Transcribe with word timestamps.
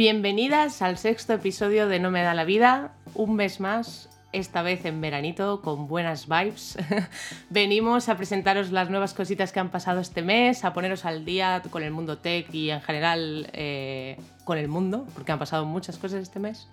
Bienvenidas 0.00 0.80
al 0.80 0.96
sexto 0.96 1.34
episodio 1.34 1.86
de 1.86 2.00
No 2.00 2.10
me 2.10 2.22
da 2.22 2.32
la 2.32 2.44
vida. 2.44 2.94
Un 3.12 3.36
mes 3.36 3.60
más, 3.60 4.08
esta 4.32 4.62
vez 4.62 4.86
en 4.86 5.02
veranito, 5.02 5.60
con 5.60 5.88
buenas 5.88 6.26
vibes. 6.26 6.78
Venimos 7.50 8.08
a 8.08 8.16
presentaros 8.16 8.72
las 8.72 8.88
nuevas 8.88 9.12
cositas 9.12 9.52
que 9.52 9.60
han 9.60 9.68
pasado 9.68 10.00
este 10.00 10.22
mes, 10.22 10.64
a 10.64 10.72
poneros 10.72 11.04
al 11.04 11.26
día 11.26 11.60
con 11.68 11.82
el 11.82 11.90
mundo 11.90 12.16
tech 12.16 12.48
y 12.54 12.70
en 12.70 12.80
general 12.80 13.50
eh, 13.52 14.16
con 14.44 14.56
el 14.56 14.68
mundo, 14.68 15.06
porque 15.12 15.32
han 15.32 15.38
pasado 15.38 15.66
muchas 15.66 15.98
cosas 15.98 16.22
este 16.22 16.38
mes. 16.38 16.66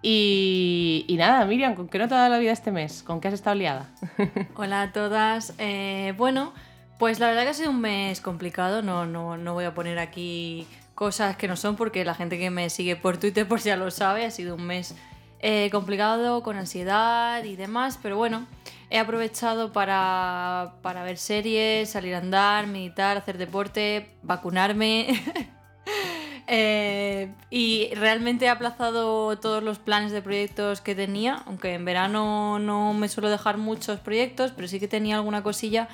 Y, 0.00 1.12
nada, 1.18 1.44
Miriam, 1.46 1.74
¿con 1.74 1.88
qué 1.88 1.98
no 1.98 2.06
te 2.06 2.14
ha 2.14 2.18
dado 2.18 2.30
la 2.30 2.38
vida 2.38 2.52
este 2.52 2.70
mes? 2.70 3.02
¿Con 3.02 3.20
qué 3.20 3.26
has 3.26 3.34
estado 3.34 3.56
liada? 3.56 3.88
Hola 4.54 4.82
a 4.82 4.92
todas. 4.92 5.54
Eh, 5.58 6.14
bueno, 6.16 6.52
pues 7.00 7.18
la 7.18 7.26
verdad 7.26 7.42
que 7.42 7.48
ha 7.48 7.54
sido 7.54 7.70
un 7.70 7.80
mes 7.80 8.20
complicado. 8.20 8.80
No, 8.80 9.06
no, 9.06 9.36
no 9.36 9.54
voy 9.54 9.64
a 9.64 9.74
poner 9.74 9.98
aquí 9.98 10.68
cosas 11.00 11.34
que 11.38 11.48
no 11.48 11.56
son 11.56 11.76
porque 11.76 12.04
la 12.04 12.14
gente 12.14 12.38
que 12.38 12.50
me 12.50 12.68
sigue 12.68 12.94
por 12.94 13.16
Twitter 13.16 13.48
pues 13.48 13.64
ya 13.64 13.74
lo 13.74 13.90
sabe. 13.90 14.26
Ha 14.26 14.30
sido 14.30 14.54
un 14.54 14.66
mes 14.66 14.94
eh, 15.38 15.70
complicado, 15.72 16.42
con 16.42 16.58
ansiedad 16.58 17.42
y 17.42 17.56
demás. 17.56 17.98
Pero 18.02 18.18
bueno, 18.18 18.46
he 18.90 18.98
aprovechado 18.98 19.72
para, 19.72 20.74
para 20.82 21.02
ver 21.02 21.16
series, 21.16 21.88
salir 21.88 22.14
a 22.14 22.18
andar, 22.18 22.66
meditar, 22.66 23.16
hacer 23.16 23.38
deporte, 23.38 24.10
vacunarme. 24.22 25.08
Eh, 26.52 27.32
y 27.48 27.90
realmente 27.94 28.46
he 28.46 28.48
aplazado 28.48 29.38
todos 29.38 29.62
los 29.62 29.78
planes 29.78 30.10
de 30.10 30.20
proyectos 30.20 30.80
que 30.80 30.96
tenía, 30.96 31.44
aunque 31.46 31.74
en 31.74 31.84
verano 31.84 32.58
no 32.58 32.92
me 32.92 33.06
suelo 33.06 33.30
dejar 33.30 33.56
muchos 33.56 34.00
proyectos, 34.00 34.50
pero 34.56 34.66
sí 34.66 34.80
que 34.80 34.88
tenía 34.88 35.14
alguna 35.14 35.44
cosilla 35.44 35.88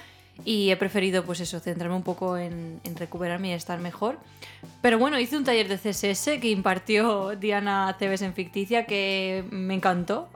y 0.44 0.70
he 0.70 0.76
preferido 0.76 1.24
pues 1.24 1.40
eso, 1.40 1.60
centrarme 1.60 1.96
un 1.96 2.02
poco 2.02 2.36
en, 2.36 2.80
en 2.84 2.96
recuperarme 2.96 3.48
y 3.48 3.52
estar 3.52 3.78
mejor. 3.80 4.18
Pero 4.82 4.98
bueno, 4.98 5.18
hice 5.18 5.36
un 5.36 5.44
taller 5.44 5.68
de 5.68 5.76
CSS 5.78 6.38
que 6.40 6.50
impartió 6.50 7.34
Diana 7.36 7.94
Cebes 7.98 8.22
en 8.22 8.34
Ficticia 8.34 8.84
que 8.86 9.44
me 9.50 9.74
encantó 9.74 10.28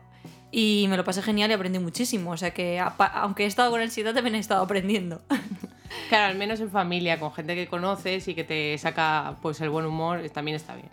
y 0.53 0.87
me 0.89 0.97
lo 0.97 1.05
pasé 1.05 1.23
genial 1.23 1.51
y 1.51 1.55
aprendí 1.55 1.79
muchísimo. 1.79 2.33
O 2.33 2.37
sea 2.37 2.53
que 2.53 2.81
aunque 2.81 3.45
he 3.45 3.47
estado 3.47 3.71
con 3.71 3.81
ansiedad 3.81 4.15
también 4.15 4.35
he 4.37 4.39
estado 4.39 4.63
aprendiendo. 4.63 5.21
Claro, 6.09 6.27
al 6.31 6.39
menos 6.39 6.61
en 6.61 6.71
familia, 6.71 7.19
con 7.19 7.33
gente 7.33 7.57
que 7.57 7.67
conoces 7.67 8.27
y 8.29 8.35
que 8.35 8.45
te 8.45 8.79
saca 8.79 9.37
pues 9.43 9.61
el 9.61 9.71
buen 9.71 9.87
humor, 9.87 10.21
también 10.31 10.55
está 10.57 10.75
bien. 10.77 10.89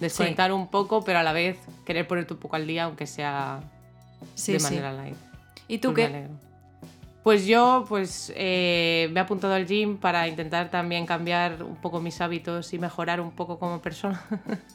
Desconectar 0.00 0.52
un 0.52 0.68
poco, 0.68 1.02
pero 1.02 1.18
a 1.18 1.22
la 1.22 1.32
vez 1.32 1.56
querer 1.86 2.06
ponerte 2.06 2.34
un 2.34 2.40
poco 2.40 2.56
al 2.56 2.66
día, 2.66 2.84
aunque 2.84 3.06
sea 3.06 3.60
Sí, 4.34 4.52
de 4.52 4.60
sí. 4.60 4.64
manera 4.64 4.92
light. 4.92 5.16
¿Y 5.66 5.78
tú 5.78 5.90
me 5.90 5.94
qué? 5.94 6.28
Pues 7.24 7.46
yo 7.46 7.86
pues 7.88 8.30
eh, 8.36 9.08
me 9.12 9.18
he 9.18 9.22
apuntado 9.22 9.54
al 9.54 9.66
gym 9.66 9.96
para 9.96 10.28
intentar 10.28 10.70
también 10.70 11.06
cambiar 11.06 11.62
un 11.62 11.76
poco 11.76 11.98
mis 11.98 12.20
hábitos 12.20 12.74
y 12.74 12.78
mejorar 12.78 13.18
un 13.18 13.30
poco 13.30 13.58
como 13.58 13.80
persona. 13.80 14.22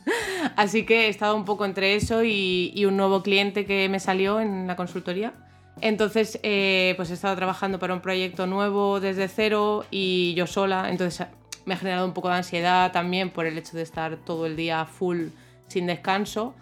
Así 0.55 0.83
que 0.83 1.05
he 1.05 1.09
estado 1.09 1.35
un 1.35 1.45
poco 1.45 1.63
entre 1.63 1.93
eso 1.93 2.23
y, 2.23 2.83
un 2.87 2.97
nuevo 2.97 3.21
cliente 3.21 3.67
que 3.67 3.87
me 3.87 3.99
salió 3.99 4.41
en 4.41 4.65
la 4.65 4.75
consultoría. 4.75 5.31
Entonces 5.79 6.39
eh, 6.41 6.95
pues 6.97 7.11
he 7.11 7.13
estado 7.13 7.35
trabajando 7.35 7.77
para 7.77 7.93
un 7.93 8.01
proyecto 8.01 8.47
nuevo 8.47 8.99
desde 8.99 9.27
cero 9.27 9.85
y 9.91 10.33
yo 10.33 10.47
sola. 10.47 10.89
Entonces 10.89 11.27
me 11.65 11.75
ha 11.75 11.77
generado 11.77 12.07
un 12.07 12.15
poco 12.15 12.29
de 12.29 12.37
ansiedad 12.37 12.91
también 12.91 13.29
por 13.29 13.45
el 13.45 13.59
hecho 13.59 13.77
de 13.77 13.83
estar 13.83 14.17
todo 14.17 14.47
el 14.47 14.55
día 14.55 14.85
full 14.85 15.27
sin 15.67 15.85
descanso 15.85 16.55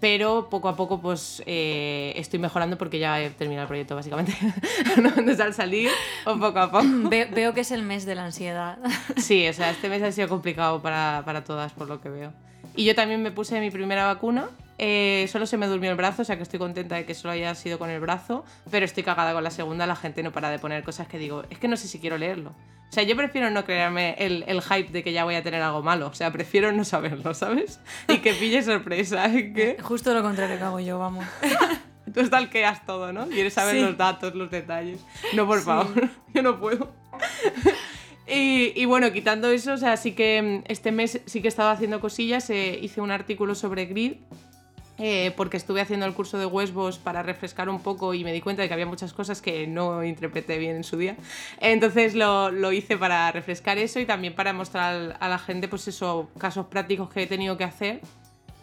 pero 0.00 0.48
poco 0.50 0.68
a 0.68 0.76
poco 0.76 1.00
pues 1.00 1.42
eh, 1.46 2.12
estoy 2.16 2.38
mejorando 2.38 2.78
porque 2.78 2.98
ya 2.98 3.20
he 3.20 3.30
terminado 3.30 3.62
el 3.64 3.68
proyecto 3.68 3.94
básicamente. 3.94 4.32
Entonces 4.96 5.40
al 5.40 5.54
salir, 5.54 5.88
o 6.24 6.38
poco 6.38 6.58
a 6.58 6.70
poco. 6.70 6.84
Ve- 7.08 7.28
veo 7.32 7.54
que 7.54 7.60
es 7.60 7.70
el 7.70 7.82
mes 7.82 8.04
de 8.06 8.14
la 8.14 8.24
ansiedad. 8.24 8.78
Sí, 9.16 9.46
o 9.48 9.52
sea, 9.52 9.70
este 9.70 9.88
mes 9.88 10.02
ha 10.02 10.10
sido 10.12 10.28
complicado 10.28 10.82
para, 10.82 11.22
para 11.24 11.44
todas 11.44 11.72
por 11.72 11.88
lo 11.88 12.00
que 12.00 12.08
veo. 12.08 12.32
Y 12.76 12.84
yo 12.84 12.94
también 12.94 13.22
me 13.22 13.30
puse 13.30 13.60
mi 13.60 13.70
primera 13.70 14.06
vacuna. 14.06 14.48
Eh, 14.78 15.26
solo 15.30 15.46
se 15.46 15.56
me 15.56 15.66
durmió 15.66 15.90
el 15.90 15.96
brazo, 15.96 16.22
o 16.22 16.24
sea 16.24 16.36
que 16.36 16.42
estoy 16.42 16.58
contenta 16.58 16.96
de 16.96 17.04
que 17.04 17.14
solo 17.14 17.32
haya 17.32 17.54
sido 17.54 17.78
con 17.78 17.90
el 17.90 18.00
brazo, 18.00 18.44
pero 18.70 18.84
estoy 18.84 19.02
cagada 19.02 19.32
con 19.32 19.44
la 19.44 19.50
segunda, 19.50 19.86
la 19.86 19.96
gente 19.96 20.22
no 20.22 20.32
para 20.32 20.50
de 20.50 20.58
poner 20.58 20.82
cosas 20.82 21.06
que 21.08 21.18
digo, 21.18 21.44
es 21.50 21.58
que 21.58 21.68
no 21.68 21.76
sé 21.76 21.88
si 21.88 21.98
quiero 21.98 22.18
leerlo. 22.18 22.50
O 22.50 22.94
sea, 22.94 23.04
yo 23.04 23.16
prefiero 23.16 23.48
no 23.48 23.64
crearme 23.64 24.16
el, 24.18 24.44
el 24.46 24.60
hype 24.60 24.90
de 24.92 25.02
que 25.02 25.12
ya 25.14 25.24
voy 25.24 25.34
a 25.34 25.42
tener 25.42 25.62
algo 25.62 25.82
malo, 25.82 26.08
o 26.08 26.14
sea, 26.14 26.30
prefiero 26.30 26.72
no 26.72 26.84
saberlo, 26.84 27.32
¿sabes? 27.32 27.80
Y 28.08 28.18
que 28.18 28.34
pille 28.34 28.62
sorpresa, 28.62 29.24
es 29.34 29.54
que... 29.54 29.76
Justo 29.82 30.12
lo 30.12 30.22
contrario 30.22 30.58
que 30.58 30.64
hago 30.64 30.80
yo, 30.80 30.98
vamos. 30.98 31.24
Tú 32.12 32.22
stalkeas 32.26 32.84
todo, 32.84 33.12
¿no? 33.12 33.26
Quieres 33.28 33.54
saber 33.54 33.76
Sí. 33.76 33.80
los 33.80 33.96
datos, 33.96 34.34
los 34.34 34.50
detalles. 34.50 35.00
No, 35.34 35.46
por 35.46 35.60
Sí. 35.60 35.64
favor, 35.64 36.10
yo 36.34 36.42
no 36.42 36.60
puedo. 36.60 36.92
y, 38.28 38.72
y 38.76 38.84
bueno, 38.84 39.12
quitando 39.12 39.48
eso, 39.50 39.72
o 39.72 39.76
sea, 39.76 39.96
sí 39.96 40.12
que 40.12 40.62
mm, 40.66 40.70
este 40.70 40.92
mes 40.92 41.20
sí 41.24 41.40
que 41.40 41.46
he 41.46 41.50
estado 41.50 41.70
haciendo 41.70 42.00
cosillas. 42.00 42.48
eh, 42.50 42.78
hice 42.82 43.00
un 43.00 43.10
artículo 43.10 43.54
sobre 43.54 43.86
grid. 43.86 44.14
Eh, 45.04 45.32
porque 45.36 45.56
estuve 45.56 45.80
haciendo 45.80 46.06
el 46.06 46.14
curso 46.14 46.38
de 46.38 46.46
Westbos 46.46 46.98
para 46.98 47.24
refrescar 47.24 47.68
un 47.68 47.80
poco 47.80 48.14
y 48.14 48.22
me 48.22 48.32
di 48.32 48.40
cuenta 48.40 48.62
de 48.62 48.68
que 48.68 48.74
había 48.74 48.86
muchas 48.86 49.12
cosas 49.12 49.42
que 49.42 49.66
no 49.66 50.04
interpreté 50.04 50.58
bien 50.58 50.76
en 50.76 50.84
su 50.84 50.96
día. 50.96 51.16
Entonces 51.58 52.14
lo, 52.14 52.52
lo 52.52 52.70
hice 52.70 52.96
para 52.96 53.32
refrescar 53.32 53.78
eso 53.78 53.98
y 53.98 54.06
también 54.06 54.36
para 54.36 54.52
mostrar 54.52 55.16
a 55.18 55.28
la 55.28 55.38
gente, 55.40 55.66
pues 55.66 55.88
eso, 55.88 56.30
casos 56.38 56.66
prácticos 56.66 57.10
que 57.10 57.24
he 57.24 57.26
tenido 57.26 57.56
que 57.56 57.64
hacer 57.64 58.00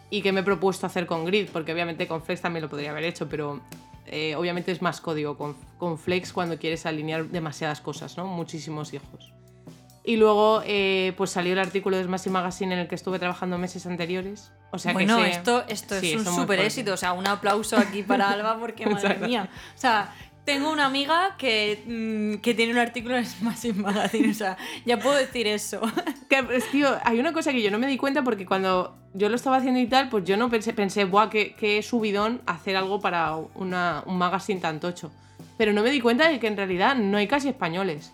y 0.08 0.22
que 0.22 0.32
me 0.32 0.40
he 0.40 0.42
propuesto 0.42 0.86
hacer 0.86 1.04
con 1.04 1.26
Grid, 1.26 1.50
porque 1.52 1.74
obviamente 1.74 2.08
con 2.08 2.22
Flex 2.22 2.40
también 2.40 2.62
lo 2.62 2.70
podría 2.70 2.92
haber 2.92 3.04
hecho, 3.04 3.28
pero 3.28 3.60
eh, 4.06 4.34
obviamente 4.34 4.72
es 4.72 4.80
más 4.80 5.02
código 5.02 5.36
con, 5.36 5.54
con 5.76 5.98
Flex 5.98 6.32
cuando 6.32 6.58
quieres 6.58 6.86
alinear 6.86 7.26
demasiadas 7.26 7.82
cosas, 7.82 8.16
¿no? 8.16 8.26
Muchísimos 8.26 8.94
hijos. 8.94 9.34
Y 10.02 10.16
luego 10.16 10.62
pues 10.62 11.14
pues 11.16 11.30
salió 11.30 11.52
el 11.52 11.58
artículo 11.58 11.96
de 11.96 12.04
Smashy 12.04 12.30
Magazine 12.30 12.74
en 12.74 12.80
el 12.80 12.88
que 12.88 12.94
estuve 12.94 13.18
trabajando 13.18 13.58
meses 13.58 13.86
anteriores. 13.86 14.52
O 14.70 14.78
sea 14.78 14.92
bueno, 14.92 15.18
que 15.18 15.28
esto, 15.28 15.64
esto 15.68 16.00
Sí, 16.00 16.12
es 16.12 16.26
un 16.26 16.34
súper 16.34 16.60
éxito. 16.60 16.94
O 16.94 16.96
sea, 16.96 17.12
un 17.12 17.26
aplauso 17.26 17.76
aquí 17.76 18.02
para 18.02 18.30
Alba 18.32 18.58
porque, 18.58 18.86
madre 18.86 19.16
mía. 19.16 19.48
O 19.76 19.78
sea, 19.78 20.14
tengo 20.44 20.70
una 20.70 20.86
amiga 20.86 21.36
que, 21.38 21.82
mm, 21.86 22.40
que 22.40 22.54
tiene 22.54 22.72
un 22.72 22.78
artículo 22.78 23.16
en 23.16 23.26
Smashing 23.26 23.80
Magazine. 23.82 24.30
O 24.30 24.34
sea, 24.34 24.56
ya 24.86 24.98
puedo 24.98 25.16
decir 25.16 25.46
eso. 25.46 25.80
Que, 26.28 26.44
pues, 26.44 26.70
tío, 26.70 26.88
hay 27.02 27.18
una 27.18 27.32
cosa 27.32 27.50
que 27.50 27.60
yo 27.60 27.72
no 27.72 27.78
me 27.80 27.88
di 27.88 27.96
cuenta 27.96 28.22
porque 28.22 28.46
cuando 28.46 28.96
yo 29.14 29.28
lo 29.28 29.34
estaba 29.34 29.56
haciendo 29.56 29.80
y 29.80 29.88
tal, 29.88 30.08
pues 30.08 30.24
yo 30.24 30.36
no 30.36 30.48
pensé, 30.48 30.72
pensé, 30.72 31.04
buah, 31.04 31.28
qué, 31.28 31.56
qué 31.58 31.82
subidón 31.82 32.40
hacer 32.46 32.76
algo 32.76 33.00
para 33.00 33.34
una, 33.34 34.04
un 34.06 34.16
magazine 34.16 34.60
tan 34.60 34.78
tocho. 34.78 35.10
Pero 35.58 35.72
no 35.72 35.82
me 35.82 35.90
di 35.90 36.00
cuenta 36.00 36.28
de 36.28 36.38
que 36.38 36.46
en 36.46 36.56
realidad 36.56 36.94
no 36.94 37.18
hay 37.18 37.26
casi 37.26 37.48
españoles. 37.48 38.12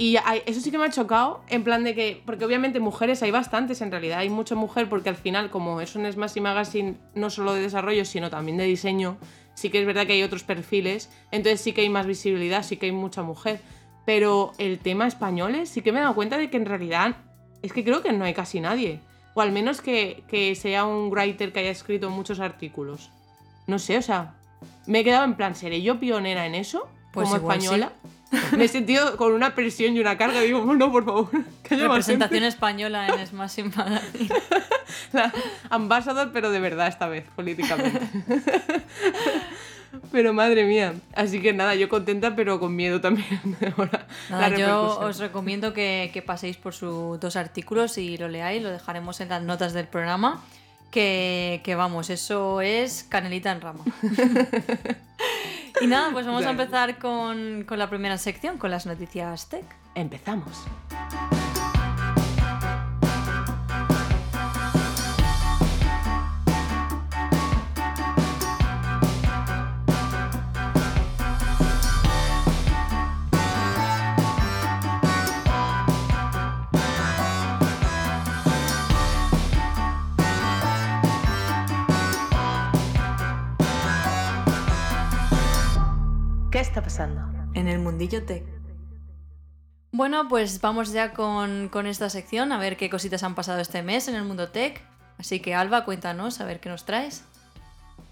Y 0.00 0.16
eso 0.46 0.60
sí 0.60 0.70
que 0.70 0.78
me 0.78 0.84
ha 0.84 0.90
chocado, 0.90 1.40
en 1.48 1.64
plan 1.64 1.82
de 1.82 1.92
que, 1.92 2.22
porque 2.24 2.44
obviamente 2.44 2.78
mujeres 2.78 3.20
hay 3.24 3.32
bastantes 3.32 3.80
en 3.80 3.90
realidad, 3.90 4.20
hay 4.20 4.30
mucha 4.30 4.54
mujer 4.54 4.88
porque 4.88 5.08
al 5.08 5.16
final, 5.16 5.50
como 5.50 5.80
es 5.80 5.96
un 5.96 6.10
Smashy 6.10 6.40
Magazine 6.40 6.94
no 7.16 7.30
solo 7.30 7.52
de 7.52 7.62
desarrollo, 7.62 8.04
sino 8.04 8.30
también 8.30 8.58
de 8.58 8.64
diseño, 8.64 9.18
sí 9.54 9.70
que 9.70 9.80
es 9.80 9.86
verdad 9.86 10.06
que 10.06 10.12
hay 10.12 10.22
otros 10.22 10.44
perfiles, 10.44 11.10
entonces 11.32 11.60
sí 11.60 11.72
que 11.72 11.80
hay 11.80 11.88
más 11.88 12.06
visibilidad, 12.06 12.62
sí 12.62 12.76
que 12.76 12.86
hay 12.86 12.92
mucha 12.92 13.24
mujer. 13.24 13.60
Pero 14.06 14.52
el 14.58 14.78
tema 14.78 15.08
españoles 15.08 15.68
sí 15.68 15.82
que 15.82 15.90
me 15.90 15.98
he 15.98 16.02
dado 16.02 16.14
cuenta 16.14 16.38
de 16.38 16.48
que 16.48 16.58
en 16.58 16.66
realidad 16.66 17.16
es 17.62 17.72
que 17.72 17.82
creo 17.82 18.00
que 18.00 18.12
no 18.12 18.24
hay 18.24 18.34
casi 18.34 18.60
nadie. 18.60 19.00
O 19.34 19.40
al 19.40 19.50
menos 19.50 19.80
que, 19.80 20.22
que 20.28 20.54
sea 20.54 20.86
un 20.86 21.10
writer 21.10 21.52
que 21.52 21.58
haya 21.58 21.70
escrito 21.70 22.08
muchos 22.08 22.38
artículos. 22.38 23.10
No 23.66 23.80
sé, 23.80 23.98
o 23.98 24.02
sea, 24.02 24.36
me 24.86 25.00
he 25.00 25.04
quedado 25.04 25.24
en 25.24 25.34
plan, 25.34 25.56
¿seré 25.56 25.82
yo 25.82 25.98
pionera 25.98 26.46
en 26.46 26.54
eso? 26.54 26.88
Pues 27.12 27.28
como 27.28 27.36
española. 27.36 27.92
Me 28.56 28.64
he 28.64 28.68
sentido 28.68 29.16
con 29.16 29.32
una 29.32 29.54
presión 29.54 29.96
y 29.96 30.00
una 30.00 30.18
carga. 30.18 30.40
Digo, 30.40 30.60
"Oh, 30.60 30.74
no, 30.74 30.92
por 30.92 31.04
favor, 31.04 31.28
que 31.62 31.76
Representación 31.76 32.44
española 32.44 33.06
en 33.08 33.26
Smashing 33.26 33.72
Magazine. 33.76 34.28
gente". 34.28 34.42
La- 35.12 35.32
Ambassador, 35.70 36.30
pero 36.32 36.50
de 36.50 36.60
verdad 36.60 36.88
esta 36.88 37.08
vez, 37.08 37.24
políticamente. 37.36 38.00
Pero 40.12 40.34
madre 40.34 40.64
mía. 40.64 40.94
Así 41.14 41.40
que 41.40 41.52
nada, 41.54 41.74
yo 41.74 41.88
contenta, 41.88 42.36
pero 42.36 42.60
con 42.60 42.76
miedo 42.76 43.00
también. 43.00 43.40
ahora, 43.76 44.06
Nada, 44.28 44.48
yo 44.56 44.98
os 45.00 45.18
recomiendo 45.18 45.72
que, 45.72 46.10
que 46.12 46.20
paséis 46.20 46.56
por 46.58 46.74
sus 46.74 47.18
dos 47.20 47.36
artículos 47.36 47.96
y 47.96 48.18
lo 48.18 48.28
leáis, 48.28 48.62
lo 48.62 48.70
dejaremos 48.70 49.20
en 49.20 49.30
las 49.30 49.42
notas 49.42 49.72
del 49.72 49.86
programa. 49.86 50.42
Que, 50.90 51.60
que 51.64 51.74
vamos, 51.74 52.10
eso 52.10 52.60
es 52.60 53.04
canelita 53.08 53.52
en 53.52 53.60
rama. 53.60 53.84
y 55.80 55.86
nada, 55.86 56.10
pues 56.12 56.26
vamos 56.26 56.44
a 56.44 56.50
empezar 56.50 56.98
con, 56.98 57.64
con 57.64 57.78
la 57.78 57.88
primera 57.88 58.18
sección, 58.18 58.58
con 58.58 58.70
las 58.70 58.86
noticias 58.86 59.48
tech. 59.48 59.64
Empezamos. 59.94 60.64
¿Qué 86.58 86.62
está 86.62 86.82
pasando? 86.82 87.20
En 87.54 87.68
el 87.68 87.78
mundillo 87.78 88.24
tech. 88.26 88.42
Bueno, 89.92 90.26
pues 90.26 90.60
vamos 90.60 90.92
ya 90.92 91.12
con, 91.12 91.68
con 91.68 91.86
esta 91.86 92.10
sección, 92.10 92.50
a 92.50 92.58
ver 92.58 92.76
qué 92.76 92.90
cositas 92.90 93.22
han 93.22 93.36
pasado 93.36 93.60
este 93.60 93.84
mes 93.84 94.08
en 94.08 94.16
el 94.16 94.24
mundo 94.24 94.48
tech. 94.48 94.82
Así 95.18 95.38
que 95.38 95.54
Alba, 95.54 95.84
cuéntanos, 95.84 96.40
a 96.40 96.44
ver 96.44 96.58
qué 96.58 96.68
nos 96.68 96.84
traes. 96.84 97.24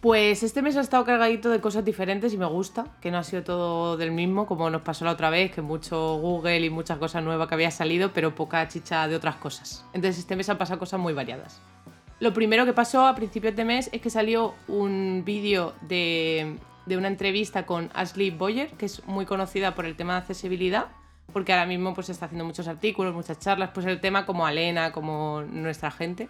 Pues 0.00 0.44
este 0.44 0.62
mes 0.62 0.76
ha 0.76 0.82
estado 0.82 1.04
cargadito 1.04 1.50
de 1.50 1.60
cosas 1.60 1.84
diferentes 1.84 2.32
y 2.34 2.38
me 2.38 2.46
gusta, 2.46 2.86
que 3.00 3.10
no 3.10 3.18
ha 3.18 3.24
sido 3.24 3.42
todo 3.42 3.96
del 3.96 4.12
mismo, 4.12 4.46
como 4.46 4.70
nos 4.70 4.82
pasó 4.82 5.04
la 5.04 5.10
otra 5.10 5.28
vez, 5.28 5.50
que 5.50 5.60
mucho 5.60 6.18
Google 6.18 6.60
y 6.60 6.70
muchas 6.70 6.98
cosas 6.98 7.24
nuevas 7.24 7.48
que 7.48 7.54
había 7.54 7.72
salido, 7.72 8.12
pero 8.12 8.36
poca 8.36 8.68
chicha 8.68 9.08
de 9.08 9.16
otras 9.16 9.34
cosas. 9.34 9.84
Entonces 9.92 10.20
este 10.20 10.36
mes 10.36 10.48
han 10.48 10.56
pasado 10.56 10.78
cosas 10.78 11.00
muy 11.00 11.14
variadas. 11.14 11.60
Lo 12.20 12.32
primero 12.32 12.64
que 12.64 12.72
pasó 12.72 13.08
a 13.08 13.16
principios 13.16 13.56
de 13.56 13.64
mes 13.64 13.90
es 13.92 14.00
que 14.00 14.08
salió 14.08 14.54
un 14.68 15.24
vídeo 15.26 15.74
de, 15.80 16.60
de 16.86 16.96
una 16.96 17.08
entrevista 17.08 17.66
con 17.66 17.90
Ashley 17.94 18.30
Boyer, 18.30 18.70
que 18.70 18.86
es 18.86 19.04
muy 19.06 19.26
conocida 19.26 19.74
por 19.74 19.84
el 19.84 19.96
tema 19.96 20.14
de 20.14 20.20
accesibilidad, 20.20 20.86
porque 21.32 21.52
ahora 21.52 21.66
mismo 21.66 21.92
pues 21.92 22.08
está 22.08 22.26
haciendo 22.26 22.44
muchos 22.44 22.68
artículos, 22.68 23.14
muchas 23.14 23.38
charlas, 23.38 23.70
pues 23.74 23.84
el 23.86 24.00
tema 24.00 24.24
como 24.24 24.46
Alena, 24.46 24.92
como 24.92 25.42
nuestra 25.42 25.90
gente. 25.90 26.28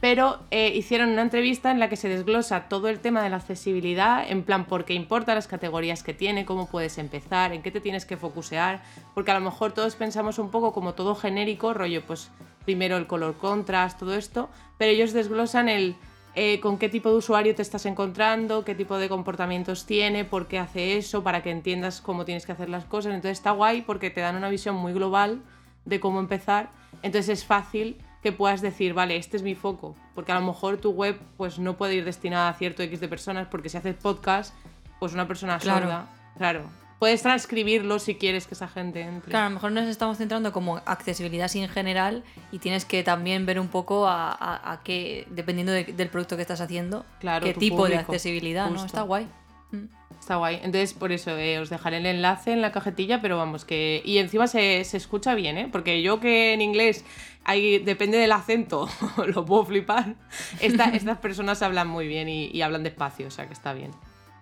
Pero 0.00 0.38
eh, 0.52 0.72
hicieron 0.76 1.08
una 1.08 1.22
entrevista 1.22 1.72
en 1.72 1.80
la 1.80 1.88
que 1.88 1.96
se 1.96 2.08
desglosa 2.08 2.68
todo 2.68 2.88
el 2.88 3.00
tema 3.00 3.22
de 3.22 3.30
la 3.30 3.36
accesibilidad, 3.36 4.24
en 4.30 4.44
plan 4.44 4.64
por 4.64 4.84
qué 4.84 4.94
importa 4.94 5.34
las 5.34 5.48
categorías 5.48 6.04
que 6.04 6.14
tiene, 6.14 6.44
cómo 6.44 6.68
puedes 6.68 6.98
empezar, 6.98 7.52
en 7.52 7.62
qué 7.62 7.72
te 7.72 7.80
tienes 7.80 8.06
que 8.06 8.16
focusear, 8.16 8.80
porque 9.14 9.32
a 9.32 9.34
lo 9.34 9.40
mejor 9.40 9.72
todos 9.72 9.96
pensamos 9.96 10.38
un 10.38 10.52
poco 10.52 10.72
como 10.72 10.94
todo 10.94 11.16
genérico, 11.16 11.74
rollo, 11.74 12.02
pues 12.06 12.30
primero 12.64 12.96
el 12.96 13.08
color 13.08 13.36
contrast, 13.38 13.98
todo 13.98 14.14
esto, 14.14 14.48
pero 14.76 14.92
ellos 14.92 15.12
desglosan 15.12 15.68
el 15.68 15.96
eh, 16.34 16.60
con 16.60 16.78
qué 16.78 16.88
tipo 16.88 17.10
de 17.10 17.16
usuario 17.16 17.54
te 17.54 17.62
estás 17.62 17.84
encontrando, 17.86 18.64
qué 18.64 18.74
tipo 18.74 18.96
de 18.98 19.08
comportamientos 19.08 19.86
tiene, 19.86 20.24
por 20.24 20.46
qué 20.46 20.58
hace 20.58 20.96
eso, 20.96 21.22
para 21.22 21.42
que 21.42 21.50
entiendas 21.50 22.00
cómo 22.00 22.24
tienes 22.24 22.46
que 22.46 22.52
hacer 22.52 22.68
las 22.68 22.84
cosas. 22.84 23.14
Entonces 23.14 23.38
está 23.38 23.50
guay 23.50 23.82
porque 23.82 24.10
te 24.10 24.20
dan 24.20 24.36
una 24.36 24.48
visión 24.48 24.76
muy 24.76 24.92
global 24.92 25.40
de 25.84 26.00
cómo 26.00 26.20
empezar. 26.20 26.70
Entonces 27.02 27.40
es 27.40 27.44
fácil 27.44 27.96
que 28.22 28.32
puedas 28.32 28.60
decir, 28.60 28.94
vale, 28.94 29.16
este 29.16 29.36
es 29.36 29.42
mi 29.42 29.54
foco, 29.54 29.94
porque 30.14 30.32
a 30.32 30.40
lo 30.40 30.46
mejor 30.46 30.76
tu 30.78 30.90
web 30.90 31.18
pues 31.36 31.58
no 31.58 31.76
puede 31.76 31.94
ir 31.94 32.04
destinada 32.04 32.48
a 32.48 32.54
cierto 32.54 32.82
X 32.82 33.00
de 33.00 33.08
personas, 33.08 33.46
porque 33.48 33.68
si 33.68 33.76
haces 33.76 33.94
podcast, 33.94 34.54
pues 34.98 35.12
una 35.14 35.28
persona 35.28 35.58
Claro. 35.58 35.80
sorda, 35.86 36.08
claro, 36.36 36.62
puedes 36.98 37.22
transcribirlo 37.22 37.98
si 37.98 38.14
quieres 38.16 38.46
que 38.46 38.54
esa 38.54 38.68
gente 38.68 39.00
entre. 39.02 39.30
Claro, 39.30 39.46
a 39.46 39.48
lo 39.50 39.54
mejor 39.54 39.72
nos 39.72 39.86
estamos 39.86 40.18
centrando 40.18 40.52
como 40.52 40.78
accesibilidad 40.86 41.50
en 41.56 41.68
general 41.68 42.24
y 42.52 42.58
tienes 42.58 42.84
que 42.84 43.02
también 43.02 43.46
ver 43.46 43.60
un 43.60 43.68
poco 43.68 44.06
a, 44.08 44.32
a- 44.32 44.72
a 44.72 44.82
qué, 44.82 45.26
dependiendo 45.30 45.72
de- 45.72 45.84
del 45.84 46.08
producto 46.08 46.36
que 46.36 46.42
estás 46.42 46.60
haciendo, 46.60 47.04
Claro, 47.20 47.44
qué 47.46 47.54
tipo 47.54 47.86
de 47.88 47.96
accesibilidad, 47.96 48.68
¿no? 48.70 48.84
Está 48.84 49.02
guay. 49.02 49.26
Mm. 49.72 49.84
Está 50.18 50.36
guay. 50.36 50.56
Entonces, 50.56 50.94
por 50.94 51.12
eso, 51.12 51.36
eh, 51.38 51.60
os 51.60 51.70
dejaré 51.70 51.98
el 51.98 52.06
enlace 52.06 52.52
en 52.52 52.60
la 52.60 52.72
cajetilla, 52.72 53.20
pero 53.20 53.36
vamos, 53.38 53.64
que. 53.64 54.02
Y 54.04 54.18
encima 54.18 54.46
se, 54.48 54.82
se 54.84 54.96
escucha 54.96 55.34
bien, 55.34 55.56
¿eh? 55.58 55.68
Porque 55.70 56.02
yo 56.02 56.18
que 56.20 56.52
en 56.52 56.60
inglés 56.60 57.04
hay, 57.44 57.78
depende 57.78 58.18
del 58.18 58.32
acento, 58.32 58.88
lo 59.26 59.44
puedo 59.44 59.64
flipar. 59.66 60.16
Esta- 60.60 60.86
estas 60.90 61.18
personas 61.18 61.62
hablan 61.62 61.86
muy 61.88 62.08
bien 62.08 62.28
y, 62.28 62.46
y 62.52 62.62
hablan 62.62 62.82
despacio, 62.82 63.28
o 63.28 63.30
sea 63.30 63.46
que 63.46 63.52
está 63.52 63.72
bien. 63.72 63.92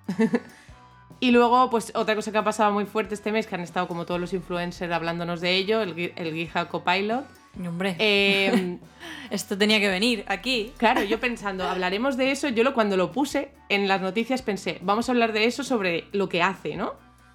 y 1.21 1.31
luego, 1.31 1.71
pues 1.71 1.93
otra 1.95 2.15
cosa 2.15 2.31
que 2.33 2.39
ha 2.39 2.45
pasado 2.45 2.73
muy 2.73 2.85
fuerte 2.87 3.15
este 3.15 3.33
mes, 3.33 3.47
que 3.47 3.55
han 3.55 3.61
estado 3.63 3.89
como 3.89 4.05
todos 4.07 4.21
los 4.21 4.33
influencers 4.33 4.93
hablándonos 4.93 5.41
de 5.41 5.55
ello, 5.57 5.81
el, 5.83 6.13
el 6.17 6.35
GitHub 6.35 6.69
Copilot. 6.69 7.25
Hombre, 7.67 7.97
Eh, 7.99 8.77
esto 9.31 9.57
tenía 9.57 9.81
que 9.81 9.89
venir 9.89 10.25
aquí. 10.29 10.73
Claro, 10.77 11.03
yo 11.03 11.19
pensando, 11.19 11.67
hablaremos 11.67 12.17
de 12.19 12.31
eso, 12.31 12.49
yo 12.49 12.63
lo, 12.65 12.75
cuando 12.75 12.97
lo 12.99 13.13
puse 13.13 13.51
en 13.71 13.89
las 13.89 14.01
noticias 14.03 14.43
pensé, 14.43 14.79
vamos 14.83 15.09
a 15.09 15.13
hablar 15.13 15.33
de 15.33 15.47
eso 15.47 15.65
sobre 15.65 16.05
lo 16.13 16.29
que 16.29 16.43
hace, 16.43 16.77
¿no? 16.77 16.93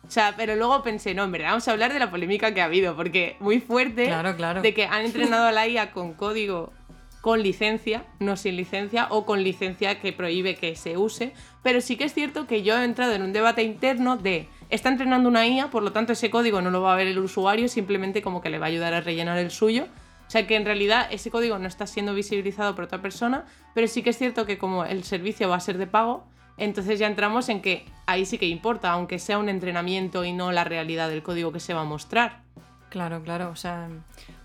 O 0.08 0.10
sea, 0.14 0.34
pero 0.36 0.56
luego 0.56 0.84
pensé, 0.84 1.14
no, 1.16 1.24
hombre, 1.24 1.44
vamos 1.44 1.68
a 1.68 1.72
hablar 1.72 1.94
de 1.94 2.00
la 2.00 2.12
polémica 2.12 2.54
que 2.54 2.62
ha 2.62 2.66
habido, 2.66 2.96
porque 2.96 3.38
muy 3.40 3.60
fuerte 3.62 4.06
Claro, 4.08 4.36
claro. 4.36 4.62
de 4.62 4.74
que 4.74 4.86
han 4.86 5.06
entrenado 5.06 5.48
a 5.48 5.52
la 5.52 5.68
IA 5.68 5.92
con 5.92 6.14
código 6.14 6.74
con 7.22 7.44
licencia, 7.44 8.06
no 8.20 8.36
sin 8.36 8.58
licencia, 8.58 9.08
o 9.10 9.26
con 9.26 9.44
licencia 9.44 10.00
que 10.00 10.12
prohíbe 10.12 10.56
que 10.56 10.76
se 10.76 10.98
use, 10.98 11.34
pero 11.62 11.80
sí 11.80 11.96
que 11.96 12.06
es 12.06 12.14
cierto 12.14 12.48
que 12.48 12.64
yo 12.64 12.78
he 12.78 12.84
entrado 12.84 13.14
en 13.14 13.22
un 13.22 13.32
debate 13.32 13.64
interno 13.64 14.18
de, 14.18 14.48
está 14.70 14.90
entrenando 14.90 15.30
una 15.30 15.48
IA, 15.48 15.70
por 15.70 15.84
lo 15.84 15.92
tanto 15.92 16.14
ese 16.14 16.32
código 16.32 16.62
no 16.62 16.72
lo 16.72 16.82
va 16.82 16.94
a 16.94 16.98
ver 16.98 17.08
el 17.08 17.20
usuario, 17.20 17.68
simplemente 17.68 18.22
como 18.22 18.42
que 18.42 18.50
le 18.50 18.58
va 18.58 18.66
a 18.66 18.70
ayudar 18.70 18.94
a 18.94 19.02
rellenar 19.02 19.38
el 19.38 19.52
suyo, 19.52 19.86
o 20.28 20.32
sea 20.32 20.48
que 20.48 20.56
en 20.56 20.66
realidad 20.66 21.08
ese 21.12 21.30
código 21.30 21.60
no 21.60 21.68
está 21.68 21.86
siendo 21.86 22.14
visibilizado 22.14 22.74
por 22.74 22.86
otra 22.86 23.02
persona, 23.02 23.46
pero 23.76 23.88
sí 23.88 24.02
que 24.02 24.12
es 24.12 24.18
cierto 24.18 24.46
que 24.46 24.58
como 24.58 24.86
el 24.86 25.04
servicio 25.04 25.48
va 25.50 25.58
a 25.58 25.60
ser 25.60 25.78
de 25.78 25.88
pago, 25.88 26.26
entonces 26.58 27.00
ya 27.00 27.08
entramos 27.08 27.50
en 27.50 27.62
que 27.62 27.86
ahí 28.06 28.26
sí 28.26 28.38
que 28.38 28.48
importa, 28.48 28.92
aunque 28.92 29.20
sea 29.20 29.38
un 29.38 29.50
entrenamiento 29.50 30.24
y 30.26 30.34
no 30.34 30.52
la 30.52 30.64
realidad 30.64 31.10
del 31.10 31.24
código 31.24 31.52
que 31.52 31.60
se 31.60 31.74
va 31.74 31.82
a 31.82 31.86
mostrar. 31.86 32.44
Claro, 32.92 33.24
claro. 33.24 33.50
O 33.50 33.56
sea, 33.56 33.88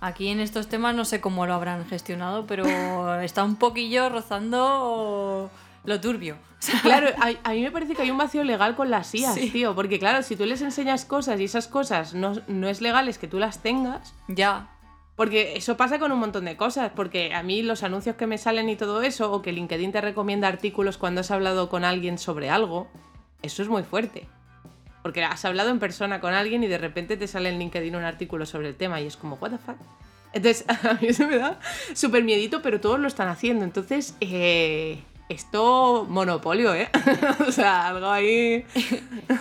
aquí 0.00 0.28
en 0.28 0.40
estos 0.40 0.68
temas 0.68 0.94
no 0.94 1.04
sé 1.04 1.20
cómo 1.20 1.44
lo 1.46 1.52
habrán 1.52 1.84
gestionado, 1.86 2.46
pero 2.46 2.64
está 3.20 3.44
un 3.44 3.56
poquillo 3.56 4.08
rozando 4.08 5.50
lo 5.84 6.00
turbio. 6.00 6.36
Claro, 6.82 7.08
a, 7.20 7.48
a 7.48 7.52
mí 7.52 7.62
me 7.62 7.70
parece 7.70 7.94
que 7.94 8.02
hay 8.02 8.10
un 8.10 8.16
vacío 8.18 8.42
legal 8.42 8.74
con 8.76 8.88
las 8.90 9.14
IAS, 9.14 9.34
Sí. 9.34 9.50
tío, 9.50 9.74
porque 9.74 9.98
claro, 9.98 10.22
si 10.22 10.34
tú 10.36 10.46
les 10.46 10.62
enseñas 10.62 11.04
cosas 11.04 11.38
y 11.38 11.44
esas 11.44 11.68
cosas 11.68 12.14
no, 12.14 12.32
no 12.48 12.68
es 12.68 12.80
legal 12.80 13.08
es 13.08 13.18
que 13.18 13.28
tú 13.28 13.38
las 13.38 13.60
tengas, 13.62 14.14
ya. 14.26 14.68
porque 15.16 15.56
eso 15.56 15.76
pasa 15.76 15.98
con 15.98 16.10
un 16.12 16.18
montón 16.18 16.44
de 16.46 16.56
cosas, 16.56 16.90
porque 16.96 17.34
a 17.34 17.42
mí 17.42 17.62
los 17.62 17.82
anuncios 17.82 18.16
que 18.16 18.26
me 18.26 18.38
salen 18.38 18.68
y 18.70 18.76
todo 18.76 19.02
eso, 19.02 19.30
o 19.32 19.42
que 19.42 19.52
LinkedIn 19.52 19.92
te 19.92 20.00
recomienda 20.00 20.48
artículos 20.48 20.96
cuando 20.98 21.20
has 21.20 21.30
hablado 21.30 21.68
con 21.68 21.84
alguien 21.84 22.16
sobre 22.18 22.48
algo, 22.50 22.88
eso 23.42 23.62
es 23.62 23.68
muy 23.68 23.82
fuerte. 23.84 24.26
Porque 25.06 25.22
has 25.22 25.44
hablado 25.44 25.70
en 25.70 25.78
persona 25.78 26.20
con 26.20 26.34
alguien 26.34 26.64
y 26.64 26.66
de 26.66 26.78
repente 26.78 27.16
te 27.16 27.28
sale 27.28 27.48
en 27.48 27.60
LinkedIn 27.60 27.94
un 27.94 28.02
artículo 28.02 28.44
sobre 28.44 28.70
el 28.70 28.74
tema 28.74 29.00
y 29.00 29.06
es 29.06 29.16
como, 29.16 29.36
what 29.36 29.52
the 29.52 29.58
fuck. 29.58 29.76
Entonces, 30.32 30.64
a 30.84 30.94
mí 30.94 31.06
eso 31.06 31.28
me 31.28 31.36
da 31.36 31.60
súper 31.94 32.24
miedito, 32.24 32.60
pero 32.60 32.80
todos 32.80 32.98
lo 32.98 33.06
están 33.06 33.28
haciendo. 33.28 33.64
Entonces, 33.64 34.16
eh, 34.20 35.04
esto 35.28 36.06
monopolio, 36.08 36.74
¿eh? 36.74 36.90
o 37.46 37.52
sea, 37.52 37.86
algo 37.86 38.08
ahí... 38.10 38.66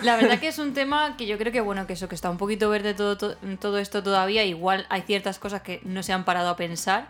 La 0.04 0.14
verdad 0.14 0.38
que 0.38 0.46
es 0.46 0.60
un 0.60 0.72
tema 0.72 1.16
que 1.16 1.26
yo 1.26 1.36
creo 1.36 1.50
que, 1.50 1.60
bueno, 1.60 1.84
que 1.88 1.94
eso, 1.94 2.08
que 2.08 2.14
está 2.14 2.30
un 2.30 2.38
poquito 2.38 2.70
verde 2.70 2.94
todo, 2.94 3.16
todo 3.16 3.78
esto 3.78 4.04
todavía. 4.04 4.44
Igual 4.44 4.86
hay 4.88 5.02
ciertas 5.02 5.40
cosas 5.40 5.62
que 5.62 5.80
no 5.82 6.04
se 6.04 6.12
han 6.12 6.24
parado 6.24 6.48
a 6.48 6.54
pensar, 6.54 7.08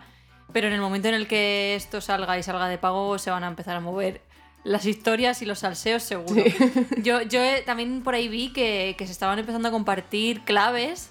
pero 0.51 0.65
en 0.65 0.73
el 0.73 0.81
momento 0.81 1.09
en 1.09 1.13
el 1.13 1.27
que 1.27 1.75
esto 1.75 2.01
salga 2.01 2.39
y 2.39 2.41
salga 2.41 2.67
de 2.67 2.79
pago, 2.79 3.19
se 3.19 3.29
van 3.29 3.43
a 3.43 3.49
empezar 3.49 3.75
a 3.75 3.81
mover 3.81 4.21
las 4.67 4.85
historias 4.85 5.41
y 5.41 5.45
los 5.45 5.59
salseos 5.59 6.03
seguro. 6.03 6.43
Yo, 7.01 7.21
yo 7.21 7.41
eh, 7.41 7.63
también 7.65 8.01
por 8.03 8.15
ahí 8.15 8.27
vi 8.27 8.51
que, 8.53 8.95
que 8.97 9.05
se 9.05 9.11
estaban 9.11 9.39
empezando 9.39 9.69
a 9.69 9.71
compartir 9.71 10.41
claves 10.41 11.09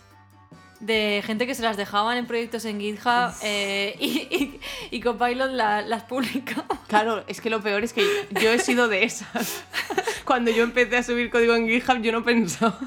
de 0.81 1.23
gente 1.25 1.47
que 1.47 1.55
se 1.55 1.63
las 1.63 1.79
dejaban 1.79 2.19
en 2.19 2.27
proyectos 2.27 2.67
en 2.67 2.79
GitHub 2.81 3.33
eh, 3.43 3.97
y, 3.99 4.07
y, 4.07 4.61
y 4.91 5.01
Copilot 5.01 5.51
la- 5.53 5.81
las 5.81 6.03
publicaba. 6.03 6.67
Claro, 6.87 7.25
es 7.29 7.41
que 7.41 7.49
lo 7.49 7.63
peor 7.63 7.83
es 7.83 7.93
que 7.95 8.05
yo 8.41 8.51
he 8.53 8.59
sido 8.59 8.87
de 8.89 9.05
esas. 9.05 9.63
Cuando 10.27 10.51
yo 10.51 10.63
empecé 10.63 10.99
a 10.99 11.03
subir 11.03 11.31
código 11.31 11.55
en 11.55 11.67
GitHub, 11.69 12.03
yo 12.03 12.13
no 12.13 12.23
pensaba. 12.25 12.79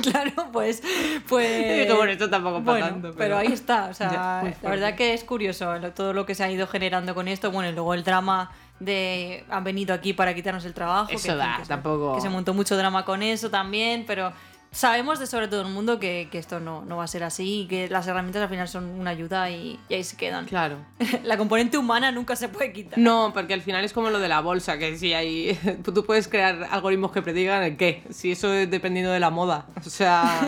Claro, 0.00 0.48
pues. 0.52 0.82
Pues 1.28 1.48
dije, 1.58 1.92
bueno, 1.92 2.10
esto 2.12 2.28
tampoco 2.30 2.64
para 2.64 2.78
bueno, 2.86 2.86
tanto. 3.02 3.14
pero... 3.16 3.36
ahí 3.36 3.52
está. 3.52 3.86
O 3.90 3.94
sea, 3.94 4.10
Ya, 4.10 4.54
la 4.62 4.70
verdad 4.70 4.94
que 4.96 5.12
es 5.14 5.22
curioso 5.22 5.78
lo- 5.78 5.92
todo 5.92 6.12
lo 6.14 6.24
que 6.26 6.34
se 6.34 6.42
ha 6.44 6.50
ido 6.50 6.66
generando 6.66 7.14
con 7.14 7.28
esto. 7.28 7.50
Bueno, 7.52 7.68
y 7.70 7.72
luego 7.72 7.94
el 7.94 8.02
drama 8.04 8.50
de 8.80 9.44
han 9.50 9.64
venido 9.64 9.94
aquí 9.94 10.12
para 10.12 10.34
quitarnos 10.34 10.64
el 10.64 10.74
trabajo. 10.74 11.10
Eso 11.10 11.36
da, 11.36 11.58
que 11.60 11.66
tampoco- 11.66 12.14
Que 12.14 12.20
se 12.20 12.28
montó 12.28 12.54
mucho 12.54 12.76
drama 12.76 13.04
con 13.04 13.22
eso 13.22 13.50
también, 13.50 14.04
pero 14.06 14.32
sabemos 14.74 15.18
de 15.20 15.26
sobre 15.26 15.48
todo 15.48 15.60
el 15.60 15.68
mundo 15.68 16.00
que, 16.00 16.28
que 16.32 16.38
esto 16.38 16.58
no, 16.58 16.82
no 16.84 16.96
va 16.96 17.04
a 17.04 17.06
ser 17.06 17.22
así 17.24 17.60
y 17.60 17.66
que 17.68 17.88
las 17.90 18.06
herramientas 18.06 18.42
al 18.42 18.48
final 18.48 18.66
son 18.68 18.84
una 18.86 19.10
ayuda 19.10 19.50
y, 19.50 19.78
y 19.88 19.94
ahí 19.94 20.02
se 20.02 20.16
quedan. 20.16 20.46
Claro. 20.46 20.78
La 21.24 21.36
componente 21.36 21.76
humana 21.78 22.10
nunca 22.10 22.34
se 22.36 22.48
puede 22.48 22.72
quitar. 22.72 22.98
No, 22.98 23.32
porque 23.34 23.54
al 23.54 23.60
final 23.62 23.84
es 23.84 23.92
como 23.92 24.08
lo 24.10 24.18
de 24.18 24.28
la 24.28 24.40
bolsa, 24.40 24.78
que 24.78 24.96
si 24.96 25.12
hay. 25.12 25.58
Tú 25.84 26.04
puedes 26.04 26.26
crear 26.26 26.66
algoritmos 26.70 27.12
que 27.12 27.20
predigan 27.22 27.62
el 27.62 27.76
qué. 27.76 28.02
Si 28.10 28.32
eso 28.32 28.52
es 28.52 28.70
dependiendo 28.70 29.12
de 29.12 29.20
la 29.20 29.30
moda. 29.30 29.66
O 29.84 29.90
sea. 29.90 30.40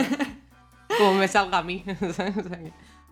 como 0.98 1.14
me 1.14 1.28
salga 1.28 1.58
a 1.58 1.62
mí. 1.62 1.84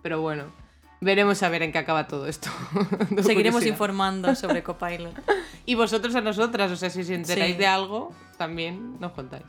Pero 0.01 0.21
bueno. 0.21 0.62
Veremos 1.03 1.43
a 1.43 1.49
ver 1.49 1.63
en 1.63 1.71
qué 1.71 1.79
acaba 1.79 2.07
todo 2.07 2.27
esto. 2.27 2.49
Seguiremos 3.09 3.35
curiosidad. 3.59 3.65
informando 3.65 4.35
sobre 4.35 4.63
Copilot. 4.63 5.13
Y 5.65 5.75
vosotros 5.75 6.13
a 6.15 6.21
nosotras, 6.21 6.71
o 6.71 6.75
sea, 6.75 6.89
si 6.89 7.01
os 7.01 7.09
enteráis 7.09 7.53
Sí. 7.53 7.57
de 7.57 7.67
algo, 7.67 8.11
también 8.37 8.99
nos 8.99 9.13
contáis. 9.13 9.45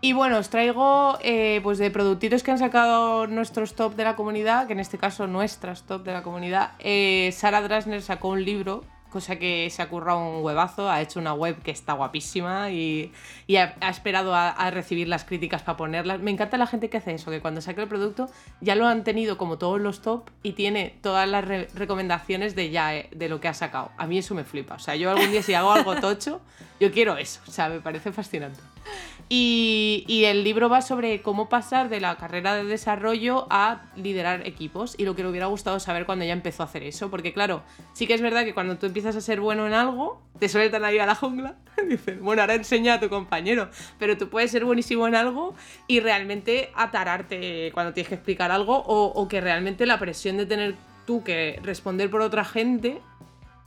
Y 0.00 0.12
bueno, 0.14 0.38
os 0.38 0.48
traigo 0.50 1.18
eh, 1.22 1.60
pues 1.62 1.76
de 1.78 1.90
productitos 1.90 2.42
que 2.42 2.50
han 2.50 2.58
sacado 2.58 3.26
nuestros 3.26 3.74
top 3.74 3.94
de 3.96 4.04
la 4.04 4.16
comunidad, 4.16 4.66
que 4.66 4.72
en 4.74 4.80
este 4.80 4.96
caso 4.98 5.26
nuestras 5.26 5.82
top 5.84 6.04
de 6.04 6.12
la 6.12 6.22
comunidad. 6.22 6.72
Eh, 6.78 7.34
Sara 7.36 7.60
Drasner 7.62 8.00
sacó 8.02 8.28
un 8.28 8.44
libro, 8.44 8.82
cosa 9.14 9.36
que 9.36 9.70
se 9.70 9.80
ha 9.80 9.88
currado 9.88 10.18
un 10.18 10.44
huevazo, 10.44 10.90
ha 10.90 11.00
hecho 11.00 11.20
una 11.20 11.34
web 11.34 11.62
que 11.62 11.70
está 11.70 11.92
guapísima 11.92 12.72
y, 12.72 13.12
y 13.46 13.56
ha, 13.56 13.76
esperado 13.88 14.34
a, 14.34 14.70
recibir 14.72 15.06
las 15.06 15.22
críticas 15.24 15.62
para 15.62 15.76
ponerlas. 15.76 16.18
Me 16.18 16.32
encanta 16.32 16.58
la 16.58 16.66
gente 16.66 16.90
que 16.90 16.96
hace 16.96 17.14
eso, 17.14 17.30
que 17.30 17.40
cuando 17.40 17.60
saca 17.60 17.80
el 17.80 17.86
producto 17.86 18.28
ya 18.60 18.74
lo 18.74 18.88
han 18.88 19.04
tenido 19.04 19.38
como 19.38 19.56
todos 19.56 19.80
los 19.80 20.02
top 20.02 20.28
y 20.42 20.54
tiene 20.54 20.96
todas 21.00 21.28
las 21.28 21.44
re- 21.44 21.68
recomendaciones 21.74 22.56
de 22.56 22.66
eh, 22.76 23.08
de 23.14 23.28
lo 23.28 23.40
que 23.40 23.46
ha 23.46 23.54
sacado. 23.54 23.92
A 23.98 24.08
mí 24.08 24.18
eso 24.18 24.34
me 24.34 24.42
flipa. 24.42 24.74
O 24.74 24.80
sea, 24.80 24.96
yo 24.96 25.10
algún 25.12 25.30
día 25.30 25.42
si 25.44 25.54
hago 25.54 25.70
algo 25.70 25.94
tocho, 26.00 26.40
yo 26.80 26.90
quiero 26.90 27.16
eso. 27.16 27.40
O 27.46 27.52
sea, 27.52 27.68
me 27.68 27.80
parece 27.80 28.10
fascinante. 28.10 28.58
Y, 29.28 30.24
el 30.26 30.44
libro 30.44 30.68
va 30.68 30.80
sobre 30.80 31.22
cómo 31.22 31.48
pasar 31.48 31.88
de 31.88 32.00
la 32.00 32.16
carrera 32.16 32.54
de 32.54 32.64
desarrollo 32.64 33.46
a 33.50 33.82
liderar 33.96 34.46
equipos 34.46 34.94
y 34.98 35.04
lo 35.04 35.14
que 35.14 35.22
le 35.22 35.28
hubiera 35.28 35.46
gustado 35.46 35.80
saber 35.80 36.06
cuando 36.06 36.24
ya 36.24 36.32
empezó 36.32 36.62
a 36.62 36.66
hacer 36.66 36.82
eso. 36.82 37.10
Porque 37.10 37.32
claro, 37.32 37.62
sí 37.92 38.06
que 38.06 38.14
es 38.14 38.22
verdad 38.22 38.44
que 38.44 38.54
cuando 38.54 38.78
tú 38.78 38.86
empiezas 38.86 39.16
a 39.16 39.20
ser 39.20 39.40
bueno 39.40 39.66
en 39.66 39.74
algo, 39.74 40.22
te 40.38 40.48
sueltan 40.48 40.84
ahí 40.84 40.98
a 40.98 41.06
la 41.06 41.14
jungla. 41.14 41.56
Dicen, 41.88 42.22
bueno, 42.22 42.42
ahora 42.42 42.54
enseña 42.54 42.94
a 42.94 43.00
tu 43.00 43.08
compañero. 43.08 43.68
Pero 43.98 44.16
tú 44.16 44.28
puedes 44.28 44.50
ser 44.50 44.64
buenísimo 44.64 45.06
en 45.08 45.14
algo 45.14 45.54
y 45.86 46.00
realmente 46.00 46.70
atararte 46.74 47.70
cuando 47.74 47.92
tienes 47.92 48.08
que 48.08 48.14
explicar 48.14 48.50
algo 48.50 48.82
o 48.86 49.28
que 49.28 49.40
realmente 49.40 49.86
la 49.86 49.98
presión 49.98 50.36
de 50.36 50.46
tener 50.46 50.74
tú 51.06 51.22
que 51.22 51.58
responder 51.62 52.10
por 52.10 52.20
otra 52.20 52.44
gente... 52.44 53.00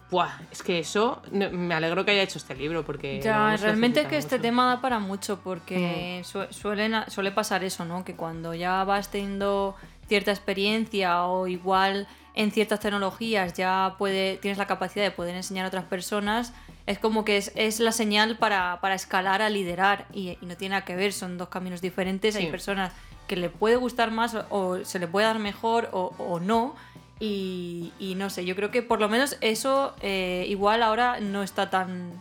Buah, 0.09 0.29
es 0.51 0.63
que 0.63 0.79
eso 0.79 1.21
me 1.31 1.73
alegro 1.73 2.05
que 2.05 2.11
haya 2.11 2.21
hecho 2.23 2.37
este 2.37 2.55
libro 2.55 2.85
porque 2.85 3.19
Ya, 3.21 3.57
realmente 3.57 4.05
que 4.07 4.17
este 4.17 4.35
mucho. 4.37 4.41
tema 4.41 4.67
da 4.75 4.81
para 4.81 4.99
mucho 4.99 5.39
porque 5.43 6.21
su- 6.23 6.47
suelen 6.51 6.95
suele 7.09 7.31
pasar 7.31 7.63
eso, 7.65 7.83
¿no? 7.83 8.05
Que 8.05 8.15
cuando 8.15 8.53
ya 8.53 8.85
vas 8.85 9.09
teniendo 9.11 9.75
cierta 10.07 10.31
experiencia 10.31 11.25
o 11.25 11.47
igual 11.47 12.07
en 12.35 12.51
ciertas 12.51 12.79
tecnologías 12.79 13.53
ya 13.55 13.95
puede, 13.97 14.37
tienes 14.37 14.57
la 14.57 14.65
capacidad 14.67 15.03
de 15.03 15.11
poder 15.11 15.35
enseñar 15.35 15.65
a 15.65 15.67
otras 15.67 15.83
personas, 15.85 16.53
es 16.85 16.99
como 16.99 17.25
que 17.25 17.35
es, 17.35 17.51
es 17.55 17.81
la 17.81 17.91
señal 17.91 18.37
para, 18.37 18.79
para 18.79 18.95
escalar 18.95 19.41
a 19.41 19.49
liderar 19.49 20.05
y, 20.13 20.37
y 20.41 20.45
no 20.45 20.55
tiene 20.55 20.75
nada 20.75 20.85
que 20.85 20.95
ver, 20.95 21.11
son 21.11 21.37
dos 21.37 21.49
caminos 21.49 21.81
diferentes, 21.81 22.35
Sí. 22.35 22.43
hay 22.45 22.51
personas 22.51 22.93
que 23.27 23.35
le 23.35 23.49
puede 23.49 23.75
gustar 23.75 24.11
más 24.11 24.35
o, 24.35 24.45
o 24.51 24.85
se 24.85 24.99
le 24.99 25.07
puede 25.07 25.25
dar 25.27 25.37
mejor 25.39 25.89
o, 25.91 26.13
o 26.17 26.39
no. 26.39 26.75
Y, 27.19 27.93
y 27.99 28.15
no 28.15 28.29
sé, 28.29 28.45
yo 28.45 28.55
creo 28.55 28.69
que 28.69 28.83
por 28.83 28.99
lo 28.99 29.09
menos 29.09 29.37
eso 29.41 29.95
eh, 30.01 30.45
igual 30.47 30.83
ahora 30.83 31.19
no 31.19 31.43
está 31.43 31.69
tan... 31.69 32.11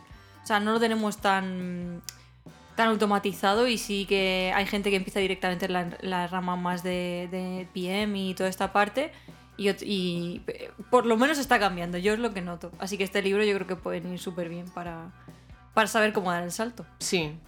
O 0.43 0.47
sea, 0.47 0.61
no 0.61 0.73
lo 0.73 0.81
tenemos 0.81 1.19
tan 1.19 2.03
tan 2.77 2.89
automatizado 2.89 3.67
y 3.69 3.79
sí 3.79 4.05
que 4.05 4.53
hay 4.55 4.67
gente 4.67 4.91
que 4.91 4.97
empieza 4.97 5.19
directamente 5.19 5.65
en 5.65 5.73
la, 5.73 5.97
la 6.03 6.27
rama 6.27 6.57
más 6.57 6.83
de, 6.83 7.27
de 7.31 7.67
PM 7.73 8.19
y 8.19 8.35
toda 8.35 8.51
esta 8.51 8.71
parte 8.71 9.13
y, 9.57 9.71
y, 9.85 10.43
eh, 10.47 10.71
por 10.91 11.07
lo 11.07 11.17
menos 11.17 11.39
está 11.39 11.59
cambiando, 11.59 11.99
yo 11.99 12.13
es 12.13 12.19
lo 12.19 12.33
que 12.35 12.43
noto. 12.43 12.71
Así 12.79 12.99
que 12.99 13.05
este 13.05 13.23
libro 13.23 13.43
yo 13.45 13.55
creo 13.55 13.67
que 13.67 13.77
puede 13.77 14.01
venir 14.01 14.19
súper 14.19 14.49
bien 14.49 14.69
para, 14.69 15.13
para 15.75 15.87
saber 15.87 16.13
cómo 16.13 16.31
dar 16.31 16.43
el 16.43 16.53
salto. 16.53 16.85
Sí, 16.99 17.39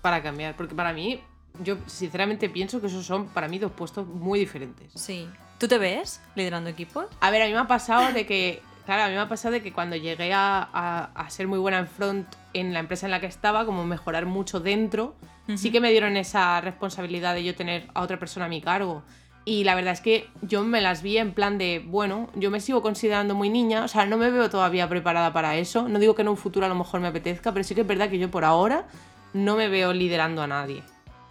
para 0.00 0.22
cambiar. 0.22 0.56
Porque 0.56 0.74
para 0.74 0.92
mí, 0.92 1.20
yo 1.62 1.76
sinceramente 1.86 2.48
pienso 2.48 2.80
que 2.80 2.86
esos 2.86 3.04
son 3.04 3.26
para 3.28 3.48
mí 3.48 3.58
dos 3.58 3.72
puestos 3.72 4.06
muy 4.06 4.38
diferentes. 4.38 4.92
Sí. 4.94 5.28
¿Tú 5.62 5.68
te 5.68 5.78
ves 5.78 6.20
liderando 6.34 6.70
equipos? 6.70 7.04
A 7.20 7.30
ver, 7.30 7.40
a 7.42 7.46
mí 7.46 7.52
me 7.52 7.58
ha 7.60 7.68
pasado 7.68 8.12
de 8.12 8.26
que. 8.26 8.60
Claro, 8.84 9.04
a 9.04 9.06
mí 9.06 9.14
me 9.14 9.20
ha 9.20 9.28
pasado 9.28 9.52
de 9.52 9.62
que 9.62 9.72
cuando 9.72 9.94
llegué 9.94 10.32
a, 10.32 10.58
a- 10.72 11.10
a 11.14 11.30
ser 11.30 11.46
muy 11.46 11.60
buena 11.60 11.78
en 11.78 11.86
front 11.86 12.26
en 12.52 12.72
la 12.74 12.80
empresa 12.80 13.06
en 13.06 13.12
la 13.12 13.20
que 13.20 13.26
estaba, 13.26 13.64
como 13.64 13.84
mejorar 13.86 14.26
mucho 14.26 14.58
dentro, 14.58 15.14
sí 15.54 15.70
que 15.70 15.80
me 15.80 15.92
dieron 15.92 16.16
esa 16.16 16.60
responsabilidad 16.60 17.34
de 17.34 17.44
yo 17.44 17.54
tener 17.54 17.86
a 17.94 18.00
otra 18.00 18.18
persona 18.18 18.46
a 18.46 18.48
mi 18.48 18.60
cargo. 18.60 19.04
Y 19.44 19.62
la 19.62 19.76
verdad 19.76 19.92
es 19.92 20.00
que 20.00 20.28
yo 20.40 20.64
me 20.64 20.80
las 20.80 21.00
vi 21.00 21.18
en 21.18 21.32
plan 21.32 21.58
de, 21.58 21.80
bueno, 21.86 22.28
yo 22.34 22.50
me 22.50 22.58
sigo 22.58 22.82
considerando 22.82 23.36
muy 23.36 23.48
niña, 23.48 23.84
o 23.84 23.88
sea, 23.88 24.04
no 24.04 24.16
me 24.16 24.32
veo 24.32 24.50
todavía 24.50 24.88
preparada 24.88 25.32
para 25.32 25.54
eso. 25.54 25.88
No 25.88 26.00
digo 26.00 26.16
que 26.16 26.22
en 26.22 26.28
un 26.28 26.36
futuro 26.36 26.66
a 26.66 26.68
lo 26.68 26.74
mejor 26.74 26.98
me 26.98 27.06
apetezca, 27.06 27.52
pero 27.52 27.62
sí 27.62 27.76
que 27.76 27.82
es 27.82 27.86
verdad 27.86 28.10
que 28.10 28.18
yo 28.18 28.32
por 28.32 28.44
ahora 28.44 28.88
no 29.32 29.54
me 29.54 29.68
veo 29.68 29.92
liderando 29.92 30.42
a 30.42 30.48
nadie. 30.48 30.82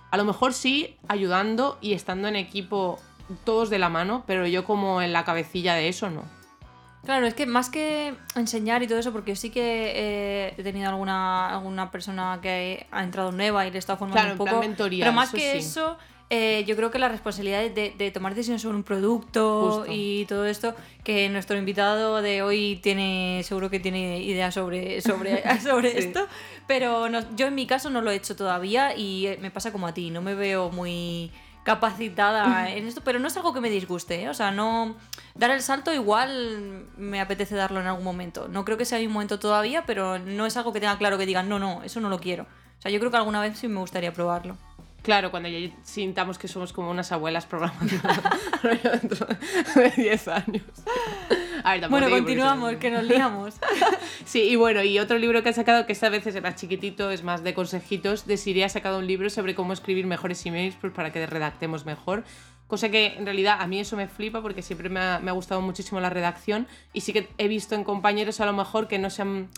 A 0.09 0.15
lo 0.17 0.23
mejor 0.25 0.53
sí 0.53 0.97
ayudando 1.09 1.77
y 1.81 1.93
estando 1.93 2.27
en 2.29 2.35
equipo 2.35 2.99
todos 3.43 3.69
de 3.69 3.79
la 3.79 3.89
mano, 3.89 4.23
pero 4.27 4.45
yo 4.47 4.63
como 4.65 5.01
en 5.01 5.13
la 5.13 5.23
cabecilla 5.25 5.75
de 5.75 5.87
eso 5.89 6.09
no. 6.09 6.23
Claro, 7.03 7.25
es 7.25 7.33
que 7.33 7.47
más 7.47 7.69
que 7.71 8.13
enseñar 8.35 8.83
y 8.83 8.87
todo 8.87 8.99
eso, 8.99 9.11
porque 9.11 9.35
sí 9.35 9.49
que 9.49 9.91
eh, 9.95 10.53
he 10.55 10.61
tenido 10.63 10.87
alguna, 10.89 11.49
alguna 11.49 11.89
persona 11.89 12.37
que 12.43 12.85
ha 12.91 13.03
entrado 13.03 13.31
nueva 13.31 13.65
y 13.65 13.71
le 13.71 13.77
he 13.77 13.79
estado 13.79 13.97
formando 13.97 14.21
Claro, 14.21 14.31
un 14.33 14.37
poco. 14.37 14.59
mentoría, 14.59 15.05
pero 15.05 15.11
más 15.15 15.29
eso 15.29 15.37
que 15.37 15.51
sí. 15.53 15.57
eso, 15.57 15.97
eh, 16.29 16.63
yo 16.67 16.75
creo 16.75 16.91
que 16.91 16.99
la 16.99 17.09
responsabilidad 17.09 17.61
de, 17.71 17.95
de 17.97 18.11
tomar 18.11 18.35
decisiones 18.35 18.61
sobre 18.61 18.77
un 18.77 18.83
producto 18.83 19.61
Justo. 19.79 19.91
y 19.91 20.25
todo 20.29 20.45
esto, 20.45 20.75
que 21.03 21.27
nuestro 21.29 21.57
invitado 21.57 22.21
de 22.21 22.43
hoy 22.43 22.79
tiene, 22.83 23.41
seguro 23.45 23.71
que 23.71 23.79
tiene 23.79 24.21
ideas 24.21 24.53
sobre, 24.53 25.01
sobre, 25.01 25.41
sobre 25.59 25.91
Sí. 25.93 25.97
esto, 25.97 26.27
pero 26.67 27.09
no- 27.09 27.35
yo 27.35 27.47
en 27.47 27.55
mi 27.55 27.65
caso 27.65 27.89
no 27.89 28.01
lo 28.01 28.11
he 28.11 28.15
hecho 28.15 28.35
todavía 28.35 28.95
y 28.95 29.25
eh, 29.25 29.39
me 29.41 29.49
pasa 29.49 29.71
como 29.71 29.87
a 29.87 29.93
ti, 29.95 30.11
no 30.11 30.21
me 30.21 30.35
veo 30.35 30.69
muy 30.69 31.31
capacitada 31.63 32.69
en 32.69 32.87
esto, 32.87 33.01
pero 33.03 33.19
no 33.19 33.27
es 33.27 33.37
algo 33.37 33.53
que 33.53 33.61
me 33.61 33.69
disguste, 33.69 34.23
¿eh? 34.23 34.29
o 34.29 34.33
sea, 34.33 34.51
no 34.51 34.95
dar 35.35 35.51
el 35.51 35.61
salto 35.61 35.93
igual 35.93 36.85
me 36.97 37.21
apetece 37.21 37.55
darlo 37.55 37.79
en 37.79 37.87
algún 37.87 38.03
momento. 38.03 38.47
No 38.47 38.65
creo 38.65 38.77
que 38.77 38.85
sea 38.85 38.99
mi 38.99 39.07
momento 39.07 39.39
todavía, 39.39 39.85
pero 39.85 40.19
no 40.19 40.45
es 40.45 40.57
algo 40.57 40.73
que 40.73 40.79
tenga 40.79 40.97
claro 40.97 41.17
que 41.17 41.25
digan, 41.25 41.49
no, 41.49 41.59
no, 41.59 41.83
eso 41.83 41.99
no 41.99 42.09
lo 42.09 42.19
quiero. 42.19 42.43
O 42.43 42.81
sea, 42.81 42.89
yo 42.89 42.99
creo 42.99 43.11
que 43.11 43.17
alguna 43.17 43.41
vez 43.41 43.59
sí 43.59 43.67
me 43.67 43.79
gustaría 43.79 44.11
probarlo. 44.11 44.57
Claro, 45.01 45.31
cuando 45.31 45.49
ya 45.49 45.71
sintamos 45.83 46.37
que 46.37 46.47
somos 46.47 46.73
como 46.73 46.91
unas 46.91 47.11
abuelas 47.11 47.47
programando 47.47 47.95
dentro 49.01 49.27
de 49.75 49.89
10 49.95 50.27
años. 50.27 50.63
A 51.63 51.73
ver, 51.73 51.89
Bueno, 51.89 52.09
continuamos, 52.09 52.75
que 52.75 52.91
nos 52.91 53.03
liamos. 53.03 53.55
Sí, 54.25 54.43
y 54.43 54.55
bueno, 54.55 54.83
y 54.83 54.99
otro 54.99 55.17
libro 55.17 55.41
que 55.43 55.49
ha 55.49 55.53
sacado, 55.53 55.85
que 55.85 55.93
esta 55.93 56.09
vez 56.09 56.25
es 56.27 56.41
más 56.41 56.55
chiquitito, 56.55 57.11
es 57.11 57.23
más 57.23 57.43
de 57.43 57.53
consejitos, 57.53 58.27
de 58.27 58.37
Siri 58.37 58.63
ha 58.63 58.69
sacado 58.69 58.99
un 58.99 59.07
libro 59.07 59.29
sobre 59.29 59.55
cómo 59.55 59.73
escribir 59.73 60.05
mejores 60.05 60.45
emails 60.45 60.75
pues, 60.79 60.93
para 60.93 61.11
que 61.11 61.25
redactemos 61.25 61.85
mejor. 61.85 62.23
Cosa 62.67 62.89
que 62.89 63.17
en 63.17 63.25
realidad 63.25 63.57
a 63.59 63.67
mí 63.67 63.79
eso 63.79 63.97
me 63.97 64.07
flipa 64.07 64.41
porque 64.41 64.61
siempre 64.61 64.89
me 64.89 64.99
ha, 65.01 65.19
me 65.19 65.31
ha 65.31 65.33
gustado 65.33 65.59
muchísimo 65.61 65.99
la 65.99 66.09
redacción 66.09 66.67
y 66.93 67.01
sí 67.01 67.11
que 67.11 67.27
he 67.37 67.47
visto 67.47 67.75
en 67.75 67.83
compañeros 67.83 68.39
a 68.39 68.45
lo 68.45 68.53
mejor 68.53 68.87
que 68.87 68.99
no 68.99 69.09
se 69.09 69.23
han 69.23 69.49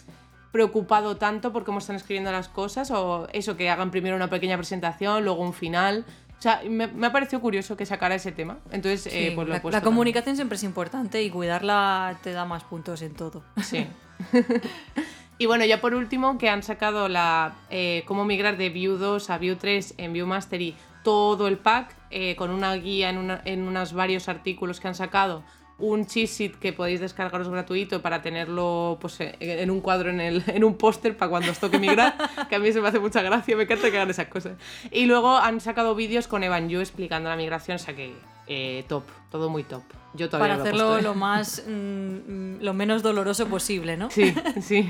preocupado 0.54 1.18
tanto 1.18 1.52
por 1.52 1.66
cómo 1.66 1.80
están 1.80 1.98
escribiendo 1.98 2.32
las 2.32 2.48
cosas 2.48 2.90
o 2.92 3.28
eso, 3.34 3.58
que 3.58 3.70
hagan 3.70 3.92
primero 3.92 4.16
una 4.16 4.30
pequeña 4.30 4.56
presentación, 4.56 5.26
luego 5.26 5.42
un 5.44 5.54
final. 5.54 6.06
O 6.40 6.42
sea, 6.44 6.62
me, 6.70 6.88
me 6.88 7.08
ha 7.08 7.12
parecido 7.12 7.42
curioso 7.42 7.76
que 7.76 7.86
sacara 7.86 8.16
ese 8.16 8.32
tema. 8.32 8.60
Entonces, 8.72 9.08
eh, 9.08 9.30
Sí, 9.30 9.36
pues 9.36 9.48
lo 9.48 9.54
he 9.54 9.58
la, 9.58 9.62
puesto 9.62 9.76
la 9.78 9.82
también. 9.82 9.96
comunicación 9.96 10.36
siempre 10.38 10.56
es 10.58 10.64
importante 10.64 11.22
y 11.24 11.30
cuidarla 11.30 12.18
te 12.24 12.32
da 12.32 12.46
más 12.46 12.64
puntos 12.64 13.02
en 13.02 13.14
todo. 13.16 13.44
Sí. 13.62 13.86
y 15.38 15.46
bueno, 15.46 15.66
ya 15.66 15.82
por 15.82 15.94
último, 15.96 16.38
que 16.38 16.50
han 16.50 16.64
sacado 16.64 17.08
la 17.10 17.56
eh, 17.70 18.04
cómo 18.08 18.26
migrar 18.26 18.58
de 18.58 18.70
Vue 18.70 18.98
2 18.98 19.30
a 19.30 19.38
Vue 19.38 19.56
3 19.56 19.96
en 19.98 20.14
Vue 20.14 20.26
Mastery 20.26 20.76
todo 21.04 21.48
el 21.48 21.58
pack, 21.58 21.96
eh, 22.12 22.36
con 22.36 22.50
una 22.52 22.74
guía 22.76 23.10
en, 23.10 23.18
una- 23.18 23.42
en 23.46 23.68
unos 23.68 23.94
varios 23.94 24.30
artículos 24.30 24.80
que 24.80 24.88
han 24.88 24.96
sacado, 24.96 25.44
un 25.80 26.06
cheat 26.06 26.30
sheet 26.30 26.56
que 26.60 26.72
podéis 26.74 27.00
descargaros 27.00 27.50
gratuito 27.50 28.02
para 28.02 28.22
tenerlo 28.22 28.98
pues, 29.02 29.20
eh, 29.20 29.36
en 29.40 29.72
un 29.72 29.82
cuadro, 29.82 30.10
en, 30.10 30.22
el, 30.22 30.44
en 30.48 30.64
un 30.64 30.76
póster 30.76 31.18
para 31.18 31.30
cuando 31.30 31.52
os 31.52 31.60
toque 31.60 31.80
migrar, 31.80 32.16
que 32.50 32.56
a 32.56 32.60
mí 32.60 32.72
se 32.72 32.82
me 32.82 32.88
hace 32.88 33.00
mucha 33.00 33.22
gracia, 33.22 33.56
me 33.56 33.64
encanta 33.64 33.90
que 33.90 33.98
hagan 33.98 34.10
esas 34.10 34.28
cosas. 34.28 34.58
Y 34.92 35.06
luego 35.06 35.36
han 35.36 35.60
sacado 35.60 35.96
vídeos 35.96 36.28
con 36.28 36.44
Evan 36.44 36.70
Yu 36.70 36.80
explicando 36.80 37.30
la 37.30 37.36
migración, 37.36 37.76
o 37.76 37.80
sea 37.80 37.96
que 37.96 38.14
eh, 38.48 38.84
top, 38.88 39.04
todo 39.32 39.50
muy 39.50 39.64
top. 39.64 39.84
Yo 40.14 40.30
todavía 40.30 40.54
Para 40.54 40.58
lo 40.58 40.64
hacerlo 40.64 40.98
¿eh? 41.00 41.02
lo 41.02 41.16
más 41.16 41.64
mm, 41.66 41.72
mm, 41.72 42.58
lo 42.62 42.74
menos 42.74 43.02
doloroso 43.02 43.48
posible, 43.48 43.98
¿no? 43.98 44.12
Sí, 44.12 44.34
sí. 44.62 44.88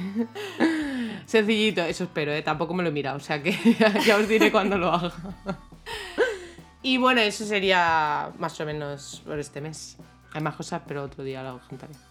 Sencillito, 1.26 1.82
eso 1.82 2.04
espero, 2.04 2.34
¿eh? 2.34 2.42
tampoco 2.42 2.74
me 2.74 2.84
lo 2.84 2.90
he 2.90 2.92
mirado, 2.92 3.18
o 3.18 3.22
sea 3.22 3.42
que 3.42 3.58
ya, 3.80 3.98
ya 4.06 4.18
os 4.18 4.28
diré 4.28 4.52
cuando 4.52 4.78
lo 4.78 4.92
haga. 4.92 5.14
Y 6.82 6.98
bueno, 6.98 7.22
eso 7.22 7.46
sería 7.46 8.32
más 8.38 8.60
o 8.60 8.66
menos 8.66 9.22
por 9.26 9.40
este 9.40 9.62
mes. 9.62 9.98
Hay 10.34 10.42
más 10.42 10.56
cosas, 10.56 10.82
pero 10.88 11.04
otro 11.04 11.24
día 11.24 11.44
lo 11.44 11.60
contaré. 11.68 11.94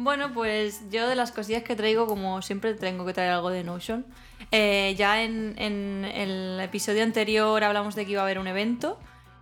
Bueno, 0.00 0.32
pues 0.32 0.88
yo 0.92 1.08
de 1.08 1.16
las 1.16 1.32
cosillas 1.32 1.64
que 1.64 1.74
traigo, 1.74 2.06
como 2.06 2.40
siempre 2.40 2.72
tengo 2.74 3.04
que 3.04 3.12
traer 3.12 3.32
algo 3.32 3.50
de 3.50 3.64
Notion. 3.64 4.06
Eh, 4.52 4.94
ya 4.96 5.24
en, 5.24 5.56
en 5.58 6.04
el 6.04 6.60
episodio 6.60 7.02
anterior 7.02 7.64
hablamos 7.64 7.96
de 7.96 8.06
que 8.06 8.12
iba 8.12 8.20
a 8.20 8.24
haber 8.24 8.38
un 8.38 8.46
evento. 8.46 8.96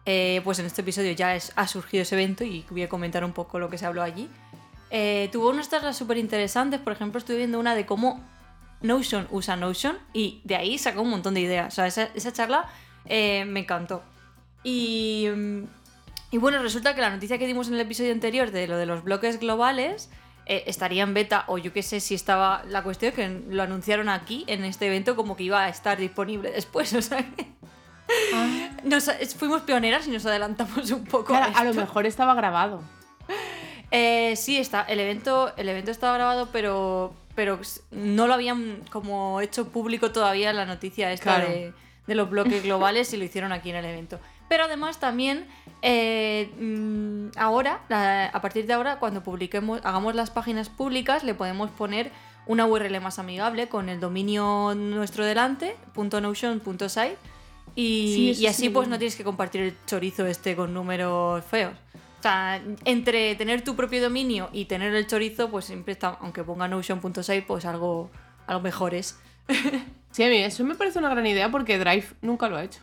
Eh, 0.07 0.41
pues 0.45 0.59
en 0.59 0.65
este 0.65 0.81
episodio 0.81 1.13
ya 1.13 1.37
ha 1.57 1.69
surgido 1.69 2.05
ese 2.05 2.15
evento 2.15 2.43
y 2.43 2.65
voy 2.71 2.85
a 2.85 2.89
comentar 2.89 3.23
un 3.23 3.35
poco 3.35 3.59
lo 3.59 3.69
que 3.69 3.77
se 3.77 3.85
habló 3.85 4.03
allí. 4.03 4.31
Eh, 4.89 5.29
tuvo 5.31 5.51
unas 5.51 5.69
charlas 5.69 5.95
súper 5.95 6.17
interesantes. 6.17 6.81
Por 6.81 6.95
ejemplo, 6.95 7.19
estuve 7.19 7.37
viendo 7.37 7.61
una 7.61 7.75
de 7.75 7.85
cómo 7.85 8.25
Notion 8.81 9.29
usa 9.31 9.57
Notion 9.57 9.99
y 10.15 10.41
de 10.45 10.57
ahí 10.57 10.79
sacó 10.79 11.03
un 11.03 11.11
montón 11.11 11.35
de 11.35 11.43
ideas. 11.43 11.75
O 11.75 11.77
sea, 11.77 11.87
esa, 11.87 12.05
esa 12.15 12.33
charla 12.33 12.67
me 13.05 13.61
encantó. 13.61 14.03
Y 14.65 15.29
mm, 15.37 15.65
Y 16.31 16.39
bueno, 16.39 16.61
resulta 16.63 16.95
que 16.95 17.01
la 17.01 17.11
noticia 17.11 17.39
que 17.39 17.47
dimos 17.47 17.69
en 17.69 17.75
el 17.75 17.81
episodio 17.81 18.13
anterior 18.13 18.51
de 18.51 18.67
lo 18.67 18.77
de 18.77 18.87
los 18.87 19.05
bloques 19.05 19.39
globales 19.41 20.11
eh, 20.47 20.65
estaría 20.67 21.03
en 21.03 21.15
beta, 21.15 21.45
o 21.47 21.59
yo 21.59 21.73
qué 21.73 21.83
sé 21.83 22.01
si 22.01 22.15
estaba. 22.15 22.63
La 22.69 22.83
cuestión 22.83 23.11
es 23.11 23.17
que 23.17 23.43
lo 23.49 23.63
anunciaron 23.63 24.09
aquí 24.09 24.45
en 24.49 24.65
este 24.65 24.87
evento 24.87 25.17
como 25.17 25.37
que 25.37 25.45
iba 25.45 25.63
a 25.65 25.69
estar 25.69 25.99
disponible 25.99 26.51
después, 26.51 26.93
o 26.95 27.03
sea 27.03 27.19
que. 27.19 27.47
Ah. 28.35 28.71
Nos- 28.85 29.11
fuimos 29.37 29.63
pioneras 29.63 30.07
y 30.07 30.11
nos 30.11 30.25
adelantamos 30.27 30.91
un 30.91 31.05
poco. 31.05 31.27
Claro, 31.27 31.53
a 31.57 31.65
lo 31.65 31.75
mejor 31.75 32.07
estaba 32.07 32.35
grabado. 32.35 32.83
Eh, 33.91 34.35
sí, 34.37 34.59
está. 34.59 34.83
El 34.83 35.01
evento, 35.01 35.53
el 35.57 35.69
evento 35.69 35.91
estaba 35.91 36.15
grabado, 36.15 36.49
pero, 36.53 37.15
pero 37.35 37.59
no 37.93 38.27
lo 38.27 38.35
habían 38.35 38.81
como 38.91 39.41
hecho 39.41 39.69
público 39.69 40.11
todavía 40.13 40.53
la 40.53 40.67
noticia 40.67 41.13
esta 41.13 41.37
Claro. 41.37 41.49
de, 41.51 41.73
de 42.07 42.15
los 42.15 42.29
bloques 42.29 42.63
globales 42.63 43.13
y 43.13 43.17
lo 43.17 43.25
hicieron 43.25 43.53
aquí 43.53 43.71
en 43.71 43.77
el 43.77 43.85
evento. 43.85 44.19
Pero 44.49 44.65
además 44.65 44.99
también 44.99 45.47
eh, 45.83 46.51
mm, 46.59 47.39
ahora, 47.39 47.81
a 48.33 48.41
partir 48.41 48.67
de 48.67 48.73
ahora, 48.73 48.99
cuando 48.99 49.23
publiquemos, 49.23 49.81
hagamos 49.85 50.15
las 50.15 50.31
páginas 50.31 50.69
públicas, 50.69 51.25
le 51.25 51.35
podemos 51.35 51.71
poner 51.71 52.11
una 52.47 52.67
URL 52.67 53.01
más 53.01 53.19
amigable 53.19 53.69
con 53.69 53.89
el 53.89 54.01
dominio 54.01 54.75
nuestro 54.77 55.25
delante, 55.25 55.77
.notion.site 55.97 57.17
y, 57.75 58.35
Sí, 58.35 58.43
y 58.43 58.47
así 58.47 58.63
sí. 58.63 58.69
pues 58.71 58.89
no 58.89 58.99
tienes 58.99 59.17
que 59.17 59.25
compartir 59.25 59.61
el 59.63 59.77
chorizo 59.87 60.27
este 60.27 60.57
con 60.57 60.73
números 60.73 61.45
feos. 61.45 61.75
O 62.19 62.23
sea, 62.23 62.61
entre 62.85 63.35
tener 63.35 63.63
tu 63.63 63.77
propio 63.77 64.03
dominio 64.03 64.49
y 64.53 64.65
tener 64.65 64.95
el 64.95 65.07
chorizo, 65.07 65.51
pues 65.51 65.67
siempre 65.67 65.93
está, 65.93 66.17
aunque 66.21 66.43
ponga 66.43 66.67
notion.site, 66.67 67.43
pues 67.43 67.65
algo, 67.65 68.11
algo 68.47 68.63
mejor 68.63 68.95
es. 68.95 69.19
Sí, 70.13 70.23
a 70.25 70.29
mí 70.29 70.39
eso 70.39 70.65
me 70.65 70.75
parece 70.75 70.99
una 70.99 71.11
gran 71.11 71.27
idea 71.27 71.51
porque 71.51 71.79
Drive 71.79 72.07
nunca 72.23 72.49
lo 72.49 72.57
ha 72.57 72.65
hecho. 72.65 72.81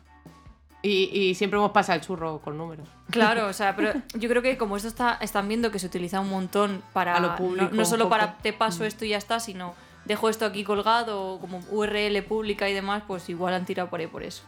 Y, 0.86 1.10
y 1.18 1.34
siempre 1.36 1.58
hemos 1.58 1.72
pasado 1.72 1.98
el 1.98 2.06
churro 2.06 2.40
con 2.42 2.58
números. 2.58 2.88
Claro, 3.10 3.48
o 3.48 3.54
sea, 3.54 3.75
pero 3.75 3.94
yo 4.16 4.28
creo 4.30 4.42
que 4.42 4.58
como 4.58 4.75
esto 4.75 4.90
está, 4.90 5.18
están 5.22 5.48
viendo 5.48 5.72
que 5.72 5.80
se 5.80 5.88
utiliza 5.88 6.20
un 6.20 6.30
montón 6.30 6.84
para 6.92 7.16
A 7.16 7.20
lo 7.22 7.30
no- 7.30 7.36
público, 7.38 7.70
no, 7.72 7.86
solo 7.86 8.10
para. 8.10 8.28
Mm. 8.28 8.36
te 8.44 8.54
paso 8.54 8.84
esto 8.86 9.06
y 9.06 9.10
ya 9.10 9.18
está, 9.18 9.40
sino 9.40 9.74
dejo 10.06 10.28
esto 10.28 10.46
aquí 10.46 10.66
colgado 10.66 11.40
como 11.40 11.60
URL 11.72 12.22
pública 12.24 12.68
y 12.70 12.74
demás, 12.74 13.04
pues 13.08 13.30
igual 13.30 13.54
han 13.54 13.66
tirado 13.66 13.90
por 13.90 14.02
ahí 14.02 14.08
por 14.08 14.24
eso. 14.24 14.44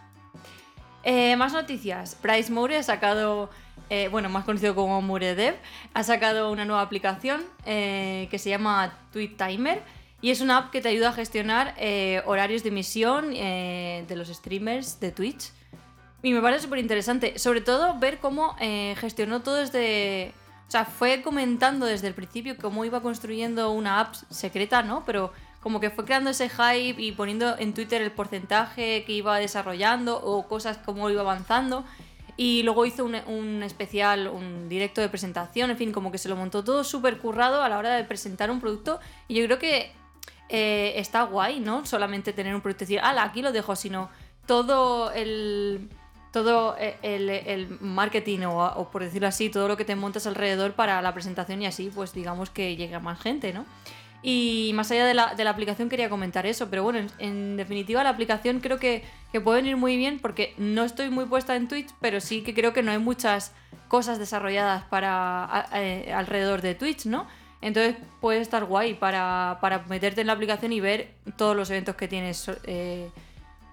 Eh, 1.03 1.35
más 1.37 1.53
noticias. 1.53 2.17
Bryce 2.21 2.51
Moore 2.51 2.77
ha 2.77 2.83
sacado, 2.83 3.49
eh, 3.89 4.07
bueno, 4.09 4.27
más 4.27 4.43
conocido 4.43 4.73
como 4.75 5.01
Moore 5.01 5.35
Dev, 5.35 5.55
ha 5.93 6.03
sacado 6.03 6.51
una 6.51 6.65
nueva 6.65 6.81
aplicación 6.81 7.43
eh, 7.65 8.27
que 8.31 8.39
se 8.39 8.49
llama 8.49 8.93
Tweet 9.13 9.35
Timer 9.37 9.83
y 10.21 10.31
es 10.31 10.41
una 10.41 10.57
app 10.57 10.71
que 10.71 10.81
te 10.81 10.89
ayuda 10.89 11.09
a 11.09 11.13
gestionar 11.13 11.75
eh, 11.77 12.23
horarios 12.25 12.63
de 12.63 12.69
emisión 12.69 13.31
eh, 13.33 14.03
de 14.07 14.15
los 14.15 14.27
streamers 14.29 14.99
de 14.99 15.11
Twitch. 15.11 15.51
Y 16.25 16.33
me 16.33 16.41
parece 16.41 16.63
súper 16.63 16.79
interesante, 16.79 17.37
sobre 17.37 17.61
todo 17.61 17.99
ver 17.99 18.17
cómo 18.17 18.55
eh, 18.59 18.95
gestionó 18.97 19.43
todo 19.43 19.57
desde... 19.57 20.33
O 20.67 20.71
sea, 20.71 20.83
fue 20.83 21.21
comentando 21.21 21.85
desde 21.85 22.07
el 22.07 22.15
principio 22.15 22.57
cómo 22.57 22.83
iba 22.83 22.99
construyendo 23.03 23.69
una 23.69 23.99
app 23.99 24.15
secreta, 24.31 24.81
¿no? 24.81 25.05
Pero 25.05 25.31
como 25.59 25.79
que 25.79 25.91
fue 25.91 26.03
creando 26.03 26.31
ese 26.31 26.49
hype 26.49 26.99
y 26.99 27.11
poniendo 27.11 27.55
en 27.59 27.75
Twitter 27.75 28.01
el 28.01 28.11
porcentaje 28.11 29.03
que 29.05 29.11
iba 29.11 29.37
desarrollando 29.37 30.19
o 30.19 30.47
cosas 30.47 30.79
como 30.79 31.11
iba 31.11 31.21
avanzando. 31.21 31.85
Y 32.37 32.63
luego 32.63 32.87
hizo 32.87 33.05
un, 33.05 33.61
especial, 33.61 34.27
un 34.27 34.67
directo 34.67 35.01
de 35.01 35.09
presentación, 35.09 35.69
en 35.69 35.77
fin, 35.77 35.91
como 35.91 36.11
que 36.11 36.17
se 36.17 36.27
lo 36.27 36.35
montó 36.35 36.63
todo 36.63 36.83
súper 36.83 37.19
currado 37.19 37.61
a 37.61 37.69
la 37.69 37.77
hora 37.77 37.93
de 37.93 38.03
presentar 38.03 38.49
un 38.49 38.59
producto. 38.59 38.99
Y 39.27 39.35
yo 39.35 39.45
creo 39.45 39.59
que 39.59 39.91
eh, 40.49 40.93
está 40.95 41.21
guay, 41.21 41.59
¿no? 41.59 41.85
Solamente 41.85 42.33
tener 42.33 42.55
un 42.55 42.61
producto 42.61 42.85
y 42.85 42.87
decir, 42.87 42.99
ala, 43.03 43.21
aquí 43.21 43.43
lo 43.43 43.51
dejo, 43.51 43.75
sino 43.75 44.09
todo 44.47 45.11
el 45.11 45.87
todo 46.35 46.75
e, 46.77 46.97
el, 47.01 47.77
marketing 47.79 48.39
o, 48.47 48.89
por 48.91 49.01
decirlo 49.01 49.29
así, 49.29 49.49
todo 49.49 49.69
lo 49.69 49.77
que 49.77 49.85
te 49.85 49.95
montas 49.95 50.27
alrededor 50.27 50.73
para 50.73 51.01
la 51.01 51.13
presentación 51.13 51.61
y 51.61 51.65
así, 51.65 51.89
pues 51.95 52.11
digamos 52.11 52.49
que 52.49 52.75
llegue 52.75 52.93
a 52.93 52.99
más 52.99 53.21
gente, 53.21 53.53
¿no? 53.53 53.65
Y 54.21 54.71
más 54.73 54.91
allá 54.91 55.05
de 55.05 55.13
la, 55.13 55.33
de 55.33 55.45
la 55.45 55.51
aplicación 55.51 55.87
quería 55.87 56.09
comentar 56.09 56.45
eso, 56.45 56.69
pero 56.69 56.83
bueno, 56.83 57.07
en, 57.19 57.55
definitiva 57.55 58.03
la 58.03 58.09
aplicación 58.09 58.59
creo 58.59 58.79
que, 58.79 59.05
que 59.31 59.39
puede 59.39 59.61
venir 59.61 59.77
muy 59.77 59.95
bien 59.95 60.19
porque 60.19 60.53
no 60.57 60.83
estoy 60.83 61.09
muy 61.09 61.23
puesta 61.23 61.55
en 61.55 61.69
Twitch, 61.69 61.93
pero 62.01 62.19
sí 62.19 62.41
que 62.41 62.53
creo 62.53 62.73
que 62.73 62.83
no 62.83 62.91
hay 62.91 62.99
muchas 62.99 63.53
cosas 63.87 64.19
desarrolladas 64.19 64.83
para 64.83 65.69
eh, 65.73 66.11
alrededor 66.13 66.61
de 66.61 66.75
Twitch, 66.75 67.05
¿no? 67.05 67.27
Entonces 67.61 67.95
puede 68.19 68.41
estar 68.41 68.65
guay 68.65 68.95
para, 68.95 69.59
para 69.61 69.83
meterte 69.83 70.19
en 70.19 70.27
la 70.27 70.33
aplicación 70.33 70.73
y 70.73 70.81
ver 70.81 71.13
todos 71.37 71.55
los 71.55 71.69
eventos 71.69 71.95
que 71.95 72.09
tienes. 72.09 72.51
eh, 72.65 73.09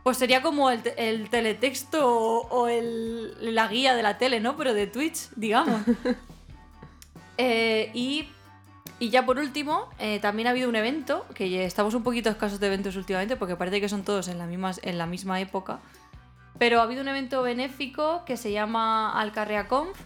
pues 0.03 0.17
sería 0.19 0.43
como 0.43 0.71
el, 0.71 0.83
te- 0.83 1.09
el 1.11 1.29
teletexto 1.31 2.07
o, 2.09 2.49
o 2.49 2.69
el- 2.69 3.55
la 3.55 3.69
guía 3.69 3.95
de 3.95 4.03
la 4.03 4.19
tele, 4.19 4.41
¿no? 4.41 4.57
Pero 4.57 4.75
de 4.75 4.87
Twitch, 4.87 5.31
digamos. 5.37 5.81
Eh, 7.39 7.91
y, 7.95 8.29
y 8.99 9.11
ya 9.11 9.25
por 9.25 9.39
último, 9.39 9.89
eh, 9.99 10.19
también 10.21 10.47
ha 10.47 10.51
habido 10.51 10.69
un 10.69 10.77
evento, 10.77 11.25
que 11.35 11.65
estamos 11.65 11.95
un 11.95 12.03
poquito 12.03 12.29
escasos 12.31 12.61
de 12.61 12.67
eventos 12.67 12.95
últimamente, 12.97 13.37
porque 13.37 13.57
parece 13.57 13.81
que 13.81 13.89
son 13.89 14.03
todos 14.05 14.29
en 14.29 14.39
la 14.39 14.47
misma, 14.47 14.73
en 14.83 14.99
la 14.99 15.07
misma 15.07 15.41
época. 15.41 15.81
Pero 16.59 16.81
ha 16.81 16.83
habido 16.85 17.01
un 17.03 17.09
evento 17.09 17.43
benéfico 17.43 18.25
que 18.27 18.37
se 18.37 18.53
llama 18.53 19.19
Alcarrea 19.19 19.67
Conf, 19.67 19.99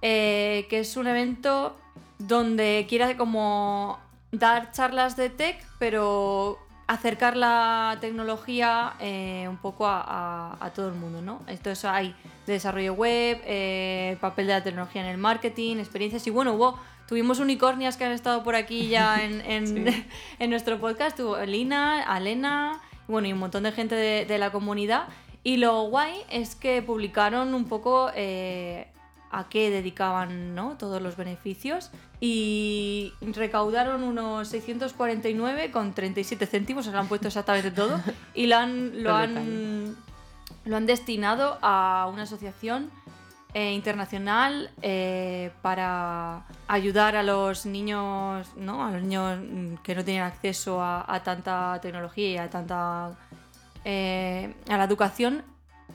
eh, 0.00 0.66
que 0.70 0.80
es 0.80 0.96
un 0.96 1.06
evento 1.06 1.76
donde 2.18 2.86
quiere 2.88 3.16
como 3.16 3.98
dar 4.32 4.72
charlas 4.72 5.14
de 5.16 5.28
tech, 5.28 5.62
pero 5.78 6.58
acercar 6.92 7.36
la 7.36 7.96
tecnología 8.00 8.94
eh, 9.00 9.46
un 9.48 9.56
poco 9.58 9.86
a, 9.86 10.00
a- 10.00 10.56
a 10.64 10.70
todo 10.72 10.88
el 10.88 10.94
mundo, 10.94 11.20
¿no? 11.22 11.40
Entonces 11.46 11.84
hay 11.84 12.14
de 12.46 12.52
desarrollo 12.54 12.94
web, 12.94 13.40
eh, 13.44 14.16
papel 14.20 14.46
de 14.48 14.52
la 14.54 14.62
tecnología 14.62 15.02
en 15.02 15.08
el 15.08 15.18
marketing, 15.18 15.76
experiencias 15.78 16.26
y 16.26 16.30
bueno, 16.30 16.52
hubo... 16.54 16.78
Tuvimos 17.08 17.40
unicornias 17.40 17.98
que 17.98 18.04
han 18.06 18.12
estado 18.12 18.42
por 18.42 18.54
aquí 18.54 18.88
ya 18.88 19.22
en, 19.24 19.42
en- 19.42 19.66
Sí. 19.66 20.06
en 20.38 20.48
nuestro 20.50 20.78
podcast. 20.80 21.14
Tuvo 21.16 21.36
Lina, 21.44 22.00
Alena, 22.04 22.80
y 23.06 23.12
bueno, 23.12 23.28
y 23.28 23.32
un 23.34 23.38
montón 23.40 23.64
de 23.64 23.72
gente 23.72 23.94
de, 23.96 24.24
de 24.24 24.38
la 24.38 24.50
comunidad. 24.50 25.08
Y 25.42 25.58
lo 25.58 25.82
guay 25.88 26.14
es 26.30 26.54
que 26.54 26.80
publicaron 26.80 27.52
un 27.52 27.66
poco 27.66 28.10
eh, 28.14 28.86
a 29.32 29.48
qué 29.48 29.70
dedicaban 29.70 30.54
¿no? 30.54 30.76
todos 30.78 31.00
los 31.02 31.16
beneficios 31.16 31.90
y 32.20 33.12
recaudaron 33.20 34.02
unos 34.04 34.48
649 34.48 35.70
con 35.72 35.92
37 35.94 36.46
céntimos, 36.46 36.84
se 36.84 36.92
lo 36.92 36.98
han 36.98 37.08
puesto 37.08 37.28
exactamente 37.28 37.70
todo 37.70 38.00
y 38.34 38.46
lo 38.46 38.56
han, 38.58 39.02
lo 39.02 39.14
han, 39.14 39.96
lo 40.64 40.76
han 40.76 40.86
destinado 40.86 41.58
a 41.62 42.08
una 42.12 42.22
asociación 42.24 42.90
eh, 43.54 43.72
internacional 43.72 44.70
eh, 44.82 45.50
para 45.62 46.44
ayudar 46.68 47.16
a 47.16 47.22
los 47.22 47.66
niños, 47.66 48.48
¿no? 48.56 48.86
A 48.86 48.90
los 48.92 49.02
niños 49.02 49.38
que 49.82 49.94
no 49.94 50.04
tienen 50.04 50.22
acceso 50.22 50.80
a, 50.82 51.04
a 51.06 51.22
tanta 51.22 51.78
tecnología 51.82 52.30
y 52.30 52.36
a 52.38 52.48
tanta 52.48 53.10
eh, 53.84 54.54
a 54.70 54.76
la 54.78 54.84
educación 54.84 55.42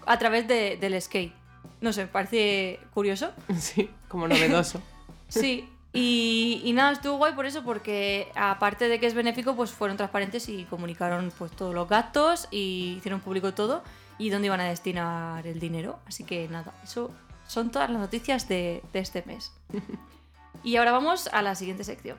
a 0.06 0.17
través 0.19 0.47
de- 0.47 0.78
del 0.78 1.02
skate. 1.02 1.34
No 1.82 1.93
sé, 1.93 2.08
parece 2.08 2.80
curioso. 2.93 3.32
Sí, 3.58 3.89
como 4.08 4.27
novedoso. 4.27 4.82
Sí. 5.30 5.69
Y, 5.91 6.62
y 6.63 6.73
nada, 6.73 6.91
estuvo 6.91 7.17
guay 7.17 7.34
por 7.34 7.45
eso, 7.45 7.63
porque 7.63 8.32
aparte 8.36 8.88
de 8.88 8.99
que 8.99 9.08
es 9.08 9.13
benéfico, 9.13 9.56
pues 9.56 9.71
fueron 9.71 9.97
transparentes 9.97 10.47
y 10.47 10.63
comunicaron 10.65 11.34
pues 11.38 11.51
todos 11.51 11.73
los 11.73 11.89
gastos 11.89 12.47
y 12.51 12.95
hicieron 12.97 13.19
público 13.19 13.53
todo 13.53 13.84
y 14.17 14.30
dónde 14.30 14.47
iban 14.47 14.60
a 14.60 14.65
destinar 14.65 15.45
el 15.47 15.60
dinero. 15.60 15.99
Así 16.06 16.23
que 16.23 16.47
nada, 16.47 16.73
eso 16.84 17.12
son 17.47 17.71
todas 17.71 17.89
las 17.89 17.99
noticias 17.99 18.47
de, 18.47 18.84
de 18.93 18.99
este 18.99 19.23
mes. 19.25 19.51
y 20.63 20.75
ahora 20.75 20.91
vamos 20.91 21.27
a 21.34 21.41
la 21.41 21.56
siguiente 21.56 21.84
sección. 21.84 22.17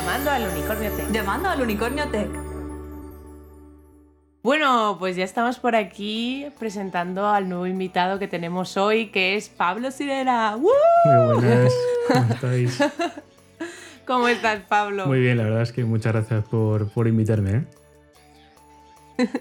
Llamando 0.00 0.30
al 0.30 0.48
unicornio 0.48 0.90
Tech. 0.92 1.10
Llamando 1.12 1.48
al 1.50 1.60
Unicornio 1.60 2.08
Tech. 2.08 2.30
Bueno, 4.42 4.96
pues 4.98 5.14
ya 5.14 5.24
estamos 5.24 5.58
por 5.58 5.76
aquí 5.76 6.46
presentando 6.58 7.28
al 7.28 7.50
nuevo 7.50 7.66
invitado 7.66 8.18
que 8.18 8.26
tenemos 8.26 8.78
hoy, 8.78 9.08
que 9.08 9.36
es 9.36 9.50
Pablo 9.50 9.90
Sirena. 9.90 10.56
¡Woo! 10.56 10.70
Muy 11.04 11.34
buenas, 11.34 11.74
¿cómo 12.08 12.32
estáis? 12.32 12.78
¿Cómo 14.06 14.28
estás, 14.28 14.62
Pablo? 14.62 15.06
Muy 15.06 15.20
bien, 15.20 15.36
la 15.36 15.44
verdad 15.44 15.60
es 15.60 15.72
que 15.72 15.84
muchas 15.84 16.14
gracias 16.14 16.44
por, 16.48 16.88
por 16.88 17.06
invitarme. 17.06 17.66
¿eh? 19.18 19.28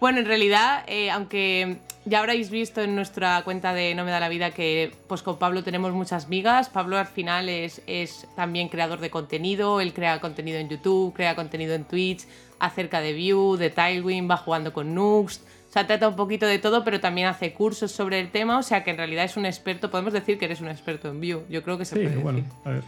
Bueno, 0.00 0.18
en 0.18 0.26
realidad, 0.26 0.82
eh, 0.88 1.10
aunque 1.12 1.78
ya 2.06 2.18
habréis 2.20 2.50
visto 2.50 2.82
en 2.82 2.94
nuestra 2.94 3.42
cuenta 3.44 3.72
de 3.74 3.94
No 3.94 4.04
me 4.04 4.10
da 4.10 4.20
la 4.20 4.28
vida 4.28 4.50
que 4.50 4.92
pues 5.08 5.22
con 5.22 5.38
Pablo 5.38 5.62
tenemos 5.62 5.92
muchas 5.92 6.28
migas, 6.28 6.68
Pablo 6.68 6.98
al 6.98 7.06
final 7.06 7.48
es, 7.48 7.80
es 7.86 8.26
también 8.36 8.68
creador 8.68 9.00
de 9.00 9.10
contenido, 9.10 9.80
él 9.80 9.92
crea 9.94 10.20
contenido 10.20 10.58
en 10.58 10.68
YouTube, 10.68 11.14
crea 11.14 11.34
contenido 11.34 11.74
en 11.74 11.84
Twitch, 11.84 12.24
acerca 12.58 13.00
de 13.00 13.12
View, 13.12 13.56
de 13.56 13.70
Tailwind, 13.70 14.30
va 14.30 14.36
jugando 14.36 14.72
con 14.72 14.94
Nux, 14.94 15.40
o 15.68 15.72
sea, 15.74 15.86
trata 15.88 16.06
un 16.08 16.14
poquito 16.16 16.46
de 16.46 16.58
todo, 16.60 16.84
pero 16.84 17.00
también 17.00 17.26
hace 17.26 17.52
cursos 17.52 17.90
sobre 17.90 18.20
el 18.20 18.30
tema, 18.30 18.58
o 18.58 18.62
sea 18.62 18.84
que 18.84 18.90
en 18.92 18.96
realidad 18.96 19.24
es 19.24 19.36
un 19.36 19.44
experto, 19.46 19.90
podemos 19.90 20.12
decir 20.12 20.38
que 20.38 20.44
eres 20.44 20.60
un 20.60 20.68
experto 20.68 21.08
en 21.08 21.20
Vue, 21.20 21.44
yo 21.48 21.62
creo 21.64 21.78
que 21.78 21.84
se 21.84 21.96
Sí, 21.96 22.02
puede 22.02 22.16
bueno, 22.18 22.38
decir. 22.38 22.52
a 22.64 22.70
ver. 22.70 22.82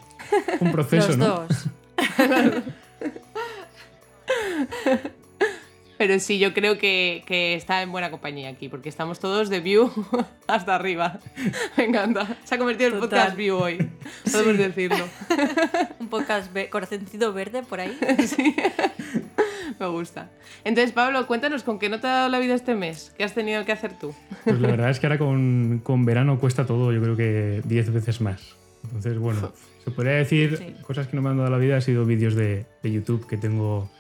Un 0.60 0.72
proceso, 0.72 1.08
Los 1.08 1.16
¿no? 1.16 1.26
dos. 1.26 1.64
Pero 6.06 6.20
sí, 6.20 6.38
yo 6.38 6.54
creo 6.54 6.78
que, 6.78 7.24
que 7.26 7.54
está 7.54 7.82
en 7.82 7.90
buena 7.90 8.12
compañía 8.12 8.48
aquí, 8.48 8.68
porque 8.68 8.88
estamos 8.88 9.18
todos 9.18 9.48
de 9.48 9.58
Vue 9.60 9.90
hasta 10.46 10.76
arriba. 10.76 11.18
Me 11.76 11.84
encanta. 11.86 12.36
Se 12.44 12.54
ha 12.54 12.58
convertido 12.58 12.90
en 12.94 13.00
Total. 13.00 13.08
podcast 13.32 13.36
Vue 13.36 13.50
hoy, 13.50 13.90
podemos 14.30 14.56
decirlo. 14.58 15.04
Un 15.98 16.08
podcast 16.08 16.52
ve- 16.52 16.68
corazoncito 16.70 17.32
verde 17.32 17.62
por 17.64 17.80
ahí. 17.80 17.98
Sí. 18.26 18.54
Me 19.80 19.86
gusta. 19.88 20.30
Entonces, 20.64 20.92
Pablo, 20.92 21.26
cuéntanos 21.26 21.64
con 21.64 21.80
qué 21.80 21.88
no 21.88 21.98
te 22.00 22.06
ha 22.06 22.10
dado 22.12 22.28
la 22.28 22.38
vida 22.38 22.54
este 22.54 22.76
mes. 22.76 23.12
¿Qué 23.18 23.24
has 23.24 23.34
tenido 23.34 23.64
que 23.64 23.72
hacer 23.72 23.98
tú? 23.98 24.14
Pues 24.44 24.60
la 24.60 24.68
verdad 24.68 24.90
es 24.90 25.00
que 25.00 25.06
ahora 25.06 25.18
con, 25.18 25.80
con 25.82 26.04
verano 26.04 26.38
cuesta 26.38 26.64
todo, 26.66 26.92
yo 26.92 27.02
creo 27.02 27.16
que 27.16 27.62
10 27.64 27.92
veces 27.92 28.20
más. 28.20 28.54
Entonces, 28.84 29.18
bueno, 29.18 29.52
se 29.84 29.90
podría 29.90 30.12
decir 30.14 30.56
Sí. 30.56 30.76
cosas 30.82 31.08
que 31.08 31.16
no 31.16 31.22
me 31.22 31.30
han 31.30 31.36
dado 31.38 31.50
la 31.50 31.58
vida, 31.58 31.76
ha 31.76 31.80
sido 31.80 32.06
vídeos 32.06 32.36
de, 32.36 32.64
de 32.82 32.92
YouTube 32.92 33.26
que 33.26 33.36
tengo 33.36 33.90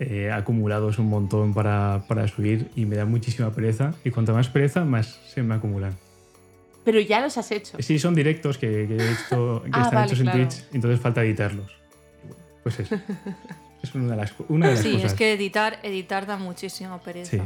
eh, 0.00 0.30
acumulados 0.32 0.98
un 0.98 1.06
montón 1.08 1.54
para, 1.54 2.04
para 2.08 2.26
subir 2.28 2.68
y 2.76 2.84
me 2.86 2.96
da 2.96 3.04
muchísima 3.04 3.50
pereza. 3.52 3.94
Y 4.04 4.10
cuanto 4.10 4.32
más 4.34 4.48
pereza, 4.48 4.84
más 4.84 5.20
se 5.32 5.42
me 5.42 5.54
acumulan. 5.54 5.96
Pero 6.84 7.00
ya 7.00 7.20
los 7.20 7.36
has 7.38 7.50
hecho. 7.50 7.76
Sí, 7.80 7.98
son 7.98 8.14
directos 8.14 8.58
que, 8.58 8.68
que 8.86 8.96
he 8.96 9.08
visto 9.08 9.62
que 9.64 9.70
Ah, 9.72 9.82
están 9.82 9.94
vale, 9.94 10.06
hechos 10.06 10.18
en 10.20 10.26
claro. 10.26 10.38
Twitch, 10.48 10.64
entonces 10.72 11.00
falta 11.00 11.22
editarlos. 11.24 11.72
Pues 12.62 12.80
eso. 12.80 12.94
es 13.82 13.94
una 13.94 14.10
de 14.10 14.16
las, 14.16 14.34
una 14.48 14.68
de 14.68 14.74
las 14.74 14.82
Sí, 14.82 14.92
cosas. 14.92 15.12
es 15.12 15.18
que 15.18 15.32
editar, 15.32 15.78
editar 15.82 16.26
da 16.26 16.36
muchísima 16.36 17.00
pereza. 17.00 17.30
Sí. 17.30 17.42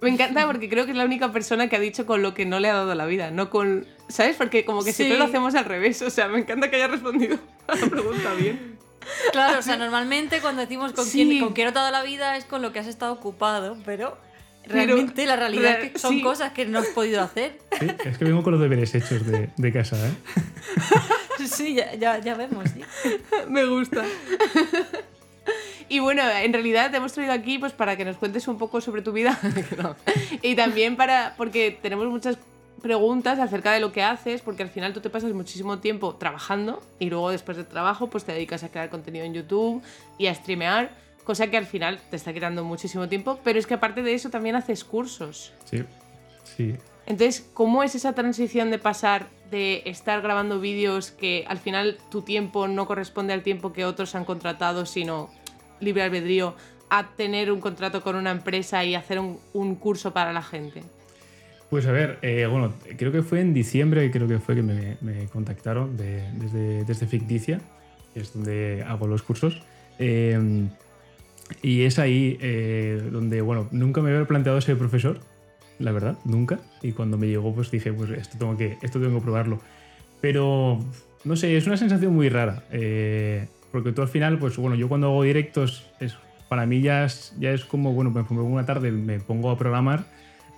Me 0.00 0.10
encanta 0.10 0.46
porque 0.46 0.68
creo 0.68 0.84
que 0.84 0.90
es 0.90 0.96
la 0.98 1.04
única 1.06 1.32
persona 1.32 1.68
que 1.68 1.76
ha 1.76 1.80
dicho 1.80 2.04
con 2.04 2.20
lo 2.20 2.34
que 2.34 2.44
no 2.44 2.60
le 2.60 2.68
ha 2.68 2.74
dado 2.74 2.94
la 2.94 3.06
vida, 3.06 3.30
no 3.30 3.48
con... 3.48 3.86
¿Sabes? 4.08 4.36
Porque 4.36 4.64
como 4.66 4.84
que 4.84 4.92
siempre 4.92 5.16
Sí. 5.16 5.18
lo 5.18 5.24
hacemos 5.24 5.54
al 5.54 5.64
revés. 5.64 6.02
O 6.02 6.10
sea, 6.10 6.28
me 6.28 6.38
encanta 6.40 6.68
que 6.68 6.76
haya 6.76 6.88
respondido 6.88 7.38
a 7.66 7.74
la 7.80 7.86
pregunta 7.86 8.34
bien. 8.34 8.76
Claro, 9.32 9.58
o 9.58 9.62
sea, 9.62 9.76
normalmente 9.84 10.40
cuando 10.40 10.62
decimos 10.62 10.92
con, 10.92 11.04
Sí. 11.04 11.26
quién, 11.28 11.52
con 11.52 11.66
ha 11.66 11.70
dado 11.72 11.90
la 11.90 12.02
vida 12.02 12.36
es 12.36 12.44
con 12.44 12.62
lo 12.62 12.72
que 12.72 12.78
has 12.78 12.86
estado 12.86 13.12
ocupado, 13.12 13.76
pero 13.84 14.18
Pero- 14.62 14.74
realmente 14.74 15.26
la 15.26 15.36
realidad 15.36 15.76
re- 15.78 15.86
es 15.86 15.92
que 15.92 15.98
son 15.98 16.14
sí. 16.14 16.22
cosas 16.22 16.52
que 16.52 16.66
no 16.66 16.78
has 16.78 16.86
podido 16.88 17.20
hacer. 17.22 17.58
Sí, 17.78 17.86
es 18.04 18.18
que 18.18 18.24
vengo 18.24 18.42
con 18.42 18.52
los 18.52 18.60
deberes 18.62 18.94
hechos 18.94 19.26
de, 19.26 19.50
de 19.56 19.72
casa, 19.72 19.96
¿eh? 20.06 20.12
Sí, 21.46 21.74
ya, 21.74 21.94
ya, 21.94 22.18
ya 22.20 22.34
vemos. 22.36 22.70
sí. 22.70 22.80
Me 23.48 23.64
gusta. 23.66 24.04
Y 25.88 25.98
bueno, 25.98 26.22
en 26.30 26.52
realidad 26.52 26.90
te 26.90 26.96
hemos 26.96 27.12
traído 27.12 27.32
aquí 27.32 27.58
pues 27.58 27.72
para 27.72 27.96
que 27.96 28.04
nos 28.04 28.16
cuentes 28.16 28.48
un 28.48 28.56
poco 28.56 28.80
sobre 28.80 29.02
tu 29.02 29.12
vida. 29.12 29.38
No. 29.82 29.96
Y 30.40 30.54
también 30.54 30.96
para. 30.96 31.34
porque 31.36 31.78
tenemos 31.82 32.06
muchas 32.06 32.38
preguntas 32.84 33.38
acerca 33.38 33.72
de 33.72 33.80
lo 33.80 33.92
que 33.92 34.02
haces, 34.02 34.42
porque 34.42 34.62
al 34.62 34.68
final 34.68 34.92
tú 34.92 35.00
te 35.00 35.08
pasas 35.08 35.32
muchísimo 35.32 35.78
tiempo 35.78 36.16
trabajando 36.16 36.82
y 36.98 37.08
luego 37.08 37.30
después 37.30 37.56
del 37.56 37.66
trabajo 37.66 38.10
pues 38.10 38.24
te 38.24 38.32
dedicas 38.32 38.62
a 38.62 38.68
crear 38.68 38.90
contenido 38.90 39.24
en 39.24 39.32
YouTube 39.32 39.82
y 40.18 40.26
a 40.26 40.34
streamear, 40.34 40.94
cosa 41.24 41.46
que 41.46 41.56
al 41.56 41.64
final 41.64 41.98
te 42.10 42.16
está 42.16 42.34
quitando 42.34 42.62
muchísimo 42.62 43.08
tiempo, 43.08 43.40
pero 43.42 43.58
es 43.58 43.66
que 43.66 43.72
aparte 43.72 44.02
de 44.02 44.12
eso 44.12 44.28
también 44.28 44.54
haces 44.54 44.84
cursos. 44.84 45.54
Sí. 45.64 45.82
Sí. 46.44 46.76
Entonces, 47.06 47.48
¿cómo 47.54 47.82
es 47.82 47.94
esa 47.94 48.12
transición 48.12 48.70
de 48.70 48.78
pasar 48.78 49.28
de 49.50 49.82
estar 49.86 50.20
grabando 50.20 50.60
vídeos 50.60 51.10
que 51.10 51.46
al 51.48 51.56
final 51.56 51.96
tu 52.10 52.20
tiempo 52.20 52.68
no 52.68 52.86
corresponde 52.86 53.32
al 53.32 53.42
tiempo 53.42 53.72
que 53.72 53.86
otros 53.86 54.14
han 54.14 54.26
contratado, 54.26 54.84
sino 54.84 55.30
libre 55.80 56.02
albedrío, 56.02 56.54
a 56.90 57.08
tener 57.16 57.50
un 57.50 57.62
contrato 57.62 58.02
con 58.02 58.14
una 58.14 58.30
empresa 58.30 58.84
y 58.84 58.94
hacer 58.94 59.18
un, 59.18 59.40
un 59.54 59.74
curso 59.74 60.12
para 60.12 60.34
la 60.34 60.42
gente? 60.42 60.82
Pues 61.74 61.88
a 61.88 61.90
ver, 61.90 62.20
eh, 62.22 62.46
bueno, 62.48 62.72
creo 62.96 63.10
que 63.10 63.22
fue 63.24 63.40
en 63.40 63.52
diciembre, 63.52 64.08
creo 64.12 64.28
que 64.28 64.38
fue 64.38 64.54
que 64.54 64.62
me, 64.62 64.96
me 65.00 65.26
contactaron 65.26 65.96
de- 65.96 66.22
desde, 66.34 66.84
desde 66.84 67.08
Ficticia, 67.08 67.60
que 68.12 68.20
es 68.20 68.32
donde 68.32 68.84
hago 68.86 69.08
los 69.08 69.24
cursos. 69.24 69.60
Eh, 69.98 70.68
y 71.62 71.82
es 71.82 71.98
ahí 71.98 72.38
eh, 72.40 73.02
donde, 73.10 73.40
bueno, 73.40 73.66
nunca 73.72 74.00
me 74.02 74.12
había 74.12 74.24
planteado 74.24 74.60
ser 74.60 74.78
profesor, 74.78 75.18
la 75.80 75.90
verdad, 75.90 76.16
nunca. 76.24 76.60
Y 76.80 76.92
cuando 76.92 77.18
me 77.18 77.26
llegó, 77.26 77.52
pues 77.52 77.72
dije, 77.72 77.92
pues 77.92 78.08
esto 78.10 78.38
tengo 78.38 78.56
que, 78.56 78.78
esto 78.80 79.00
tengo 79.00 79.18
que 79.18 79.24
probarlo. 79.24 79.58
Pero, 80.20 80.78
no 81.24 81.34
sé, 81.34 81.56
es 81.56 81.66
una 81.66 81.76
sensación 81.76 82.14
muy 82.14 82.28
rara. 82.28 82.62
eh, 82.70 83.48
porque 83.72 83.90
tú 83.90 84.00
al 84.00 84.06
final, 84.08 84.38
pues 84.38 84.56
bueno, 84.58 84.76
yo 84.76 84.88
cuando 84.88 85.08
hago 85.08 85.24
directos, 85.24 85.90
es, 85.98 86.14
para 86.48 86.66
mí 86.66 86.82
ya 86.82 87.04
es, 87.04 87.34
ya 87.40 87.50
es 87.50 87.64
como, 87.64 87.92
bueno, 87.94 88.12
me 88.12 88.22
pongo 88.22 88.44
una 88.44 88.64
tarde, 88.64 88.92
me 88.92 89.18
pongo 89.18 89.50
a 89.50 89.58
programar, 89.58 90.04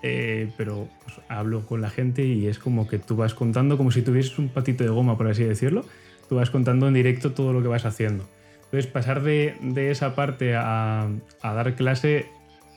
eh, 0.08 0.52
pero 0.56 0.88
pues, 1.04 1.16
hablo 1.28 1.66
con 1.66 1.80
la 1.80 1.90
gente 1.90 2.24
y 2.24 2.46
es 2.46 2.58
como 2.60 2.86
que 2.86 2.98
tú 3.00 3.16
vas 3.16 3.34
contando, 3.34 3.76
como 3.76 3.90
si 3.90 4.02
tuvieses 4.02 4.38
un 4.38 4.48
patito 4.48 4.84
de 4.84 4.90
goma, 4.90 5.16
por 5.16 5.26
así 5.26 5.42
decirlo, 5.42 5.84
tú 6.28 6.36
vas 6.36 6.50
contando 6.50 6.86
en 6.86 6.94
directo 6.94 7.32
todo 7.32 7.52
lo 7.52 7.60
que 7.60 7.68
vas 7.68 7.84
haciendo. 7.84 8.28
Entonces, 8.64 8.86
pasar 8.90 9.22
de, 9.22 9.54
de 9.60 9.90
esa 9.90 10.14
parte 10.14 10.54
a, 10.54 11.08
a 11.42 11.54
dar 11.54 11.74
clase 11.74 12.26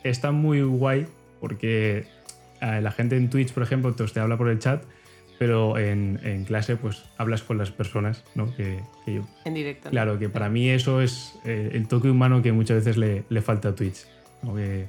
está 0.04 0.32
muy 0.32 0.62
guay 0.62 1.06
porque 1.40 2.06
eh, 2.62 2.80
la 2.82 2.92
gente 2.92 3.16
en 3.16 3.30
Twitch, 3.30 3.54
por 3.54 3.64
ejemplo, 3.64 3.94
pues, 3.96 4.12
te 4.14 4.20
habla 4.20 4.36
por 4.38 4.50
el 4.50 4.58
chat, 4.60 4.84
pero 5.38 5.78
en, 5.78 6.20
en 6.24 6.44
clase 6.46 6.76
pues 6.76 7.04
hablas 7.18 7.44
con 7.44 7.58
las 7.58 7.72
personas, 7.72 8.24
¿no? 8.36 8.54
Que, 8.56 8.82
que 9.06 9.14
yo- 9.16 9.28
En 9.46 9.54
directo. 9.54 9.90
claro, 9.90 10.18
que 10.20 10.30
para 10.30 10.50
mí 10.50 10.70
eso 10.70 11.00
es 11.02 11.34
eh, 11.46 11.72
el 11.74 11.88
toque 11.88 12.10
humano 12.10 12.42
que 12.42 12.52
muchas 12.52 12.78
veces 12.84 12.98
le, 12.98 13.24
le 13.30 13.42
falta 13.42 13.70
a 13.70 13.76
Twitch, 13.76 14.06
que, 14.56 14.88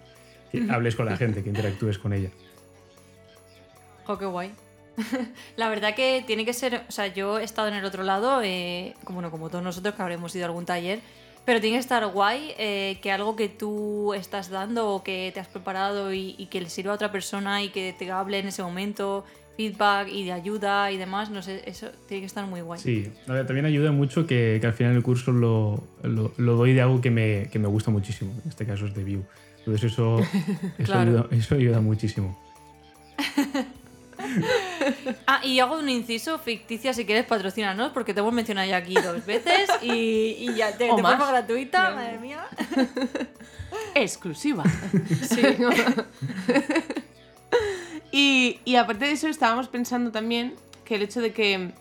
que 0.50 0.66
hables 0.70 0.96
con 0.96 1.06
la 1.06 1.16
gente, 1.16 1.42
que 1.42 1.48
interactúes 1.50 1.98
con 1.98 2.12
ella. 2.12 2.30
Jo, 4.06 4.18
qué 4.18 4.26
guay. 4.26 4.50
La 5.56 5.68
verdad 5.68 5.94
que 5.94 6.22
tiene 6.26 6.44
que 6.44 6.52
ser, 6.52 6.82
o 6.88 6.92
sea, 6.92 7.06
yo 7.06 7.38
he 7.38 7.44
estado 7.44 7.68
en 7.68 7.74
el 7.74 7.84
otro 7.84 8.02
lado, 8.02 8.42
eh, 8.42 8.94
como 9.04 9.22
no, 9.22 9.30
como 9.30 9.48
todos 9.48 9.64
nosotros 9.64 9.94
que 9.94 10.02
habremos 10.02 10.34
ido 10.34 10.44
a 10.44 10.48
algún 10.48 10.66
taller, 10.66 11.00
pero 11.44 11.60
tiene 11.60 11.76
que 11.76 11.80
estar 11.80 12.06
guay 12.06 12.52
eh, 12.58 12.98
que 13.02 13.10
algo 13.12 13.34
que 13.36 13.48
tú 13.48 14.12
estás 14.14 14.50
dando 14.50 14.88
o 14.90 15.02
que 15.02 15.30
te 15.32 15.40
has 15.40 15.48
preparado 15.48 16.12
y, 16.12 16.34
y 16.38 16.46
que 16.46 16.60
le 16.60 16.68
sirva 16.68 16.92
a 16.92 16.94
otra 16.96 17.12
persona 17.12 17.62
y 17.62 17.70
que 17.70 17.94
te 17.98 18.10
hable 18.10 18.38
en 18.40 18.48
ese 18.48 18.62
momento, 18.62 19.24
feedback 19.56 20.08
y 20.08 20.24
de 20.24 20.32
ayuda 20.32 20.90
y 20.92 20.96
demás, 20.98 21.30
no 21.30 21.40
sé, 21.42 21.62
eso 21.66 21.88
tiene 22.08 22.20
que 22.22 22.26
estar 22.26 22.44
muy 22.46 22.60
guay. 22.60 22.80
Sí, 22.80 23.10
a 23.26 23.32
ver, 23.32 23.46
también 23.46 23.64
ayuda 23.66 23.90
mucho 23.92 24.26
que, 24.26 24.58
que 24.60 24.66
al 24.66 24.72
final 24.74 24.94
el 24.96 25.02
curso 25.02 25.32
lo, 25.32 25.82
lo- 26.02 26.32
lo 26.36 26.56
doy 26.56 26.72
de 26.74 26.82
algo 26.82 27.00
que 27.00 27.10
me, 27.10 27.48
que 27.50 27.58
me 27.58 27.68
gusta 27.68 27.90
muchísimo, 27.90 28.32
en 28.42 28.48
este 28.48 28.66
caso 28.66 28.86
es 28.86 28.94
de 28.94 29.04
Vue. 29.04 29.22
Entonces 29.60 29.92
eso, 29.92 30.18
eso, 30.78 30.92
Claro. 30.92 31.00
ayuda, 31.10 31.26
eso 31.30 31.54
ayuda 31.54 31.80
muchísimo. 31.80 32.38
Ah, 35.26 35.40
y 35.42 35.58
hago 35.60 35.78
un 35.78 35.88
inciso 35.88 36.38
ficticia 36.38 36.92
si 36.92 37.06
quieres 37.06 37.24
patrocínanos, 37.24 37.90
porque 37.92 38.12
te 38.12 38.20
hemos 38.20 38.32
mencionado 38.34 38.68
ya 38.68 38.76
aquí 38.76 38.94
dos 38.94 39.24
veces 39.24 39.70
y, 39.82 40.36
y 40.38 40.54
ya 40.54 40.76
te, 40.76 40.84
de 40.84 40.90
forma 40.90 41.26
gratuita, 41.26 41.90
Bien. 41.90 41.94
madre 41.96 42.18
mía. 42.18 42.44
Exclusiva. 43.94 44.62
Sí. 45.22 45.40
Y, 48.12 48.60
y 48.64 48.76
aparte 48.76 49.06
de 49.06 49.12
eso, 49.12 49.28
estábamos 49.28 49.68
pensando 49.68 50.10
también 50.10 50.54
que 50.84 50.96
el 50.96 51.02
hecho 51.02 51.20
de 51.20 51.32
que 51.32 51.72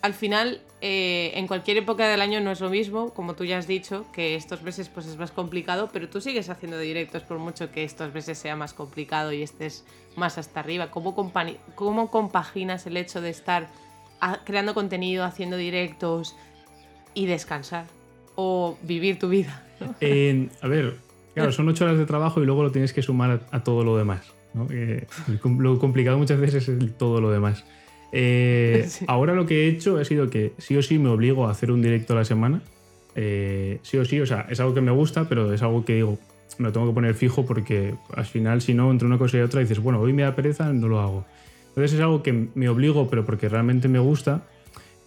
al 0.00 0.14
final, 0.14 0.60
eh, 0.84 1.38
en 1.38 1.46
cualquier 1.46 1.76
época 1.76 2.08
del 2.08 2.20
año 2.20 2.40
no 2.40 2.50
es 2.50 2.60
lo 2.60 2.68
mismo, 2.68 3.14
como 3.14 3.34
tú 3.34 3.44
ya 3.44 3.56
has 3.56 3.68
dicho, 3.68 4.04
que 4.12 4.34
estos 4.34 4.62
meses 4.62 4.88
pues 4.88 5.06
es 5.06 5.16
más 5.16 5.30
complicado, 5.30 5.90
pero 5.92 6.08
tú 6.08 6.20
sigues 6.20 6.50
haciendo 6.50 6.76
directos 6.76 7.22
por 7.22 7.38
mucho 7.38 7.70
que 7.70 7.84
estos 7.84 8.12
meses 8.12 8.36
sea 8.36 8.56
más 8.56 8.74
complicado 8.74 9.32
y 9.32 9.42
estés 9.42 9.84
más 10.16 10.38
hasta 10.38 10.58
arriba. 10.58 10.90
¿Cómo, 10.90 12.10
compaginas 12.10 12.84
el 12.88 12.96
hecho 12.96 13.20
de 13.20 13.30
estar 13.30 13.68
creando 14.44 14.74
contenido, 14.74 15.22
haciendo 15.22 15.56
directos 15.56 16.34
y 17.14 17.26
descansar? 17.26 17.86
O 18.34 18.76
vivir 18.82 19.20
tu 19.20 19.28
vida. 19.28 19.64
A 19.80 20.66
ver, 20.66 20.96
claro, 21.32 21.52
son 21.52 21.68
ocho 21.68 21.84
horas 21.84 21.98
de 21.98 22.06
trabajo 22.06 22.42
y 22.42 22.44
luego 22.44 22.64
lo 22.64 22.72
tienes 22.72 22.92
que 22.92 23.02
sumar 23.02 23.30
a, 23.52 23.56
a 23.56 23.62
todo 23.62 23.84
lo 23.84 23.96
demás. 23.96 24.32
Eh, 24.70 25.06
lo 25.28 25.78
complicado 25.78 26.18
muchas 26.18 26.40
veces 26.40 26.68
es 26.68 26.98
todo 26.98 27.20
lo 27.20 27.30
demás. 27.30 27.64
Eh, 28.12 28.84
Sí. 28.88 29.04
Ahora 29.08 29.34
lo 29.34 29.46
que 29.46 29.64
he 29.64 29.68
hecho 29.68 29.96
ha 29.98 30.04
sido 30.04 30.28
que 30.30 30.52
sí 30.58 30.76
o 30.76 30.82
sí 30.82 30.98
me 30.98 31.08
obligo 31.08 31.46
a 31.46 31.50
hacer 31.50 31.70
un 31.70 31.82
directo 31.82 32.12
a 32.12 32.16
la 32.16 32.24
semana. 32.24 32.62
Eh, 33.14 33.78
sí 33.82 33.96
o 33.98 34.04
sí, 34.04 34.20
o 34.20 34.26
sea, 34.26 34.46
es 34.50 34.60
algo 34.60 34.74
que 34.74 34.80
me 34.80 34.90
gusta, 34.92 35.28
pero 35.28 35.52
es 35.52 35.62
algo 35.62 35.84
que 35.84 35.96
digo, 35.96 36.18
me 36.58 36.66
lo 36.66 36.72
tengo 36.72 36.86
que 36.88 36.94
poner 36.94 37.14
fijo 37.14 37.44
porque 37.44 37.94
al 38.14 38.24
final, 38.26 38.60
si 38.62 38.74
no, 38.74 38.90
entre 38.90 39.06
una 39.06 39.18
cosa 39.18 39.38
y 39.38 39.40
otra 39.40 39.60
dices, 39.60 39.80
bueno, 39.80 40.00
hoy 40.00 40.12
me 40.12 40.22
da 40.22 40.34
pereza, 40.34 40.72
no 40.72 40.88
lo 40.88 41.00
hago. 41.00 41.24
Entonces 41.68 41.94
es 41.94 42.00
algo 42.00 42.22
que 42.22 42.48
me 42.54 42.68
obligo, 42.68 43.08
pero 43.08 43.24
porque 43.24 43.48
realmente 43.48 43.88
me 43.88 43.98
gusta. 43.98 44.42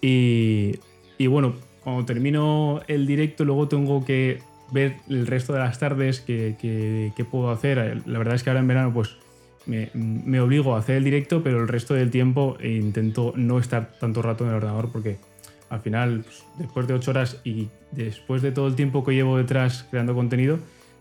Y, 0.01 0.75
y 1.17 1.27
bueno, 1.27 1.53
cuando 1.83 2.05
termino 2.05 2.81
el 2.87 3.05
directo, 3.07 3.45
luego 3.45 3.67
tengo 3.67 4.03
que 4.05 4.39
ver 4.71 4.95
el 5.09 5.27
resto 5.27 5.53
de 5.53 5.59
las 5.59 5.77
tardes 5.79 6.21
que, 6.21 6.55
que- 6.59 7.11
que 7.15 7.23
puedo 7.25 7.51
hacer. 7.51 8.01
La 8.07 8.17
verdad 8.17 8.35
es 8.35 8.43
que 8.43 8.49
ahora 8.49 8.59
en 8.61 8.67
verano, 8.67 8.91
pues 8.93 9.15
me, 9.65 10.39
obligo 10.39 10.75
a 10.75 10.79
hacer 10.79 10.97
el 10.97 11.03
directo, 11.03 11.43
pero 11.43 11.61
el 11.61 11.67
resto 11.67 11.93
del 11.93 12.11
tiempo 12.11 12.57
intento 12.61 13.33
no 13.35 13.59
estar 13.59 13.91
tanto 13.99 14.21
rato 14.21 14.43
en 14.43 14.51
el 14.51 14.55
ordenador 14.57 14.91
porque 14.91 15.17
al 15.69 15.81
final, 15.81 16.23
pues, 16.23 16.43
después 16.57 16.87
de 16.87 16.93
ocho 16.93 17.11
horas 17.11 17.41
y 17.43 17.69
después 17.91 18.41
de 18.41 18.51
todo 18.51 18.67
el 18.67 18.75
tiempo 18.75 19.03
que 19.03 19.13
llevo 19.13 19.37
detrás 19.37 19.87
creando 19.89 20.13
contenido, 20.13 20.59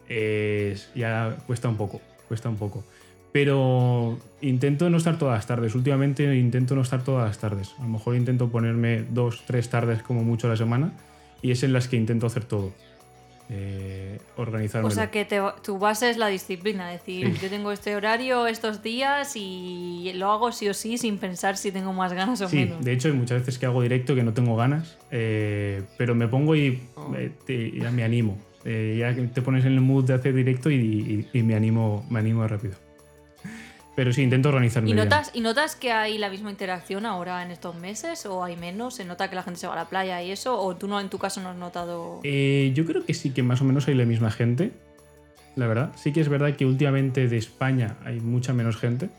eh, 0.09 0.77
ya 0.95 1.37
cuesta 1.47 1.69
un 1.69 1.77
poco. 1.77 2.01
cuesta 2.29 2.49
un 2.49 2.57
poco. 2.57 2.85
Pero 3.33 4.19
intento 4.41 4.89
no 4.91 4.97
estar 4.97 5.19
todas 5.19 5.37
las 5.37 5.47
tardes. 5.47 5.75
Últimamente 5.75 6.37
intento 6.37 6.75
no 6.75 6.83
estar 6.83 7.03
todas 7.03 7.27
las 7.27 7.39
tardes. 7.39 7.75
A 7.79 7.83
lo 7.83 7.89
mejor 7.89 8.15
intento 8.15 8.49
ponerme 8.49 9.03
dos, 9.11 9.43
tres 9.47 9.69
tardes 9.69 10.03
como 10.03 10.23
mucho 10.23 10.47
a 10.47 10.51
la 10.51 10.57
semana 10.57 10.93
y 11.43 11.51
es 11.51 11.63
en 11.63 11.73
las 11.73 11.89
que 11.89 11.97
intento 11.97 12.27
hacer 12.27 12.45
todo. 12.45 12.73
Eh, 13.51 14.19
organizarme. 14.37 14.89
O 14.89 14.91
sea 14.91 15.11
que 15.11 15.25
te- 15.27 15.41
tu 15.63 15.79
base 15.79 16.09
es 16.09 16.17
la 16.17 16.29
disciplina, 16.29 16.89
decir, 16.89 17.27
Sí. 17.35 17.41
yo 17.43 17.49
tengo 17.51 17.73
este 17.73 17.95
horario 17.95 18.47
estos 18.47 18.83
días 18.83 19.35
y 19.37 20.13
lo 20.15 20.31
hago 20.33 20.51
sí 20.51 20.69
o 20.69 20.75
sí 20.75 20.97
sin 20.97 21.19
pensar 21.19 21.57
si 21.59 21.71
tengo 21.71 21.93
más 21.93 22.13
ganas 22.15 22.41
o 22.41 22.49
Sí, 22.49 22.57
menos. 22.57 22.83
de 22.85 22.93
hecho 22.93 23.09
hay 23.09 23.15
muchas 23.15 23.41
veces 23.41 23.59
que 23.59 23.67
hago 23.67 23.83
directo 23.83 24.15
que 24.15 24.23
no 24.23 24.33
tengo 24.33 24.57
ganas, 24.57 24.97
eh, 25.11 25.83
pero 25.99 26.15
me 26.15 26.27
pongo 26.27 26.57
y 26.57 26.81
eh, 27.17 27.31
te- 27.47 27.71
ya 27.73 27.91
me 27.91 28.03
animo. 28.03 28.39
Eh, 28.65 28.97
ya 28.99 29.15
te 29.35 29.43
pones 29.43 29.65
en 29.67 29.73
el 29.75 29.83
mood 29.83 30.05
de 30.07 30.15
hacer 30.15 30.33
directo 30.35 30.71
y, 30.71 30.77
y- 30.77 31.29
y 31.39 31.43
me 31.43 31.55
animo 31.55 32.07
me 32.09 32.21
animo 32.21 32.49
rápido. 32.49 32.75
Pero 33.97 34.13
sí, 34.13 34.23
intento 34.23 34.49
organizarme 34.49 34.91
¿Y 34.91 34.93
bien. 34.93 35.05
notas, 35.05 35.31
¿Y 35.35 35.41
notas 35.41 35.77
que 35.77 35.93
hay 35.93 36.19
la 36.19 36.29
misma 36.29 36.51
interacción 36.51 37.07
ahora 37.07 37.43
en 37.43 37.51
estos 37.51 37.77
meses 37.77 38.27
o 38.27 38.43
hay 38.43 38.57
menos? 38.57 38.95
¿Se 38.95 39.05
nota 39.05 39.31
que 39.31 39.37
la 39.37 39.43
gente 39.43 39.61
se 39.61 39.67
va 39.67 39.75
a 39.75 39.77
la 39.77 39.89
playa 39.89 40.21
y 40.23 40.31
eso? 40.33 40.61
¿O 40.61 40.75
tú 40.77 40.89
no 40.89 41.01
en 41.01 41.09
tu 41.09 41.19
caso 41.19 41.41
no 41.41 41.51
has 41.51 41.57
notado...? 41.57 42.21
Eh, 42.25 42.73
yo 42.75 42.85
creo 42.87 43.05
que 43.05 43.15
sí 43.15 43.31
que 43.31 43.43
más 43.43 43.61
o 43.61 43.65
menos 43.65 43.87
hay 43.87 43.95
la 43.95 44.05
misma 44.05 44.31
gente, 44.31 44.73
la 45.55 45.67
verdad. 45.67 45.93
Sí 45.97 46.13
que 46.13 46.21
es 46.21 46.29
verdad 46.29 46.57
que 46.57 46.67
últimamente 46.67 47.29
de 47.29 47.37
España 47.37 47.97
hay 48.05 48.19
mucha 48.21 48.53
menos 48.53 48.77
gente. 48.77 49.11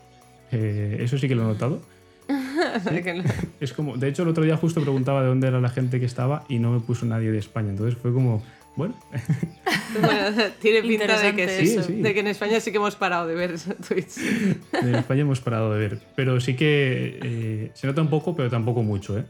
Eh, 0.52 0.98
eso 1.00 1.16
sí 1.16 1.26
que 1.28 1.34
lo 1.34 1.42
he 1.42 1.46
notado. 1.46 1.80
Es 3.60 3.72
como, 3.72 3.96
de 3.96 4.08
hecho, 4.08 4.22
el 4.22 4.28
otro 4.28 4.44
día 4.44 4.56
justo 4.56 4.80
preguntaba 4.80 5.22
de 5.22 5.28
dónde 5.28 5.48
era 5.48 5.60
la 5.60 5.68
gente 5.68 6.00
que 6.00 6.06
estaba 6.06 6.44
y 6.48 6.58
no 6.58 6.72
me 6.72 6.80
puso 6.80 7.06
nadie 7.06 7.30
de 7.30 7.38
España. 7.38 7.70
Entonces 7.70 7.98
fue 7.98 8.12
como, 8.12 8.42
bueno, 8.76 8.94
Bueno, 10.00 10.42
tiene 10.60 10.82
pinta 10.82 11.18
de 11.20 11.34
que 11.34 11.48
sí, 11.48 11.72
eso. 11.72 11.82
Sí, 11.82 11.94
sí. 11.94 12.02
de 12.02 12.14
que 12.14 12.20
en 12.20 12.26
España 12.28 12.60
sí 12.60 12.70
que 12.70 12.76
hemos 12.76 12.94
parado 12.96 13.26
de 13.26 13.34
ver 13.34 13.54
Twitch. 13.88 14.18
en 14.72 14.94
España 14.94 15.22
hemos 15.22 15.40
parado 15.40 15.72
de 15.72 15.78
ver. 15.78 16.00
Pero 16.14 16.40
sí 16.40 16.54
que 16.54 17.18
eh, 17.22 17.70
se 17.74 17.86
nota 17.86 18.02
un 18.02 18.10
poco, 18.10 18.36
pero 18.36 18.50
tampoco 18.50 18.82
mucho, 18.82 19.18
¿eh? 19.18 19.24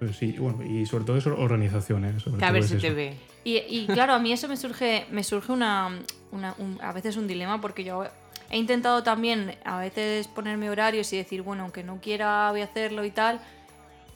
Pero 0.00 0.12
sí, 0.12 0.32
bueno, 0.38 0.62
y 0.64 0.86
sobre 0.86 1.04
todo 1.04 1.16
es 1.18 1.26
organización, 1.26 2.04
¿eh? 2.04 2.18
Sobre 2.20 2.38
Que 2.38 2.44
a 2.44 2.50
ver 2.52 2.62
es 2.64 2.70
si 2.70 2.76
te 2.78 2.86
eso. 2.88 2.96
ve. 2.96 3.14
Y, 3.44 3.58
y 3.68 3.86
claro, 3.86 4.14
a 4.14 4.18
mí 4.18 4.32
eso 4.32 4.48
me 4.48 4.56
surge, 4.56 5.04
me 5.10 5.22
surge 5.22 5.52
una, 5.52 5.98
una- 6.32 6.54
un- 6.58 6.78
a 6.82 6.92
veces 6.92 7.16
un 7.18 7.26
dilema 7.28 7.60
porque 7.60 7.84
yo 7.84 8.04
he 8.50 8.56
intentado 8.58 9.02
también 9.02 9.54
a 9.64 9.78
veces 9.78 10.26
ponerme 10.28 10.70
horarios 10.70 11.12
y 11.12 11.18
decir, 11.18 11.42
bueno, 11.42 11.64
aunque 11.64 11.84
no 11.84 12.00
quiera 12.00 12.50
voy 12.50 12.62
a 12.62 12.64
hacerlo 12.64 13.04
y 13.04 13.10
tal, 13.10 13.40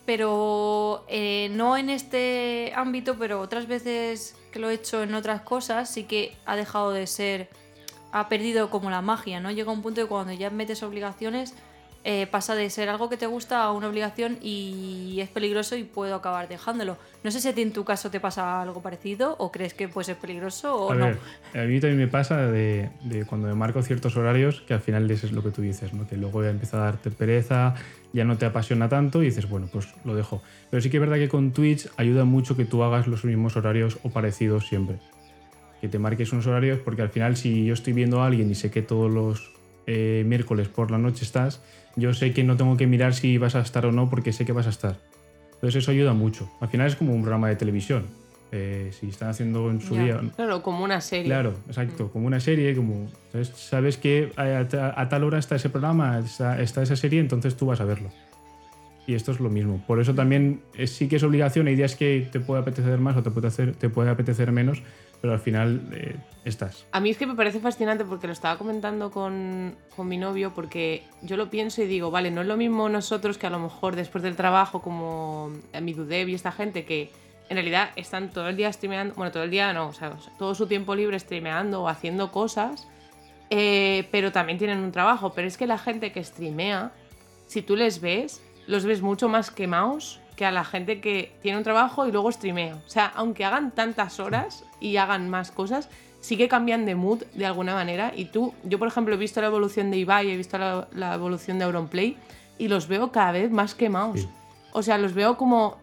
pero 0.06 1.04
eh, 1.08 1.50
no 1.52 1.76
en 1.76 1.90
este 1.90 2.72
ámbito, 2.74 3.16
pero 3.18 3.40
otras 3.40 3.66
veces 3.66 4.34
que 4.48 4.58
lo 4.58 4.70
he 4.70 4.74
hecho 4.74 5.02
en 5.02 5.14
otras 5.14 5.42
cosas 5.42 5.90
sí 5.90 6.04
que 6.04 6.36
ha 6.46 6.56
dejado 6.56 6.92
de 6.92 7.06
ser, 7.06 7.48
ha 8.12 8.28
perdido 8.28 8.70
como 8.70 8.90
la 8.90 9.02
magia, 9.02 9.40
¿no? 9.40 9.50
Llega 9.50 9.72
un 9.72 9.82
punto 9.82 10.00
que 10.00 10.08
cuando 10.08 10.32
ya 10.32 10.50
metes 10.50 10.82
obligaciones 10.82 11.54
eh, 12.04 12.26
pasa 12.30 12.54
de 12.54 12.70
ser 12.70 12.88
algo 12.88 13.08
que 13.10 13.16
te 13.16 13.26
gusta 13.26 13.62
a 13.64 13.72
una 13.72 13.88
obligación 13.88 14.38
y 14.40 15.18
es 15.20 15.28
peligroso 15.28 15.76
y 15.76 15.84
puedo 15.84 16.14
acabar 16.14 16.48
dejándolo. 16.48 16.96
No 17.24 17.30
sé 17.30 17.40
si 17.40 17.48
a 17.48 17.54
ti 17.54 17.62
en 17.62 17.72
tu 17.72 17.84
caso 17.84 18.10
te 18.10 18.20
pasa 18.20 18.62
algo 18.62 18.80
parecido 18.80 19.34
o 19.38 19.50
crees 19.52 19.74
que 19.74 19.88
puede 19.88 20.04
ser 20.06 20.16
peligroso 20.16 20.74
o 20.74 20.92
A 20.92 20.94
no. 20.94 21.06
ver, 21.06 21.18
a 21.54 21.66
mí 21.66 21.80
también 21.80 21.98
me 21.98 22.06
pasa 22.08 22.46
de, 22.46 22.88
de 23.02 23.24
cuando 23.26 23.48
me 23.48 23.54
marco 23.54 23.82
ciertos 23.82 24.16
horarios 24.16 24.62
que 24.62 24.74
al 24.74 24.80
final 24.80 25.10
eso 25.10 25.26
es 25.26 25.32
lo 25.32 25.42
que 25.42 25.50
tú 25.50 25.60
dices, 25.60 25.92
¿no? 25.92 26.06
que 26.06 26.16
luego 26.16 26.42
ya 26.42 26.50
empieza 26.50 26.78
a 26.78 26.84
darte 26.84 27.10
pereza, 27.10 27.74
ya 28.12 28.24
no 28.24 28.38
te 28.38 28.46
apasiona 28.46 28.88
tanto 28.88 29.22
y 29.22 29.26
dices, 29.26 29.48
bueno, 29.48 29.68
pues 29.70 29.88
lo 30.04 30.14
dejo. 30.14 30.40
Pero 30.70 30.80
sí 30.80 30.88
que 30.90 30.96
es 30.96 31.00
verdad 31.00 31.16
que 31.16 31.28
con 31.28 31.52
Twitch 31.52 31.88
ayuda 31.96 32.24
mucho 32.24 32.56
que 32.56 32.64
tú 32.64 32.82
hagas 32.84 33.06
los 33.06 33.24
mismos 33.24 33.56
horarios 33.56 33.98
o 34.04 34.10
parecidos 34.10 34.66
siempre. 34.68 34.96
Que 35.80 35.88
te 35.88 35.98
marques 35.98 36.32
unos 36.32 36.46
horarios 36.46 36.78
porque 36.78 37.02
al 37.02 37.10
final 37.10 37.36
si 37.36 37.66
yo 37.66 37.74
estoy 37.74 37.92
viendo 37.92 38.22
a 38.22 38.26
alguien 38.26 38.50
y 38.50 38.54
sé 38.54 38.70
que 38.70 38.82
todos 38.82 39.10
los 39.10 39.52
eh, 39.86 40.22
miércoles 40.26 40.68
por 40.68 40.90
la 40.90 40.98
noche 40.98 41.24
estás, 41.24 41.60
yo 41.98 42.14
sé 42.14 42.32
que 42.32 42.44
no 42.44 42.56
tengo 42.56 42.76
que 42.76 42.86
mirar 42.86 43.14
si 43.14 43.38
vas 43.38 43.54
a 43.54 43.60
estar 43.60 43.84
o 43.86 43.92
no 43.92 44.08
porque 44.10 44.32
sé 44.32 44.44
que 44.44 44.52
vas 44.52 44.66
a 44.66 44.70
estar. 44.70 44.96
Entonces 45.54 45.82
eso 45.82 45.90
ayuda 45.90 46.12
mucho. 46.12 46.48
Al 46.60 46.68
final 46.68 46.86
es 46.86 46.96
como 46.96 47.12
un 47.12 47.22
programa 47.22 47.48
de 47.48 47.56
televisión. 47.56 48.04
Eh, 48.50 48.92
si 48.98 49.08
están 49.10 49.28
haciendo 49.28 49.70
en 49.70 49.80
su 49.82 49.94
Ya. 49.94 50.02
día 50.04 50.20
Claro, 50.34 50.62
como 50.62 50.82
una 50.82 51.02
serie. 51.02 51.26
Claro, 51.26 51.52
exacto, 51.66 52.10
como 52.10 52.26
una 52.26 52.40
serie, 52.40 52.74
como 52.74 53.10
¿sabes? 53.30 53.48
sabes 53.48 53.96
que 53.98 54.32
a, 54.36 55.08
tal 55.10 55.24
hora 55.24 55.38
está 55.38 55.56
ese 55.56 55.68
programa, 55.68 56.18
está, 56.20 56.58
está 56.62 56.82
esa 56.82 56.96
serie, 56.96 57.20
entonces 57.20 57.56
tú 57.58 57.66
vas 57.66 57.80
a 57.82 57.84
verlo. 57.84 58.08
Y 59.06 59.14
esto 59.14 59.32
es 59.32 59.40
lo 59.40 59.50
mismo. 59.50 59.82
Por 59.86 60.00
eso 60.00 60.14
también 60.14 60.60
es- 60.74 60.92
sí 60.92 61.08
que 61.08 61.16
es 61.16 61.22
obligación, 61.24 61.66
hay 61.66 61.76
días 61.76 61.94
que 61.94 62.26
te 62.32 62.40
puede 62.40 62.62
apetecer 62.62 62.98
más 62.98 63.16
o 63.18 63.22
te 63.22 63.30
puede, 63.30 63.48
hacer, 63.48 63.74
te 63.74 63.90
puede 63.90 64.08
apetecer 64.08 64.50
menos, 64.50 64.82
pero 65.20 65.32
al 65.32 65.40
final 65.40 65.82
eh, 65.92 66.16
estás. 66.44 66.86
A 66.92 67.00
mí 67.00 67.10
es 67.10 67.18
que 67.18 67.26
me 67.26 67.34
parece 67.34 67.60
fascinante 67.60 68.04
porque 68.04 68.26
lo 68.26 68.32
estaba 68.32 68.56
comentando 68.56 69.10
con, 69.10 69.74
con 69.94 70.08
mi 70.08 70.16
novio 70.16 70.52
porque 70.54 71.04
yo 71.22 71.36
lo 71.36 71.50
pienso 71.50 71.82
y 71.82 71.86
digo, 71.86 72.10
vale, 72.10 72.30
no 72.30 72.42
es 72.42 72.46
lo 72.46 72.56
mismo 72.56 72.88
nosotros 72.88 73.38
que 73.38 73.46
a 73.46 73.50
lo 73.50 73.58
mejor 73.58 73.96
después 73.96 74.22
del 74.22 74.36
trabajo 74.36 74.80
como 74.80 75.52
mi 75.80 75.92
Dudev 75.92 76.28
y 76.28 76.34
esta 76.34 76.52
gente 76.52 76.84
que 76.84 77.10
en 77.48 77.56
realidad 77.56 77.90
están 77.96 78.30
todo 78.30 78.48
el 78.48 78.56
día 78.56 78.72
streameando, 78.72 79.14
bueno, 79.14 79.32
todo 79.32 79.42
el 79.42 79.50
día 79.50 79.72
no, 79.72 79.88
o 79.88 79.92
sea, 79.92 80.16
todo 80.38 80.54
su 80.54 80.66
tiempo 80.66 80.94
libre 80.94 81.18
streameando 81.18 81.82
o 81.82 81.88
haciendo 81.88 82.30
cosas, 82.30 82.86
eh, 83.50 84.06
pero 84.10 84.32
también 84.32 84.58
tienen 84.58 84.78
un 84.78 84.92
trabajo, 84.92 85.32
pero 85.32 85.48
es 85.48 85.56
que 85.56 85.66
la 85.66 85.78
gente 85.78 86.12
que 86.12 86.22
streamea, 86.22 86.92
si 87.46 87.62
tú 87.62 87.74
les 87.74 88.00
ves, 88.00 88.42
los 88.66 88.84
ves 88.84 89.00
mucho 89.00 89.28
más 89.28 89.50
quemados 89.50 90.20
que 90.38 90.46
a 90.46 90.52
la 90.52 90.64
gente 90.64 91.00
que 91.00 91.32
tiene 91.42 91.58
un 91.58 91.64
trabajo 91.64 92.06
y 92.06 92.12
luego 92.12 92.30
streamea. 92.30 92.76
O 92.76 92.88
sea, 92.88 93.06
aunque 93.16 93.44
hagan 93.44 93.72
tantas 93.72 94.20
horas 94.20 94.64
y 94.78 94.96
hagan 94.96 95.28
más 95.28 95.50
cosas, 95.50 95.88
sí 96.20 96.36
que 96.36 96.46
cambian 96.46 96.86
de 96.86 96.94
mood 96.94 97.24
de 97.34 97.44
alguna 97.44 97.74
manera. 97.74 98.12
Y 98.14 98.26
tú, 98.26 98.54
yo 98.62 98.78
por 98.78 98.86
ejemplo 98.86 99.16
he 99.16 99.18
visto 99.18 99.40
la 99.40 99.48
evolución 99.48 99.90
de 99.90 99.96
Ibai, 99.96 100.30
he 100.30 100.36
visto 100.36 100.56
la, 100.56 100.86
la 100.94 101.14
evolución 101.14 101.58
de 101.58 101.64
Auronplay 101.64 102.16
y 102.56 102.68
los 102.68 102.86
veo 102.86 103.10
cada 103.10 103.32
vez 103.32 103.50
más 103.50 103.74
quemados. 103.74 104.20
Sí. 104.20 104.28
O 104.72 104.84
sea, 104.84 104.96
los 104.96 105.12
veo 105.12 105.36
como 105.36 105.78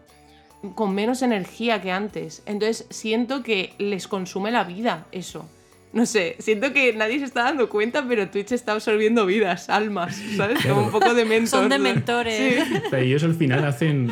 con 0.74 0.94
menos 0.94 1.20
energía 1.20 1.82
que 1.82 1.92
antes. 1.92 2.42
Entonces 2.46 2.86
siento 2.88 3.42
que 3.42 3.74
les 3.76 4.08
consume 4.08 4.50
la 4.50 4.64
vida 4.64 5.04
eso. 5.12 5.44
No 5.92 6.04
sé, 6.04 6.36
siento 6.40 6.72
que 6.74 6.92
nadie 6.92 7.18
se 7.20 7.24
está 7.24 7.44
dando 7.44 7.68
cuenta, 7.70 8.04
pero 8.06 8.28
Twitch 8.28 8.52
está 8.52 8.72
absorbiendo 8.72 9.24
vidas, 9.24 9.70
almas, 9.70 10.16
¿sabes? 10.36 10.58
Como 10.66 10.84
un 10.86 10.90
poco 10.90 11.14
de 11.14 11.24
mentor. 11.24 11.48
Son 11.60 11.68
de 11.70 11.78
mentores. 11.78 12.36
Sí. 12.66 12.74
O 12.86 12.90
sea, 12.90 12.98
ellos 13.00 13.24
al 13.24 13.34
final 13.34 13.64
hacen 13.64 14.10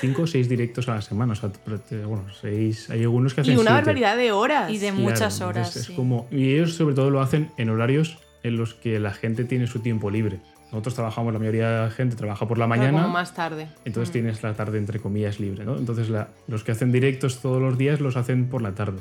5 0.00 0.22
o 0.22 0.26
6 0.26 0.48
directos 0.48 0.88
a 0.88 0.96
la 0.96 1.02
semana. 1.02 1.34
O 1.34 1.36
sea, 1.36 1.50
eh, 1.92 2.04
bueno, 2.04 2.24
seis, 2.40 2.90
hay 2.90 3.02
algunos 3.02 3.34
que 3.34 3.42
hacen 3.42 3.52
Y 3.52 3.56
una 3.56 3.70
siete. 3.70 3.74
barbaridad 3.74 4.16
de 4.16 4.32
horas. 4.32 4.70
Y 4.70 4.78
de 4.78 4.88
Claro, 4.88 5.02
muchas 5.02 5.40
horas. 5.40 5.76
es 5.76 5.84
sí. 5.86 5.94
como, 5.94 6.26
y 6.32 6.54
ellos 6.54 6.74
sobre 6.74 6.94
todo 6.96 7.10
lo 7.10 7.20
hacen 7.20 7.50
en 7.56 7.68
horarios 7.70 8.18
en 8.42 8.56
los 8.56 8.74
que 8.74 8.98
la 8.98 9.12
gente 9.12 9.44
tiene 9.44 9.68
su 9.68 9.78
tiempo 9.80 10.10
libre. 10.10 10.40
Nosotros 10.72 10.94
trabajamos, 10.94 11.32
la 11.34 11.38
mayoría 11.38 11.68
de 11.70 11.84
la 11.84 11.90
gente 11.90 12.16
trabaja 12.16 12.48
por 12.48 12.56
la 12.58 12.66
mañana, 12.66 13.02
como 13.02 13.12
más 13.12 13.34
tarde. 13.34 13.68
entonces 13.84 14.08
Mm. 14.08 14.12
tienes 14.12 14.42
la 14.42 14.54
tarde 14.54 14.78
entre 14.78 14.98
comillas 14.98 15.38
libre, 15.38 15.64
¿no? 15.64 15.76
Entonces 15.76 16.08
la- 16.08 16.28
los 16.48 16.64
que 16.64 16.72
hacen 16.72 16.90
directos 16.90 17.40
todos 17.42 17.60
los 17.60 17.76
días 17.78 18.00
los 18.00 18.16
hacen 18.16 18.48
por 18.48 18.62
la 18.62 18.74
tarde. 18.74 19.00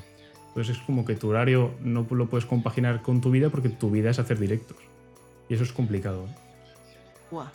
Entonces 0.51 0.77
es 0.77 0.83
como 0.83 1.05
que 1.05 1.15
tu 1.15 1.29
horario 1.29 1.71
no 1.81 2.05
lo 2.09 2.27
puedes 2.27 2.45
compaginar 2.45 3.01
con 3.01 3.21
tu 3.21 3.31
vida 3.31 3.49
porque 3.49 3.69
tu 3.69 3.89
vida 3.89 4.09
es 4.09 4.19
hacer 4.19 4.37
directos. 4.39 4.77
Y 5.49 5.53
eso 5.53 5.63
es 5.63 5.71
complicado. 5.71 6.25
¿eh? 6.25 6.35
Buah. 7.31 7.47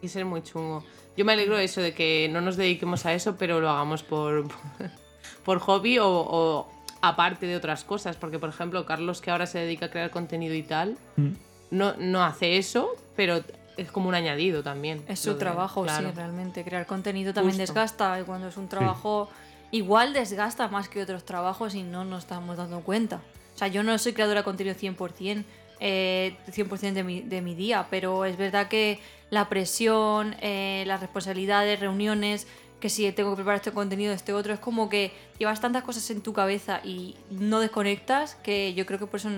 Y 0.00 0.08
ser 0.08 0.24
muy 0.24 0.42
chungo. 0.42 0.82
Yo 1.16 1.24
me 1.26 1.32
alegro 1.32 1.56
de 1.58 1.64
eso, 1.64 1.80
de 1.82 1.92
que 1.94 2.28
no 2.32 2.40
nos 2.40 2.56
dediquemos 2.56 3.04
a 3.06 3.12
eso, 3.12 3.36
pero 3.36 3.60
lo 3.60 3.68
hagamos 3.68 4.02
por, 4.02 4.46
por 5.44 5.58
hobby 5.60 5.98
o, 5.98 6.08
o 6.08 6.68
aparte 7.02 7.46
de 7.46 7.56
otras 7.56 7.84
cosas. 7.84 8.16
Porque, 8.16 8.38
por 8.38 8.48
ejemplo, 8.48 8.84
Carlos, 8.86 9.20
que 9.20 9.30
ahora 9.30 9.46
se 9.46 9.58
dedica 9.58 9.86
a 9.86 9.90
crear 9.90 10.10
contenido 10.10 10.54
y 10.54 10.62
tal, 10.62 10.96
Mm. 11.16 11.28
no, 11.70 11.94
no 11.98 12.24
hace 12.24 12.56
eso, 12.56 12.90
pero 13.14 13.42
es 13.76 13.90
como 13.92 14.08
un 14.08 14.14
añadido 14.14 14.62
también. 14.62 15.02
Es 15.06 15.20
su 15.20 15.34
de- 15.34 15.38
trabajo, 15.38 15.82
claro. 15.82 16.08
sí, 16.08 16.14
realmente. 16.16 16.64
Crear 16.64 16.86
contenido 16.86 17.34
también 17.34 17.56
Justo. 17.58 17.72
desgasta 17.74 18.18
y 18.20 18.24
cuando 18.24 18.48
es 18.48 18.56
un 18.56 18.68
trabajo 18.68 19.28
igual 19.72 20.12
desgasta 20.12 20.68
más 20.68 20.88
que 20.88 21.02
otros 21.02 21.24
trabajos 21.24 21.74
y 21.74 21.82
no 21.82 22.04
nos 22.04 22.24
estamos 22.24 22.56
dando 22.56 22.80
cuenta. 22.82 23.20
O 23.54 23.58
sea, 23.58 23.68
yo 23.68 23.82
no 23.82 23.98
soy 23.98 24.12
creadora 24.12 24.40
de 24.40 24.44
contenido 24.44 24.76
100%, 24.76 25.44
eh, 25.80 26.36
100% 26.46 26.92
de 26.92 27.02
mi, 27.02 27.22
de 27.22 27.42
mi 27.42 27.54
día, 27.54 27.88
pero 27.90 28.24
es 28.24 28.36
verdad 28.36 28.68
que 28.68 29.00
la 29.30 29.48
presión, 29.48 30.36
eh, 30.40 30.84
las 30.86 31.00
responsabilidades, 31.00 31.80
reuniones, 31.80 32.46
que 32.80 32.88
si 32.88 33.10
tengo 33.12 33.30
que 33.30 33.36
preparar 33.36 33.56
este 33.56 33.72
contenido, 33.72 34.12
este 34.12 34.32
otro, 34.32 34.52
es 34.52 34.60
como 34.60 34.88
que 34.88 35.12
llevas 35.38 35.60
tantas 35.60 35.84
cosas 35.84 36.08
en 36.10 36.20
tu 36.20 36.32
cabeza 36.32 36.80
y 36.84 37.16
no 37.30 37.60
desconectas 37.60 38.34
que 38.34 38.74
yo 38.74 38.86
creo 38.86 38.98
que 38.98 39.06
por 39.06 39.20
eso 39.20 39.30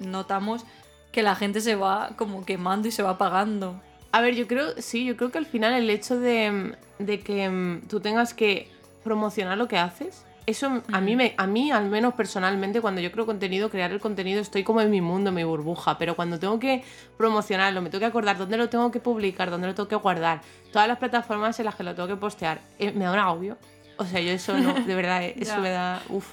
notamos 0.00 0.64
que 1.10 1.22
la 1.22 1.34
gente 1.34 1.60
se 1.60 1.74
va 1.76 2.10
como 2.16 2.44
quemando 2.44 2.86
y 2.86 2.90
se 2.90 3.02
va 3.02 3.10
apagando. 3.10 3.80
A 4.12 4.20
ver, 4.20 4.34
yo 4.34 4.46
creo, 4.46 4.74
sí, 4.78 5.04
yo 5.04 5.16
creo 5.16 5.30
que 5.30 5.38
al 5.38 5.46
final 5.46 5.72
el 5.72 5.88
hecho 5.90 6.18
de, 6.20 6.76
de 6.98 7.20
que 7.20 7.48
mm, 7.48 7.88
tú 7.88 8.00
tengas 8.00 8.34
que 8.34 8.70
promocionar 9.08 9.56
lo 9.56 9.68
que 9.68 9.78
haces, 9.78 10.26
eso 10.44 10.82
a 10.92 11.00
mí, 11.00 11.16
me, 11.16 11.34
a 11.36 11.46
mí, 11.46 11.70
al 11.70 11.88
menos 11.88 12.12
personalmente, 12.14 12.80
cuando 12.82 13.00
yo 13.00 13.10
creo 13.10 13.24
contenido, 13.24 13.70
crear 13.70 13.90
el 13.90 14.00
contenido, 14.00 14.40
estoy 14.40 14.64
como 14.64 14.82
en 14.82 14.90
mi 14.90 15.00
mundo, 15.00 15.30
en 15.30 15.34
mi 15.36 15.44
burbuja, 15.44 15.96
pero 15.98 16.14
cuando 16.14 16.38
tengo 16.38 16.58
que 16.58 16.84
promocionarlo, 17.16 17.80
me 17.80 17.88
tengo 17.88 18.00
que 18.00 18.06
acordar 18.06 18.36
dónde 18.36 18.56
lo 18.58 18.68
tengo 18.68 18.90
que 18.90 19.00
publicar, 19.00 19.50
dónde 19.50 19.66
lo 19.66 19.74
tengo 19.74 19.88
que 19.88 19.96
guardar, 19.96 20.42
todas 20.70 20.86
las 20.88 20.98
plataformas 20.98 21.58
en 21.58 21.66
las 21.66 21.74
que 21.74 21.84
lo 21.84 21.94
tengo 21.94 22.08
que 22.08 22.16
postear, 22.16 22.60
eh, 22.78 22.92
me 22.92 23.04
da 23.04 23.12
un 23.12 23.18
agobio. 23.18 23.58
O 23.96 24.04
sea, 24.04 24.20
yo 24.20 24.30
eso 24.30 24.56
no, 24.58 24.74
de 24.74 24.94
verdad, 24.94 25.22
eh, 25.22 25.34
eso 25.40 25.58
me 25.58 25.70
da, 25.70 26.02
uff. 26.08 26.26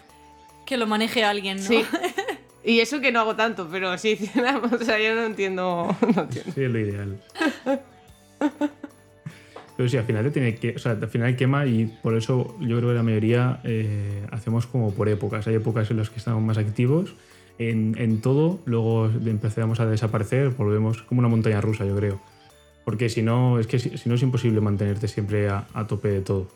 Que 0.66 0.78
lo 0.78 0.88
maneje 0.88 1.24
alguien, 1.24 1.58
¿no? 1.58 1.64
Sí. 1.64 1.86
Y 2.68 2.80
eso 2.80 3.00
que 3.00 3.12
no 3.12 3.20
hago 3.20 3.36
tanto, 3.36 3.68
pero 3.72 3.96
si 4.00 4.14
hiciéramos, 4.14 4.72
o 4.82 4.84
sea, 4.84 4.98
yo 4.98 5.14
no 5.14 5.24
entiendo. 5.24 5.96
No 6.02 6.22
entiendo. 6.24 6.52
Sí, 6.56 6.64
es 6.64 6.72
lo 6.72 6.80
ideal. 6.80 7.22
Pero 9.78 9.90
sí, 9.90 9.98
al 9.98 10.06
final 10.06 10.24
te 10.24 10.32
tiene 10.32 10.56
que. 10.56 10.76
O 10.76 10.80
sea, 10.80 10.94
al 10.94 11.08
final 11.08 11.36
quema 11.36 11.66
y 11.66 11.86
por 12.02 12.16
eso 12.16 12.56
yo 12.62 12.78
creo 12.78 12.90
que 12.90 12.96
la 12.96 13.04
mayoría 13.04 13.60
eh, 13.64 14.26
hacemos 14.32 14.68
como 14.68 14.94
por 14.94 15.10
épocas. 15.10 15.48
Hay 15.48 15.56
épocas 15.56 15.92
en 15.92 15.98
las 15.98 16.10
que 16.10 16.20
estamos 16.20 16.42
más 16.42 16.58
activos 16.58 17.16
en, 17.58 17.96
en 17.98 18.22
todo, 18.22 18.60
luego 18.66 19.06
empezamos 19.08 19.80
a 19.80 19.86
desaparecer, 19.86 20.50
volvemos 20.50 21.02
como 21.04 21.20
una 21.20 21.30
montaña 21.30 21.62
rusa, 21.62 21.86
yo 21.86 21.96
creo. 21.96 22.20
Porque 22.84 23.10
si 23.10 23.22
no, 23.22 23.60
es 23.60 23.68
que 23.68 23.80
si, 23.80 23.98
si 23.98 24.10
no 24.10 24.16
es 24.16 24.22
imposible 24.22 24.62
mantenerte 24.62 25.08
siempre 25.08 25.50
a, 25.50 25.66
a 25.74 25.88
tope 25.88 26.10
de 26.10 26.22
todo. 26.22 26.48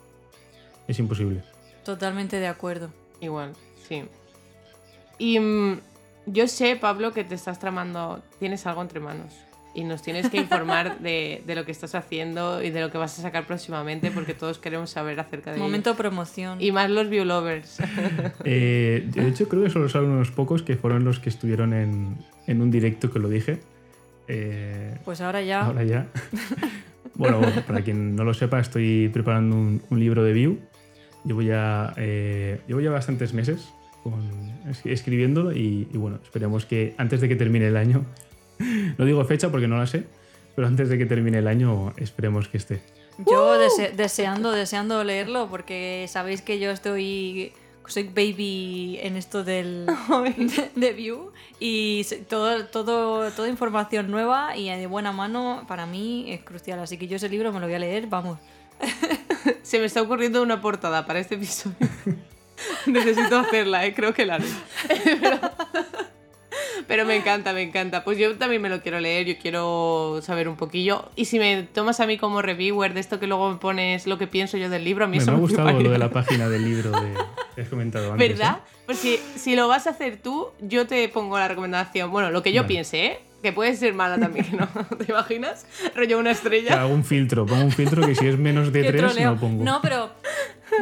Es 0.88 1.00
imposible. 1.00 1.44
Totalmente 1.84 2.38
de 2.38 2.48
acuerdo. 2.48 2.92
Igual, 3.22 3.54
sí. 3.88 4.04
Y 5.18 5.40
mm, 5.40 5.80
yo 6.28 6.48
sé, 6.48 6.76
Pablo, 6.76 7.14
que 7.14 7.24
te 7.24 7.36
estás 7.36 7.60
tramando, 7.60 8.22
tienes 8.40 8.66
algo 8.68 8.82
entre 8.82 9.00
manos. 9.00 9.34
Y 9.76 9.84
nos 9.84 10.02
tienes 10.02 10.30
que 10.30 10.38
informar 10.38 11.00
de, 11.02 11.44
de 11.46 11.56
lo 11.56 11.64
que 11.66 11.72
estás 11.72 11.94
haciendo 11.96 12.62
y 12.64 12.72
de 12.72 12.82
lo 12.82 12.90
que 12.92 12.98
vas 12.98 13.18
a 13.20 13.22
sacar 13.22 13.46
próximamente, 13.46 14.10
porque 14.12 14.34
todos 14.34 14.58
queremos 14.60 14.90
saber 14.90 15.20
acerca 15.20 15.52
de 15.52 15.58
ello. 15.58 15.66
Momento 15.66 15.96
promoción. 15.96 16.60
Y 16.62 16.72
más 16.72 16.90
los 16.90 17.10
view-lovers. 17.10 17.78
Eh, 18.46 19.04
de 19.08 19.28
hecho, 19.28 19.48
creo 19.48 19.64
que 19.64 19.70
solo 19.70 19.88
son 19.90 20.06
unos 20.06 20.32
pocos 20.32 20.64
que 20.64 20.76
fueron 20.76 21.04
los 21.06 21.20
que 21.20 21.30
estuvieron 21.30 21.74
en, 21.74 22.18
en 22.48 22.62
un 22.62 22.72
directo 22.72 23.12
que 23.12 23.20
lo 23.20 23.30
dije. 23.30 23.60
Eh, 24.28 24.98
Pues 25.06 25.22
ahora 25.22 25.42
ya. 25.42 25.66
Ahora 25.66 25.84
ya. 25.84 26.08
bueno, 27.16 27.42
para 27.68 27.82
quien 27.82 28.16
no 28.16 28.24
lo 28.24 28.34
sepa, 28.34 28.60
estoy 28.60 29.10
preparando 29.10 29.56
un, 29.56 29.82
un 29.90 30.00
libro 30.00 30.24
de 30.24 30.34
View. 30.34 30.60
Llevo 31.26 31.42
ya, 31.42 31.94
eh, 31.98 32.62
llevo 32.68 32.80
ya 32.80 32.92
bastantes 32.92 33.34
meses 33.34 33.70
con- 34.04 34.50
es- 34.70 34.86
escribiéndolo 34.86 35.52
y, 35.52 35.88
y 35.92 35.98
bueno, 35.98 36.20
esperemos 36.24 36.66
que 36.66 36.96
antes 36.98 37.20
de 37.22 37.28
que 37.28 37.36
termine 37.36 37.68
el 37.68 37.76
año, 37.78 38.06
no 38.98 39.06
digo 39.06 39.24
fecha 39.26 39.50
porque 39.50 39.68
no 39.68 39.78
la 39.78 39.88
sé, 39.88 40.04
pero 40.56 40.68
antes 40.68 40.90
de 40.90 40.98
que 40.98 41.06
termine 41.06 41.40
el 41.40 41.48
año 41.48 41.94
esperemos 41.98 42.48
que 42.48 42.58
esté. 42.58 42.82
Yo 43.30 43.60
dese- 43.60 43.92
deseando, 43.96 44.52
deseando 44.52 45.04
leerlo, 45.04 45.48
porque 45.50 46.06
sabéis 46.10 46.42
que 46.42 46.60
yo 46.60 46.72
estoy. 46.72 47.52
Soy 47.88 48.04
baby 48.04 49.00
en 49.02 49.16
esto 49.18 49.44
del 49.44 49.88
de, 50.10 50.70
de 50.76 50.94
View 50.94 51.32
y 51.60 52.06
todo, 52.30 52.66
todo, 52.66 53.32
toda 53.32 53.50
información 53.50 54.12
nueva 54.12 54.56
y 54.56 54.70
de 54.70 54.86
buena 54.86 55.12
mano 55.12 55.64
para 55.68 55.88
mí 55.88 56.32
es 56.32 56.42
crucial. 56.42 56.78
Así 56.80 56.98
que 57.00 57.08
yo 57.08 57.16
ese 57.16 57.30
libro 57.30 57.52
me 57.52 57.60
lo 57.60 57.66
voy 57.66 57.74
a 57.74 57.80
leer, 57.80 58.06
vamos. 58.06 58.38
Se 59.64 59.80
me 59.80 59.86
está 59.86 60.04
ocurriendo 60.04 60.44
una 60.44 60.62
portada 60.62 61.08
para 61.08 61.18
este 61.20 61.34
episodio. 61.34 61.76
Necesito 62.86 63.40
hacerla, 63.40 63.84
¿eh? 63.88 63.96
creo 63.96 64.14
que 64.14 64.24
la 64.26 64.36
haré. 64.36 64.46
Pero, 65.20 65.40
pero 66.90 67.06
me 67.06 67.16
encanta, 67.16 67.54
me 67.54 67.62
encanta. 67.62 68.04
Pues 68.04 68.18
yo 68.18 68.36
también 68.36 68.64
me 68.64 68.68
lo 68.68 68.82
quiero 68.82 69.00
leer, 69.00 69.28
yo 69.28 69.38
quiero 69.40 70.22
saber 70.24 70.50
un 70.50 70.56
poquillo. 70.56 71.12
Y 71.16 71.26
si 71.26 71.38
me 71.38 71.62
tomas 71.62 72.00
a 72.00 72.08
mí 72.08 72.18
como 72.18 72.42
reviewer 72.42 72.96
de 72.96 73.00
esto 73.00 73.20
que 73.20 73.28
luego 73.28 73.52
me 73.52 73.58
pones 73.58 74.08
lo 74.08 74.18
que 74.18 74.26
pienso 74.26 74.58
yo 74.58 74.72
del 74.72 74.84
libro, 74.84 75.06
a 75.06 75.08
mí 75.08 75.18
Me, 75.18 75.22
eso 75.22 75.32
me 75.32 75.38
ha 75.38 75.40
gustado 75.40 75.80
lo 75.80 75.92
de 75.92 76.00
la 76.00 76.10
página 76.10 76.50
del 76.50 76.66
libro 76.66 76.90
de, 76.90 77.14
que 77.56 77.62
has 77.62 77.70
comentado 77.70 78.12
antes. 78.12 78.28
¿Verdad? 78.28 78.58
¿eh? 78.66 78.82
Pues 78.88 78.98
si, 78.98 79.20
si 79.36 79.56
lo 79.56 79.68
vas 79.68 79.86
a 79.86 79.92
hacer 79.92 80.18
tú, 80.18 80.48
yo 80.62 80.88
te 80.88 81.08
pongo 81.10 81.38
la 81.38 81.48
recomendación. 81.48 82.10
Bueno, 82.10 82.32
lo 82.32 82.42
que 82.42 82.54
yo 82.54 82.64
Vale. 82.64 82.74
piense, 82.74 83.06
¿eh? 83.06 83.20
Que 83.42 83.54
puede 83.54 83.76
ser 83.76 83.94
mala 83.94 84.18
también, 84.18 84.48
¿no? 84.58 84.68
¿Te 84.98 85.12
imaginas? 85.12 85.66
Rollo 85.96 86.20
una 86.20 86.32
estrella. 86.32 86.82
Hago 86.82 86.94
un 86.94 87.06
filtro, 87.06 87.46
pongo 87.46 87.64
un 87.64 87.72
filtro 87.72 88.06
que 88.06 88.14
si 88.16 88.28
es 88.28 88.38
menos 88.38 88.74
de 88.74 88.82
Qué 88.84 88.92
3 88.92 89.02
troleo. 89.02 89.32
no 89.32 89.40
pongo. 89.40 89.64
No, 89.64 89.80
pero. 89.82 90.12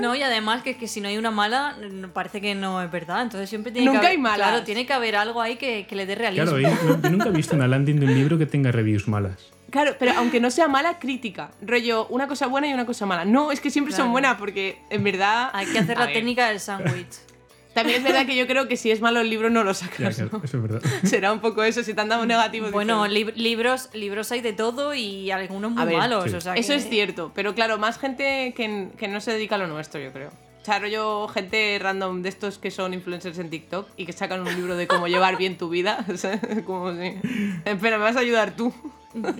No, 0.02 0.15
y 0.15 0.22
además 0.22 0.63
que, 0.63 0.76
que 0.76 0.88
si 0.88 1.00
no 1.00 1.08
hay 1.08 1.17
una 1.17 1.32
mala, 1.32 1.78
parece 2.13 2.41
que 2.41 2.56
no 2.56 2.82
es 2.82 2.91
verdad. 2.91 3.22
Entonces 3.22 3.50
siempre 3.50 3.72
tiene 3.72 3.86
Nunca 3.86 4.02
que 4.02 4.08
haber, 4.08 4.17
hay 4.17 4.22
malas. 4.22 4.48
Claro, 4.50 4.63
tiene 4.63 4.86
que 4.86 4.93
haber 4.93 5.15
algo 5.15 5.41
ahí 5.41 5.56
que, 5.56 5.86
que 5.88 5.96
le 5.96 6.06
dé 6.06 6.15
realismo. 6.15 6.46
Claro, 6.58 6.60
yo, 6.60 7.02
yo 7.02 7.10
nunca 7.10 7.30
he 7.30 7.32
visto 7.32 7.56
una 7.56 7.67
landing 7.67 8.00
de 8.00 8.06
un 8.08 8.13
libro 8.13 8.38
que 8.38 8.46
tenga 8.46 8.72
reviews 8.72 9.08
malas. 9.08 9.52
Claro, 9.70 9.96
pero 10.00 10.13
aunque 10.17 10.39
no 10.39 10.50
sea 10.52 10.67
mala, 10.67 11.00
crítica. 11.00 11.52
Rollo, 11.62 12.08
una 12.08 12.28
cosa 12.28 12.48
buena 12.48 12.67
y 12.67 12.74
una 12.74 12.86
cosa 12.86 13.06
mala. 13.06 13.24
No, 13.26 13.52
es 13.52 13.60
que 13.62 13.70
siempre 13.70 13.93
son 13.93 14.12
buenas 14.12 14.38
porque 14.38 14.80
en 14.89 15.04
verdad. 15.04 15.50
Hay 15.54 15.67
que 15.67 15.80
hacer 15.80 15.98
A 15.98 16.02
la 16.02 16.06
ver, 16.08 16.15
técnica 16.15 16.50
del 16.50 16.60
sándwich. 16.60 17.15
También 17.78 18.00
es 18.00 18.04
verdad 18.04 18.26
que 18.26 18.36
yo 18.36 18.48
creo 18.48 18.68
que 18.68 18.76
si 18.78 18.92
es 18.92 19.02
malo 19.02 19.20
el 19.22 19.30
libro 19.30 19.50
no 19.50 19.63
lo 19.63 19.72
Ya, 19.72 19.76
sacas. 19.76 20.16
claro, 20.16 20.30
¿no? 20.34 20.42
eso 20.44 20.58
es 20.58 20.63
verdad. 20.63 20.82
Será 21.04 21.32
un 21.32 21.40
poco 21.40 21.63
eso, 21.63 21.84
si 21.84 21.94
te 21.94 22.02
han 22.02 22.10
dado 22.10 22.26
negativo. 22.26 22.70
Bueno, 22.72 23.06
lib- 23.08 23.34
libros, 23.36 23.90
libros 23.94 24.32
hay 24.32 24.42
de 24.42 24.54
todo 24.54 24.94
y 24.94 25.32
algunos 25.32 25.72
muy 25.72 25.86
ver, 25.86 25.98
malos. 25.98 26.30
sí. 26.30 26.36
o 26.36 26.42
sea 26.42 26.56
Eso 26.56 26.74
que- 26.74 26.80
es 26.80 26.90
cierto, 26.90 27.32
pero 27.36 27.54
claro, 27.56 27.78
más 27.78 27.98
gente 28.00 28.54
que, 28.56 28.90
que 28.98 29.08
no 29.08 29.22
se 29.22 29.32
dedica 29.32 29.56
a 29.56 29.58
lo 29.60 29.68
nuestro, 29.68 30.00
yo 30.02 30.12
creo. 30.12 30.30
O 30.62 30.66
sea, 30.70 30.80
rollo 30.80 31.30
gente 31.30 31.80
random 31.82 32.22
de 32.24 32.28
estos 32.30 32.58
que 32.58 32.72
son 32.72 32.94
influencers 32.94 33.40
en 33.40 33.50
TikTok 33.50 33.88
y 33.96 34.06
que 34.06 34.12
sacan 34.12 34.42
un 34.42 34.54
libro 34.54 34.76
de 34.76 34.86
cómo 34.86 35.08
llevar 35.08 35.38
bien 35.38 35.58
tu 35.58 35.70
vida. 35.70 36.06
Como 36.66 36.92
si... 36.94 37.13
Espera, 37.63 37.98
me 37.98 38.04
vas 38.04 38.18
a 38.18 38.20
ayudar 38.20 38.54
tú. 38.56 38.74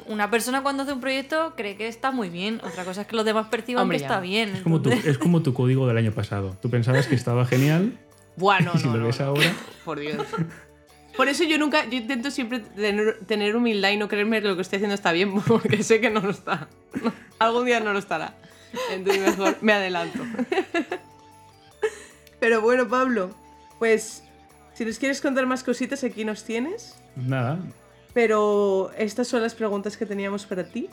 Una 0.08 0.32
persona 0.32 0.64
cuando 0.64 0.84
hace 0.84 0.94
un 0.94 1.02
proyecto 1.02 1.54
cree 1.58 1.76
que 1.76 1.90
está 1.90 2.12
muy 2.12 2.30
bien. 2.30 2.62
Otra 2.64 2.86
cosa 2.86 3.02
es 3.02 3.08
que 3.08 3.16
los 3.18 3.26
demás 3.26 3.48
perciban 3.50 3.84
Hombre, 3.84 3.98
que 3.98 4.02
ya. 4.04 4.08
está 4.08 4.20
bien. 4.22 4.56
Es 4.56 4.62
como, 4.62 4.82
tu, 4.82 4.90
es 4.90 5.18
como 5.18 5.42
tu 5.42 5.54
código 5.54 5.86
del 5.86 5.98
año 5.98 6.14
pasado. 6.14 6.56
Tú 6.62 6.70
pensabas 6.70 7.08
que 7.08 7.16
estaba 7.16 7.46
genial 7.46 7.98
Bueno, 8.38 8.72
y 8.76 8.78
si 8.80 8.88
no, 8.88 8.94
lo 8.94 9.00
no, 9.00 9.06
ves 9.08 9.20
no. 9.20 9.26
ahora. 9.26 9.54
Por 9.86 10.00
Dios. 10.00 10.26
Por 11.16 11.28
eso 11.28 11.44
yo 11.44 11.58
nunca, 11.58 11.86
yo 11.86 11.98
intento 11.98 12.30
siempre 12.30 12.60
tener, 12.60 13.20
tener 13.26 13.56
humildad 13.56 13.90
y 13.90 13.98
no 13.98 14.08
creerme 14.08 14.42
que 14.42 14.48
lo 14.48 14.56
que 14.56 14.62
estoy 14.62 14.78
haciendo 14.78 14.94
está 14.96 15.12
bien, 15.12 15.42
porque 15.48 15.84
sé 15.84 16.00
que 16.00 16.10
no 16.10 16.22
lo 16.22 16.30
está. 16.30 16.68
Algún 17.40 17.66
día 17.66 17.80
no 17.80 17.92
lo 17.92 18.00
estará. 18.00 18.36
Entonces 18.92 19.38
mejor 19.38 19.58
me 19.62 19.74
adelanto. 19.74 20.20
Pero 22.40 22.62
bueno, 22.62 22.88
Pablo, 22.88 23.32
pues 23.80 24.24
si 24.74 24.86
nos 24.86 25.00
quieres 25.00 25.22
contar 25.22 25.48
más 25.48 25.64
cositas, 25.64 26.04
aquí 26.04 26.24
nos 26.24 26.44
tienes. 26.44 26.96
Nada, 27.16 27.58
Pero 28.14 28.92
estas 28.96 29.28
son 29.28 29.42
las 29.42 29.56
preguntas 29.56 29.98
que 29.98 30.06
teníamos 30.06 30.46
para 30.46 30.64
ti. 30.66 30.90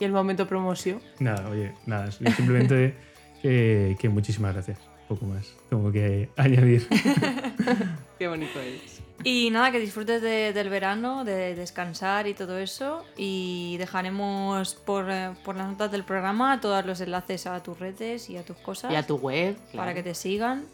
Y 0.00 0.04
el 0.04 0.12
momento 0.12 0.48
promoción. 0.48 1.00
nada, 1.18 1.48
oye, 1.50 1.72
nada. 1.86 2.10
Simplemente 2.10 2.94
que, 3.42 3.96
que 4.00 4.08
muchísimas 4.08 4.54
gracias. 4.54 4.78
Poco 5.08 5.26
más. 5.26 5.52
Tengo 5.68 5.90
que 5.92 6.28
añadir. 6.36 6.86
Qué 8.18 8.28
bonito 8.28 8.58
es. 8.60 9.00
Y 9.22 9.50
nada, 9.50 9.70
que 9.70 9.78
disfrutes 9.78 10.20
de- 10.22 10.52
del 10.52 10.68
verano, 10.68 11.24
de 11.24 11.54
descansar 11.54 12.26
y 12.26 12.34
todo 12.34 12.58
eso. 12.58 13.04
Y 13.16 13.76
dejaremos 13.78 14.74
por, 14.74 15.10
eh, 15.10 15.30
por 15.44 15.56
las 15.56 15.68
notas 15.68 15.92
del 15.92 16.04
programa 16.04 16.60
todos 16.60 16.84
los 16.84 17.00
enlaces 17.00 17.46
a 17.46 17.62
tus 17.62 17.78
redes 17.78 18.28
y 18.28 18.36
a 18.36 18.44
tus 18.44 18.56
cosas 18.56 18.92
Y 18.92 18.96
a 18.96 19.06
tu 19.06 19.16
web. 19.16 19.56
para 19.74 19.94
que 19.94 20.02
te 20.02 20.14
sigan. 20.14 20.64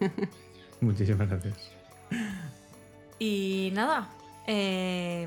Muchísimas 0.80 1.28
gracias. 1.28 1.70
Y 3.18 3.70
nada, 3.74 4.08
eh, 4.46 5.26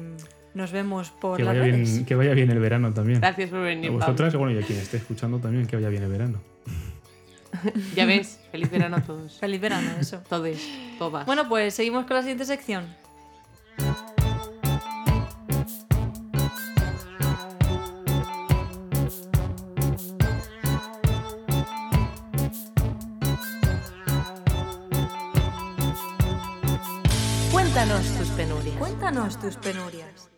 nos 0.53 0.71
vemos 0.71 1.09
por 1.09 1.37
Que 1.37 1.43
las 1.43 1.57
vaya, 1.57 1.71
redes. 1.73 1.91
bien, 1.93 2.05
que 2.05 2.15
vaya 2.15 2.33
bien 2.33 2.49
el 2.51 2.59
verano 2.59 2.93
también. 2.93 3.19
Gracias 3.19 3.49
por 3.49 3.59
A 3.59 3.63
venir, 3.63 3.89
Pablo. 3.91 4.05
vosotras, 4.05 4.35
bueno, 4.35 4.57
y 4.57 4.63
a 4.63 4.65
quien 4.65 4.79
esté 4.79 4.97
escuchando 4.97 5.39
también, 5.39 5.65
que 5.67 5.75
vaya 5.75 5.89
bien 5.89 6.03
el 6.03 6.09
verano. 6.09 6.39
Ya 7.95 8.05
ves, 8.05 8.39
feliz 8.51 8.69
verano 8.69 8.97
a 8.97 9.01
todos. 9.01 9.37
Feliz 9.39 9.61
verano, 9.61 9.89
eso. 9.99 10.21
Todos, 10.29 10.57
todas. 10.97 11.25
Bueno, 11.25 11.47
pues 11.47 11.73
seguimos 11.73 12.05
con 12.05 12.15
la 12.15 12.21
siguiente 12.21 12.45
sección. 12.45 12.85
Cuéntanos 27.51 28.05
tus 28.17 28.29
penurias. 28.29 28.77
Cuéntanos 28.77 29.39
tus 29.39 29.55
penurias. 29.57 30.30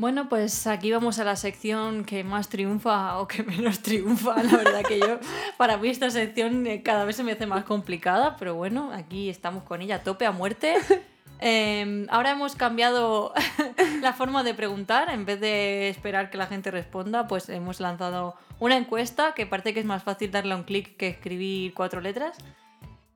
Bueno, 0.00 0.30
pues 0.30 0.66
aquí 0.66 0.90
vamos 0.90 1.18
a 1.18 1.24
la 1.24 1.36
sección 1.36 2.06
que 2.06 2.24
más 2.24 2.48
triunfa 2.48 3.18
o 3.18 3.28
que 3.28 3.42
menos 3.44 3.80
triunfa. 3.80 4.42
La 4.42 4.56
verdad 4.56 4.82
que 4.82 4.98
yo, 4.98 5.20
para 5.58 5.76
mí 5.76 5.90
esta 5.90 6.10
sección 6.10 6.66
eh, 6.66 6.82
cada 6.82 7.04
vez 7.04 7.16
se 7.16 7.22
me 7.22 7.32
hace 7.32 7.46
más 7.46 7.64
complicada, 7.64 8.38
pero 8.38 8.54
bueno, 8.54 8.92
aquí 8.94 9.28
estamos 9.28 9.62
con 9.62 9.82
ella 9.82 9.96
a 9.96 10.02
tope, 10.02 10.24
a 10.24 10.32
muerte. 10.32 10.76
Eh, 11.42 12.06
ahora 12.10 12.32
hemos 12.32 12.54
cambiado 12.54 13.32
la 14.02 14.12
forma 14.12 14.42
de 14.42 14.52
preguntar. 14.52 15.08
En 15.08 15.24
vez 15.24 15.40
de 15.40 15.88
esperar 15.88 16.28
que 16.28 16.36
la 16.36 16.46
gente 16.46 16.70
responda, 16.70 17.26
pues 17.28 17.48
hemos 17.48 17.80
lanzado 17.80 18.34
una 18.58 18.76
encuesta 18.76 19.32
que 19.32 19.46
parece 19.46 19.72
que 19.72 19.80
es 19.80 19.86
más 19.86 20.02
fácil 20.02 20.30
darle 20.30 20.52
a 20.52 20.56
un 20.56 20.64
clic 20.64 20.98
que 20.98 21.08
escribir 21.08 21.72
cuatro 21.72 22.02
letras. 22.02 22.36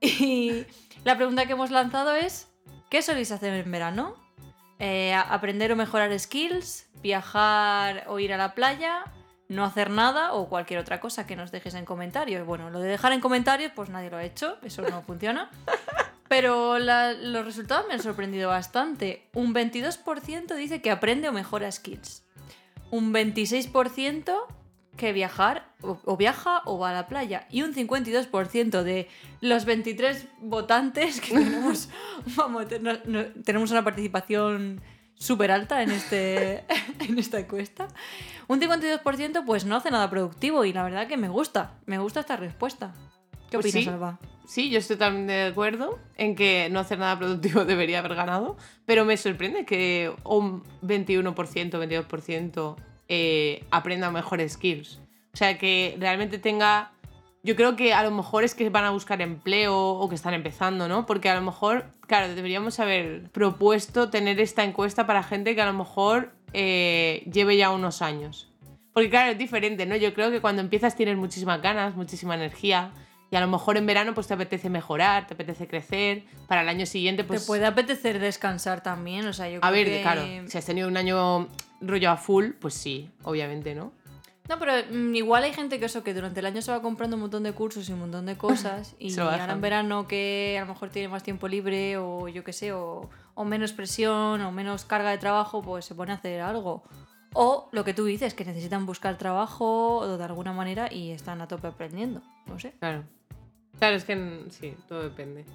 Y 0.01 0.65
la 1.03 1.17
pregunta 1.17 1.45
que 1.45 1.53
hemos 1.53 1.69
lanzado 1.69 2.15
es, 2.15 2.49
¿qué 2.89 3.03
soléis 3.03 3.31
hacer 3.31 3.53
en 3.53 3.69
verano? 3.69 4.24
Eh, 4.79 5.13
aprender 5.13 5.71
o 5.71 5.75
mejorar 5.75 6.17
skills, 6.19 6.87
viajar 7.01 8.03
o 8.07 8.19
ir 8.19 8.33
a 8.33 8.37
la 8.37 8.53
playa, 8.55 9.03
no 9.47 9.63
hacer 9.63 9.89
nada 9.89 10.33
o 10.33 10.49
cualquier 10.49 10.79
otra 10.79 10.99
cosa 10.99 11.25
que 11.27 11.35
nos 11.35 11.51
dejes 11.51 11.75
en 11.75 11.85
comentarios. 11.85 12.45
Bueno, 12.45 12.69
lo 12.69 12.79
de 12.79 12.89
dejar 12.89 13.13
en 13.13 13.21
comentarios, 13.21 13.71
pues 13.75 13.89
nadie 13.89 14.09
lo 14.09 14.17
ha 14.17 14.23
hecho, 14.23 14.57
eso 14.63 14.81
no 14.81 15.01
funciona. 15.07 15.49
Pero 16.27 16.79
la- 16.79 17.13
los 17.13 17.45
resultados 17.45 17.85
me 17.87 17.93
han 17.93 18.01
sorprendido 18.01 18.49
bastante. 18.49 19.27
Un 19.33 19.53
22% 19.53 20.55
dice 20.55 20.81
que 20.81 20.91
aprende 20.91 21.29
o 21.29 21.31
mejora 21.31 21.71
skills. 21.71 22.23
Un 22.91 23.13
26% 23.13 24.33
que 24.97 25.11
viajar 25.13 25.67
o, 25.81 25.97
o 26.05 26.17
viaja 26.17 26.61
o 26.65 26.77
va 26.79 26.89
a 26.91 26.93
la 26.93 27.07
playa. 27.07 27.47
Y 27.51 27.63
un 27.63 27.73
52% 27.73 28.83
de 28.83 29.07
los 29.41 29.65
23 29.65 30.27
votantes 30.39 31.19
que 31.21 31.33
tenemos, 31.37 31.89
vamos, 32.35 32.67
te- 32.67 32.79
no- 32.79 32.97
no- 33.05 33.25
tenemos 33.43 33.71
una 33.71 33.83
participación 33.83 34.81
súper 35.17 35.51
alta 35.51 35.81
en, 35.83 35.91
este, 35.91 36.63
en 36.99 37.19
esta 37.19 37.39
encuesta. 37.39 37.87
Un 38.47 38.59
52% 38.61 39.43
pues 39.45 39.65
no 39.65 39.75
hace 39.75 39.91
nada 39.91 40.09
productivo 40.09 40.65
y 40.65 40.73
la 40.73 40.83
verdad 40.83 41.07
que 41.07 41.17
me 41.17 41.29
gusta, 41.29 41.73
me 41.85 41.97
gusta 41.99 42.19
esta 42.21 42.35
respuesta. 42.37 42.93
¿Qué 43.49 43.57
Pues 43.59 43.65
opinas, 43.67 43.83
sí. 43.83 43.89
Alba? 43.89 44.19
Sí, 44.47 44.69
yo 44.69 44.77
estoy 44.79 44.95
totalmente 44.97 45.33
de 45.33 45.47
acuerdo 45.47 45.97
en 46.17 46.35
que 46.35 46.67
no 46.71 46.79
hacer 46.79 46.99
nada 46.99 47.17
productivo 47.17 47.65
debería 47.65 47.99
haber 47.99 48.15
ganado, 48.15 48.57
pero 48.85 49.03
me 49.05 49.17
sorprende 49.17 49.65
que 49.65 50.13
un 50.23 50.63
21%, 50.83 51.33
22% 51.71 52.75
eh, 53.07 53.63
aprenda 53.71 54.11
mejores 54.11 54.53
skills. 54.53 54.99
O 55.33 55.37
sea, 55.37 55.57
que 55.57 55.95
realmente 55.99 56.37
tenga... 56.37 56.91
Yo 57.43 57.55
creo 57.55 57.75
que 57.75 57.93
a 57.93 58.03
lo 58.03 58.09
mejor 58.09 58.43
es 58.43 58.55
que 58.55 58.69
van 58.69 58.85
a 58.85 58.89
buscar 58.89 59.21
empleo 59.21 59.77
o 59.77 60.09
que 60.09 60.15
están 60.15 60.33
empezando, 60.33 60.87
¿no? 60.87 61.05
Porque 61.05 61.29
a 61.29 61.35
lo 61.35 61.41
mejor, 61.41 61.85
claro, 62.07 62.33
deberíamos 62.33 62.79
haber 62.79 63.29
propuesto 63.31 64.09
tener 64.09 64.39
esta 64.39 64.63
encuesta 64.63 65.05
para 65.05 65.21
gente 65.21 65.53
que 65.53 65.61
a 65.61 65.67
lo 65.67 65.73
mejor 65.73 66.31
eh, 66.53 67.23
lleve 67.31 67.57
ya 67.57 67.69
unos 67.69 68.01
años. 68.01 68.51
Porque 68.93 69.09
claro, 69.09 69.33
es 69.33 69.37
diferente, 69.37 69.85
¿no? 69.85 69.95
Yo 69.95 70.13
creo 70.13 70.31
que 70.31 70.41
cuando 70.41 70.61
empiezas 70.61 70.95
tienes 70.95 71.17
muchísimas 71.17 71.61
ganas, 71.61 71.95
muchísima 71.95 72.33
energía. 72.33 72.91
Y 73.35 73.37
a 73.37 73.41
lo 73.41 73.47
mejor 73.47 73.75
en 73.75 73.85
verano 73.85 74.13
pues 74.13 74.27
te 74.27 74.33
apetece 74.33 74.69
mejorar, 74.69 75.27
te 75.27 75.33
apetece 75.33 75.67
crecer. 75.67 76.23
Para 76.47 76.61
el 76.61 76.69
año 76.69 76.85
siguiente 76.85 77.25
pues... 77.25 77.41
Te 77.41 77.45
puede 77.47 77.65
apetecer 77.65 78.17
descansar 78.19 78.81
también, 78.81 79.27
o 79.27 79.33
sea, 79.33 79.49
yo 79.49 79.57
A 79.57 79.69
creo 79.69 79.71
ver, 79.73 79.85
que- 79.87 80.01
claro, 80.03 80.21
si 80.47 80.57
has 80.57 80.65
tenido 80.65 80.87
un 80.87 80.95
año 80.95 81.49
rollo 81.81 82.11
a 82.11 82.15
full, 82.15 82.51
pues 82.61 82.75
sí, 82.75 83.11
obviamente, 83.23 83.75
¿no? 83.75 83.91
No, 84.47 84.57
pero 84.57 84.71
mm, 84.89 85.15
igual 85.15 85.43
hay 85.43 85.51
gente 85.51 85.79
que 85.81 85.85
eso, 85.87 86.01
que 86.01 86.13
durante 86.13 86.39
el 86.39 86.45
año 86.45 86.61
se 86.61 86.71
va 86.71 86.81
comprando 86.81 87.17
un 87.17 87.23
montón 87.23 87.43
de 87.43 87.51
cursos 87.51 87.89
y 87.89 87.91
un 87.91 87.99
montón 87.99 88.25
de 88.25 88.37
cosas 88.37 88.95
y 88.99 89.13
ahora 89.19 89.51
en 89.51 89.59
verano 89.59 90.07
que 90.07 90.55
a 90.57 90.61
lo 90.61 90.67
mejor 90.71 90.89
tiene 90.91 91.09
más 91.09 91.21
tiempo 91.21 91.49
libre 91.49 91.97
o 91.97 92.29
yo 92.29 92.41
qué 92.45 92.53
sé, 92.53 92.71
o, 92.71 93.09
o 93.33 93.43
menos 93.43 93.73
presión 93.73 94.39
o 94.39 94.51
menos 94.53 94.85
carga 94.85 95.09
de 95.11 95.17
trabajo, 95.17 95.61
pues 95.61 95.83
se 95.83 95.93
pone 95.93 96.13
a 96.13 96.15
hacer 96.15 96.39
algo. 96.39 96.83
O 97.33 97.67
lo 97.73 97.83
que 97.83 97.93
tú 97.93 98.05
dices, 98.05 98.33
que 98.33 98.45
necesitan 98.45 98.85
buscar 98.85 99.17
trabajo 99.17 99.97
o 99.97 100.17
de 100.17 100.23
alguna 100.23 100.53
manera 100.53 100.87
y 100.89 101.11
están 101.11 101.41
a 101.41 101.49
tope 101.49 101.67
aprendiendo, 101.67 102.21
no 102.45 102.57
sé. 102.59 102.71
Claro. 102.79 103.03
Claro, 103.79 103.95
es 103.95 104.03
que 104.03 104.45
sí, 104.49 104.75
todo 104.87 105.03
depende 105.03 105.45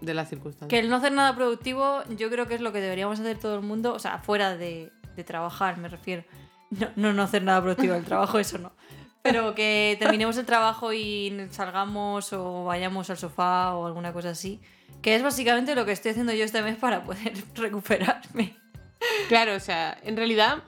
de 0.00 0.14
las 0.14 0.28
circunstancias. 0.28 0.68
Que 0.68 0.78
el 0.78 0.88
no 0.88 0.96
hacer 0.96 1.12
nada 1.12 1.34
productivo 1.34 2.02
yo 2.16 2.30
creo 2.30 2.46
que 2.46 2.54
es 2.54 2.60
lo 2.60 2.72
que 2.72 2.80
deberíamos 2.80 3.20
hacer 3.20 3.38
todo 3.38 3.56
el 3.56 3.62
mundo, 3.62 3.94
o 3.94 3.98
sea, 3.98 4.18
fuera 4.18 4.56
de, 4.56 4.92
de 5.14 5.24
trabajar 5.24 5.78
me 5.78 5.88
refiero. 5.88 6.24
No, 6.70 6.88
no, 6.96 7.12
no 7.12 7.22
hacer 7.22 7.44
nada 7.44 7.62
productivo 7.62 7.94
del 7.94 8.04
trabajo, 8.04 8.38
eso 8.38 8.58
no. 8.58 8.72
Pero 9.22 9.54
que 9.54 9.96
terminemos 9.98 10.36
el 10.36 10.46
trabajo 10.46 10.92
y 10.92 11.48
salgamos 11.50 12.32
o 12.32 12.64
vayamos 12.64 13.10
al 13.10 13.16
sofá 13.16 13.74
o 13.74 13.86
alguna 13.86 14.12
cosa 14.12 14.30
así. 14.30 14.60
Que 15.02 15.14
es 15.14 15.22
básicamente 15.22 15.74
lo 15.74 15.84
que 15.84 15.92
estoy 15.92 16.12
haciendo 16.12 16.32
yo 16.32 16.44
este 16.44 16.62
mes 16.62 16.76
para 16.76 17.04
poder 17.04 17.34
recuperarme. 17.54 18.56
Claro, 19.28 19.54
o 19.54 19.60
sea, 19.60 19.96
en 20.02 20.16
realidad, 20.16 20.62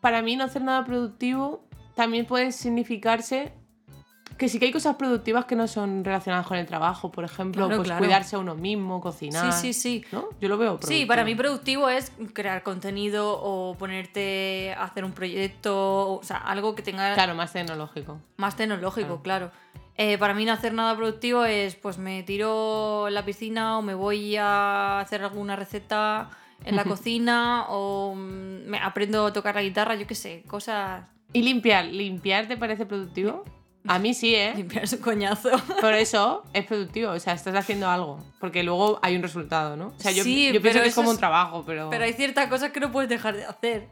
para 0.00 0.22
mí 0.22 0.36
no 0.36 0.44
hacer 0.44 0.62
nada 0.62 0.84
productivo 0.84 1.64
también 1.94 2.26
puede 2.26 2.52
significarse 2.52 3.52
que 4.38 4.48
sí 4.48 4.58
que 4.60 4.66
hay 4.66 4.72
cosas 4.72 4.94
productivas 4.96 5.44
que 5.46 5.56
no 5.56 5.66
son 5.66 6.04
relacionadas 6.04 6.46
con 6.46 6.56
el 6.56 6.64
trabajo. 6.66 7.10
Por 7.10 7.24
ejemplo, 7.24 7.66
Claro, 7.66 7.76
pues 7.82 7.88
claro. 7.88 8.04
cuidarse 8.04 8.36
a 8.36 8.38
uno 8.38 8.54
mismo, 8.54 9.00
cocinar. 9.00 9.52
Sí, 9.52 9.72
sí, 9.72 9.80
sí. 9.80 10.04
¿No? 10.12 10.28
Yo 10.40 10.48
lo 10.48 10.56
veo 10.56 10.70
productivo. 10.78 10.92
Sí, 11.00 11.06
para 11.06 11.24
mí 11.24 11.34
productivo 11.34 11.88
es 11.88 12.12
crear 12.32 12.62
contenido 12.62 13.38
o 13.42 13.74
ponerte 13.76 14.72
a 14.78 14.84
hacer 14.84 15.04
un 15.04 15.12
proyecto, 15.12 16.12
o 16.14 16.22
sea, 16.22 16.36
algo 16.38 16.74
que 16.74 16.82
tenga 16.82 17.12
Claro, 17.14 17.34
más 17.34 17.52
tecnológico. 17.52 18.20
Más 18.36 18.56
tecnológico, 18.56 19.20
Claro. 19.22 19.50
claro. 19.50 19.78
Eh, 19.96 20.16
para 20.16 20.32
mí 20.32 20.44
no 20.44 20.52
hacer 20.52 20.72
nada 20.72 20.94
productivo 20.96 21.44
es, 21.44 21.74
pues 21.74 21.98
me 21.98 22.22
tiro 22.22 23.08
en 23.08 23.14
la 23.14 23.24
piscina 23.24 23.76
o 23.78 23.82
me 23.82 23.94
voy 23.94 24.36
a 24.36 25.00
hacer 25.00 25.24
alguna 25.24 25.56
receta 25.56 26.30
en 26.64 26.76
la 26.76 26.84
cocina 26.84 27.66
o 27.68 28.14
mm, 28.14 28.66
me 28.68 28.78
aprendo 28.78 29.26
a 29.26 29.32
tocar 29.32 29.56
la 29.56 29.62
guitarra, 29.62 29.96
yo 29.96 30.06
qué 30.06 30.14
sé, 30.14 30.44
cosas... 30.46 31.04
¿Y 31.32 31.42
limpiar? 31.42 31.86
¿Limpiar 31.86 32.46
te 32.46 32.56
parece 32.56 32.86
productivo? 32.86 33.44
A 33.88 33.98
mí 33.98 34.14
sí, 34.14 34.34
¿eh? 34.34 34.52
Limpiar 34.54 34.86
su 34.86 35.00
coñazo. 35.00 35.50
Por 35.80 35.94
eso 35.94 36.44
es 36.52 36.64
productivo, 36.66 37.12
o 37.12 37.18
sea, 37.20 37.32
estás 37.32 37.54
haciendo 37.56 37.88
algo, 37.88 38.22
porque 38.38 38.62
luego 38.62 38.98
hay 39.02 39.16
un 39.16 39.22
resultado, 39.22 39.76
¿no? 39.76 39.88
O 39.88 40.00
sea, 40.00 40.12
yo, 40.12 40.22
Sí, 40.22 40.52
yo 40.52 40.60
pienso 40.62 40.80
que 40.82 40.88
es 40.88 40.94
como 40.94 41.10
un 41.10 41.16
trabajo, 41.18 41.64
pero... 41.66 41.88
Pero 41.90 42.04
hay 42.04 42.12
ciertas 42.12 42.48
cosas 42.48 42.70
que 42.70 42.80
no 42.80 42.92
puedes 42.92 43.08
dejar 43.08 43.34
de 43.36 43.44
hacer. 43.44 43.88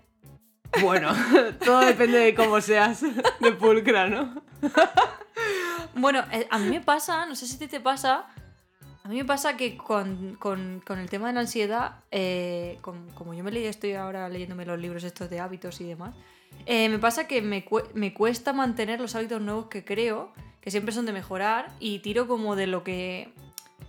Bueno, 0.80 1.10
todo 1.64 1.80
depende 1.80 2.18
de 2.18 2.34
cómo 2.34 2.60
seas 2.60 3.02
de 3.40 3.52
pulcra, 3.52 4.08
¿no? 4.08 4.42
Bueno, 5.94 6.22
eh, 6.30 6.46
a 6.50 6.58
mí 6.58 6.68
me 6.68 6.80
pasa, 6.80 7.24
no 7.26 7.34
sé 7.34 7.46
si 7.46 7.58
te, 7.58 7.68
te 7.68 7.80
pasa, 7.80 8.26
a 9.02 9.08
mí 9.08 9.16
me 9.16 9.24
pasa 9.24 9.56
que 9.56 9.76
con, 9.78 10.34
con- 10.38 10.82
con 10.86 10.98
el 10.98 11.08
tema 11.08 11.28
de 11.28 11.32
la 11.34 11.40
ansiedad, 11.40 12.00
eh, 12.10 12.78
con- 12.82 13.08
como 13.12 13.32
yo 13.32 13.42
me 13.42 13.50
leí, 13.50 13.64
estoy 13.64 13.94
ahora 13.94 14.28
leyéndome 14.28 14.66
los 14.66 14.78
libros 14.78 15.04
estos 15.04 15.30
de 15.30 15.40
hábitos 15.40 15.80
y 15.80 15.84
demás, 15.84 16.14
eh, 16.64 16.88
me 16.88 16.98
pasa 16.98 17.26
que 17.26 17.42
me, 17.42 17.64
me 17.94 18.14
cuesta 18.14 18.52
mantener 18.52 19.00
los 19.00 19.14
hábitos 19.14 19.40
nuevos 19.40 19.66
que 19.66 19.84
creo, 19.84 20.32
que 20.60 20.70
siempre 20.70 20.94
son 20.94 21.06
de 21.06 21.12
mejorar, 21.12 21.70
y 21.78 21.98
tiro 22.00 22.26
como 22.26 22.56
de 22.56 22.66
lo 22.66 22.82
que 22.82 23.32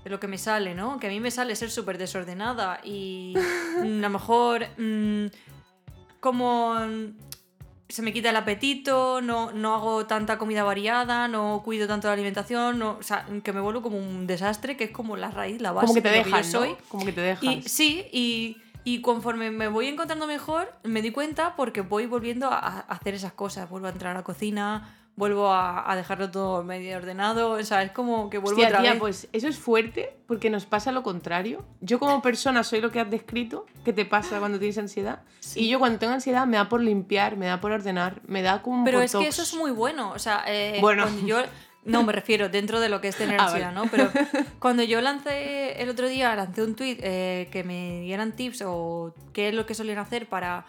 de 0.03 0.09
lo 0.09 0.19
que 0.19 0.27
me 0.27 0.37
sale, 0.37 0.73
¿no? 0.73 0.99
Que 0.99 1.07
a 1.07 1.09
mí 1.09 1.19
me 1.19 1.31
sale 1.31 1.55
ser 1.55 1.69
súper 1.69 1.97
desordenada 1.97 2.79
y 2.83 3.33
a 3.81 3.83
lo 3.83 4.09
mejor 4.09 4.65
mm, 4.77 5.25
como 6.19 6.75
se 7.89 8.01
me 8.01 8.11
quita 8.11 8.31
el 8.31 8.35
apetito, 8.35 9.21
no, 9.21 9.51
no 9.51 9.75
hago 9.75 10.05
tanta 10.05 10.37
comida 10.37 10.63
variada, 10.63 11.27
no 11.27 11.61
cuido 11.63 11.87
tanto 11.87 12.07
la 12.07 12.13
alimentación, 12.13 12.79
no, 12.79 12.97
o 12.99 13.03
sea, 13.03 13.25
que 13.43 13.53
me 13.53 13.61
vuelvo 13.61 13.81
como 13.81 13.97
un 13.97 14.27
desastre, 14.27 14.75
que 14.75 14.85
es 14.85 14.91
como 14.91 15.15
la 15.15 15.31
raíz, 15.31 15.61
la 15.61 15.71
base 15.71 15.87
Como 15.87 15.95
que 15.95 16.01
te 16.01 16.09
de 16.09 16.17
lo 16.17 16.23
que 16.23 16.29
yo 16.29 16.35
dejas, 16.35 16.53
¿no? 16.53 16.59
soy. 16.59 16.75
Como 16.89 17.05
que 17.05 17.11
te 17.13 17.21
dejas. 17.21 17.43
Y 17.43 17.61
sí, 17.63 18.05
y, 18.11 18.57
y 18.87 19.01
conforme 19.01 19.51
me 19.51 19.67
voy 19.67 19.89
encontrando 19.89 20.27
mejor, 20.27 20.73
me 20.83 21.01
di 21.01 21.11
cuenta 21.11 21.57
porque 21.57 21.81
voy 21.81 22.05
volviendo 22.05 22.47
a, 22.49 22.85
hacer 22.87 23.15
esas 23.15 23.33
cosas. 23.33 23.69
Vuelvo 23.69 23.87
a 23.87 23.89
entrar 23.89 24.15
a 24.15 24.19
la 24.19 24.23
cocina, 24.23 24.95
vuelvo 25.17 25.51
a, 25.51 25.91
a 25.91 25.95
dejarlo 25.97 26.31
todo 26.31 26.63
medio 26.63 26.95
ordenado. 26.95 27.49
O 27.49 27.63
sea, 27.63 27.83
es 27.83 27.91
como 27.91 28.29
que 28.29 28.37
vuelvo 28.37 28.61
Hostia, 28.61 28.69
otra 28.69 28.81
tía, 28.83 28.91
vez. 28.91 28.99
pues 29.01 29.27
eso 29.33 29.49
es 29.49 29.59
fuerte 29.59 30.15
porque 30.25 30.49
nos 30.49 30.65
pasa 30.65 30.93
lo 30.93 31.03
contrario. 31.03 31.65
Yo 31.81 31.99
como 31.99 32.21
persona 32.21 32.63
soy 32.63 32.79
lo 32.79 32.89
que 32.89 33.01
has 33.01 33.11
descrito, 33.11 33.65
que 33.83 33.91
te 33.91 34.05
pasa 34.05 34.39
cuando 34.39 34.57
tienes 34.57 34.77
ansiedad. 34.77 35.19
Sí. 35.41 35.65
Y 35.65 35.69
yo 35.69 35.79
cuando 35.79 35.99
tengo 35.99 36.13
ansiedad 36.13 36.47
me 36.47 36.55
da 36.55 36.69
por 36.69 36.79
limpiar, 36.79 37.35
me 37.35 37.47
da 37.47 37.59
por 37.59 37.73
ordenar, 37.73 38.21
me 38.25 38.41
da 38.41 38.61
como 38.61 38.77
un 38.77 38.83
Pero 38.85 39.01
es 39.01 39.13
que 39.13 39.27
eso 39.27 39.41
es 39.41 39.53
muy 39.53 39.71
bueno. 39.71 40.11
O 40.11 40.19
sea, 40.19 40.45
eh, 40.47 40.77
Bueno. 40.79 41.03
cuando 41.03 41.27
yo. 41.27 41.39
No, 41.87 42.03
me 42.03 42.13
refiero 42.13 42.49
dentro 42.49 42.79
de 42.79 42.89
lo 42.89 43.01
que 43.01 43.07
es 43.07 43.15
tener 43.15 43.39
Ah, 43.39 43.45
ansiedad. 43.45 43.71
¿no? 43.71 43.85
Pero 43.89 44.09
cuando 44.59 44.83
yo 44.83 45.01
lancé 45.01 45.81
el 45.81 45.89
otro 45.89 46.07
día, 46.07 46.35
lancé 46.35 46.63
un 46.63 46.75
tweet 46.75 46.97
que 47.51 47.63
me 47.65 48.01
dieran 48.01 48.33
tips 48.33 48.63
o 48.65 49.13
qué 49.33 49.49
es 49.49 49.55
lo 49.55 49.65
que 49.65 49.73
solían 49.73 49.99
hacer 49.99 50.27
para 50.27 50.65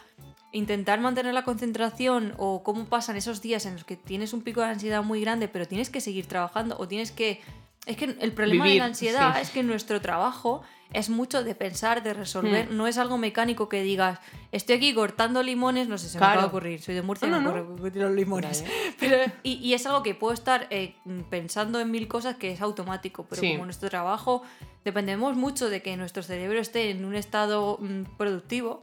intentar 0.52 1.00
mantener 1.00 1.34
la 1.34 1.44
concentración 1.44 2.34
o 2.38 2.62
cómo 2.62 2.86
pasan 2.86 3.16
esos 3.16 3.42
días 3.42 3.66
en 3.66 3.74
los 3.74 3.84
que 3.84 3.96
tienes 3.96 4.32
un 4.32 4.42
pico 4.42 4.60
de 4.60 4.68
ansiedad 4.68 5.02
muy 5.02 5.20
grande, 5.20 5.48
pero 5.48 5.66
tienes 5.66 5.90
que 5.90 6.00
seguir 6.00 6.26
trabajando 6.26 6.76
o 6.78 6.88
tienes 6.88 7.12
que... 7.12 7.40
Es 7.86 7.96
que 7.96 8.16
el 8.20 8.32
problema 8.32 8.66
de 8.66 8.76
la 8.76 8.86
ansiedad 8.86 9.34
sí. 9.36 9.42
es 9.42 9.50
que 9.50 9.62
nuestro 9.62 10.00
trabajo 10.00 10.62
es 10.92 11.10
mucho 11.10 11.44
de 11.44 11.54
pensar, 11.54 12.02
de 12.02 12.14
resolver, 12.14 12.70
no 12.70 12.86
es 12.86 12.96
algo 12.98 13.18
mecánico 13.18 13.68
que 13.68 13.82
digas, 13.82 14.18
estoy 14.52 14.76
aquí 14.76 14.94
cortando 14.94 15.42
limones, 15.42 15.86
no 15.88 15.98
sé, 15.98 16.08
se 16.08 16.18
me 16.18 16.24
acaba 16.24 16.42
de 16.42 16.48
ocurrir, 16.48 16.80
soy 16.80 16.94
de 16.94 17.02
Murcia, 17.02 17.28
No, 17.28 17.38
me 17.40 17.44
no, 17.44 17.50
ocurre 17.60 17.90
no. 17.94 18.02
los 18.04 18.12
limones. 18.14 18.64
Pero, 19.00 19.18
y, 19.42 19.54
y 19.54 19.74
es 19.74 19.84
algo 19.86 20.02
que 20.02 20.14
puedo 20.14 20.32
estar 20.32 20.66
eh, 20.70 20.94
pensando 21.28 21.78
en 21.80 21.90
mil 21.90 22.08
cosas 22.08 22.36
que 22.36 22.52
es 22.52 22.60
automático, 22.62 23.26
pero 23.28 23.40
Sí. 23.42 23.52
como 23.52 23.64
nuestro 23.66 23.90
trabajo 23.90 24.42
dependemos 24.84 25.36
mucho 25.36 25.68
de 25.68 25.82
que 25.82 25.96
nuestro 25.96 26.22
cerebro 26.22 26.58
esté 26.58 26.90
en 26.90 27.04
un 27.04 27.14
estado 27.14 27.78
mm, 27.80 28.16
productivo, 28.16 28.82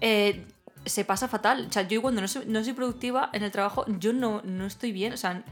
eh, 0.00 0.44
se 0.84 1.04
pasa 1.04 1.26
fatal. 1.28 1.66
O 1.68 1.72
sea, 1.72 1.82
yo 1.86 2.02
cuando 2.02 2.20
no 2.20 2.28
soy, 2.28 2.44
no 2.46 2.62
soy 2.62 2.72
productiva 2.72 3.30
en 3.32 3.42
el 3.42 3.50
trabajo, 3.50 3.84
yo 3.98 4.12
no, 4.12 4.40
no 4.44 4.66
estoy 4.66 4.92
bien. 4.92 5.12
O 5.12 5.16
sea, 5.16 5.42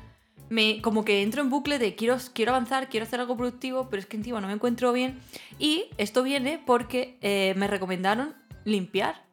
me, 0.48 0.80
como 0.82 1.04
que 1.04 1.22
entro 1.22 1.42
en 1.42 1.50
bucle 1.50 1.78
de 1.78 1.94
quiero, 1.94 2.16
quiero 2.32 2.52
avanzar, 2.52 2.88
quiero 2.88 3.04
hacer 3.04 3.20
algo 3.20 3.36
productivo, 3.36 3.88
pero 3.90 4.00
es 4.00 4.06
que 4.06 4.16
encima 4.16 4.40
no 4.40 4.46
me 4.46 4.54
encuentro 4.54 4.92
bien. 4.92 5.20
Y 5.58 5.86
esto 5.98 6.22
viene 6.22 6.62
porque 6.64 7.18
eh, 7.20 7.54
me 7.56 7.66
recomendaron 7.66 8.34
limpiar. 8.64 9.24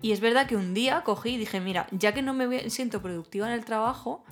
Y 0.00 0.12
es 0.12 0.20
verdad 0.20 0.46
que 0.46 0.56
un 0.56 0.74
día 0.74 1.02
cogí 1.02 1.30
y 1.30 1.36
dije, 1.38 1.60
mira, 1.60 1.86
ya 1.90 2.12
que 2.12 2.22
no 2.22 2.34
me 2.34 2.68
siento 2.70 3.00
productiva 3.00 3.46
en 3.46 3.54
el 3.54 3.64
trabajo, 3.64 4.24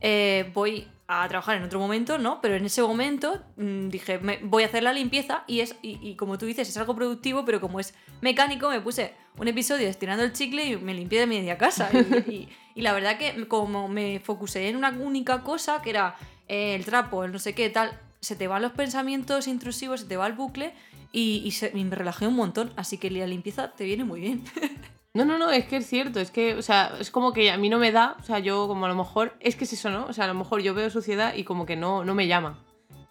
eh, 0.00 0.50
voy 0.54 0.88
a 1.08 1.26
trabajar 1.28 1.56
en 1.56 1.62
otro 1.62 1.78
momento, 1.78 2.18
¿no? 2.18 2.40
Pero 2.40 2.56
en 2.56 2.64
ese 2.64 2.82
momento 2.82 3.42
mm, 3.56 3.88
dije, 3.88 4.20
voy 4.42 4.62
a 4.64 4.66
hacer 4.66 4.82
la 4.82 4.92
limpieza 4.92 5.44
y 5.46 5.60
es 5.60 5.76
y 5.82 6.16
como 6.16 6.36
tú 6.36 6.46
dices, 6.46 6.68
es 6.68 6.76
algo 6.76 6.94
productivo, 6.94 7.44
pero 7.44 7.60
como 7.60 7.80
es 7.80 7.94
mecánico, 8.20 8.68
me 8.68 8.80
puse 8.80 9.14
un 9.38 9.48
episodio 9.48 9.88
estirando 9.88 10.22
el 10.24 10.32
chicle 10.32 10.64
y 10.64 10.76
me 10.76 10.94
limpié 10.94 11.20
de 11.20 11.26
media 11.26 11.58
casa. 11.58 11.90
Y, 11.92 11.96
y- 12.32 12.48
y 12.74 12.82
la 12.82 12.92
verdad 12.92 13.16
que 13.18 13.46
como 13.48 13.88
me 13.88 14.20
focusé 14.20 14.68
en 14.68 14.76
una 14.76 14.90
única 14.90 15.42
cosa, 15.42 15.80
que 15.82 15.90
era 15.90 16.16
eh, 16.48 16.74
el 16.74 16.84
trapo, 16.84 17.24
el 17.24 17.32
no 17.32 17.38
sé 17.38 17.54
qué, 17.54 17.70
tal, 17.70 17.98
se 18.20 18.36
te 18.36 18.48
van 18.48 18.60
los 18.62 18.72
pensamientos 18.72 19.46
intrusivos, 19.48 20.00
se 20.00 20.06
te 20.06 20.16
va 20.18 20.26
el 20.26 20.34
bucle 20.34 20.74
y, 21.12 21.42
y 21.44 21.52
se- 21.52 21.72
y 21.74 21.84
me 21.84 21.96
relajé 21.96 22.26
un 22.26 22.34
montón. 22.36 22.72
Así 22.76 22.98
que 22.98 23.10
la 23.10 23.26
limpieza 23.26 23.72
te 23.72 23.84
viene 23.84 24.04
muy 24.04 24.20
bien. 24.20 24.44
No, 25.14 25.24
no, 25.24 25.38
no, 25.38 25.50
es 25.50 25.64
que 25.64 25.78
es 25.78 25.86
cierto, 25.86 26.20
es 26.20 26.30
que, 26.30 26.56
o 26.56 26.60
sea, 26.60 26.92
es 27.00 27.10
como 27.10 27.32
que 27.32 27.50
a 27.50 27.56
mí 27.56 27.70
no 27.70 27.78
me 27.78 27.90
da, 27.90 28.16
o 28.20 28.22
sea, 28.22 28.38
yo 28.38 28.68
como 28.68 28.84
a 28.84 28.88
lo 28.90 28.94
mejor, 28.94 29.34
es 29.40 29.56
que 29.56 29.64
es 29.64 29.72
eso, 29.72 29.88
¿no? 29.88 30.04
O 30.04 30.12
sea, 30.12 30.26
a 30.26 30.28
lo 30.28 30.34
mejor 30.34 30.60
yo 30.60 30.74
veo 30.74 30.90
suciedad 30.90 31.32
y 31.34 31.44
como 31.44 31.64
que 31.64 31.74
no, 31.74 32.04
no 32.04 32.14
me 32.14 32.26
llama. 32.26 32.58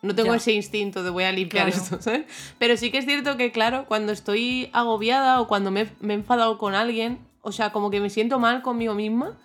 No 0.06 0.16
tengo 0.16 0.32
Ya. 0.32 0.38
ese 0.38 0.54
instinto 0.54 1.04
de 1.04 1.10
voy 1.10 1.24
a 1.26 1.32
limpiar 1.32 1.68
Claro. 1.68 1.82
esto, 1.84 2.02
¿sabes? 2.02 2.26
Pero 2.60 2.78
sí 2.78 2.92
que 2.92 3.00
es 3.00 3.06
cierto 3.06 3.36
que, 3.38 3.52
claro, 3.52 3.86
cuando 3.88 4.12
estoy 4.12 4.70
agobiada 4.74 5.42
o 5.42 5.48
cuando 5.48 5.72
me, 5.72 5.88
me 6.00 6.14
he 6.14 6.18
enfadado 6.18 6.58
con 6.58 6.76
alguien, 6.76 7.20
o 7.42 7.52
sea, 7.52 7.72
como 7.72 7.90
que 7.92 8.00
me 8.00 8.10
siento 8.10 8.40
mal 8.40 8.62
conmigo 8.62 8.94
misma, 8.96 9.38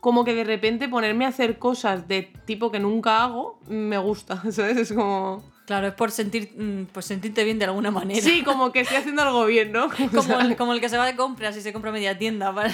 como 0.00 0.24
que 0.24 0.34
de 0.34 0.44
repente 0.44 0.88
ponerme 0.88 1.24
a 1.24 1.28
hacer 1.28 1.58
cosas 1.58 2.06
de 2.08 2.22
tipo 2.44 2.70
que 2.70 2.78
nunca 2.80 3.22
hago, 3.24 3.58
me 3.68 3.98
gusta, 3.98 4.42
¿sabes? 4.52 4.76
Es 4.76 4.92
como... 4.92 5.42
Claro, 5.68 5.86
es 5.88 5.92
por 5.92 6.10
sentir, 6.10 6.50
pues 6.92 7.04
sentirte 7.04 7.44
bien 7.44 7.58
de 7.58 7.66
alguna 7.66 7.90
manera. 7.90 8.22
Sí, 8.22 8.42
como 8.42 8.72
que 8.72 8.80
estoy 8.80 8.96
haciendo 8.96 9.20
algo 9.20 9.44
bien, 9.44 9.70
¿no? 9.70 9.84
O 9.90 10.08
Como 10.08 10.22
sea, 10.22 10.40
el, 10.40 10.56
como 10.56 10.72
el 10.72 10.80
que 10.80 10.88
se 10.88 10.96
va 10.96 11.04
de 11.04 11.14
compras 11.14 11.54
y 11.58 11.60
se 11.60 11.74
compra 11.74 11.92
media 11.92 12.16
tienda 12.16 12.54
para 12.54 12.70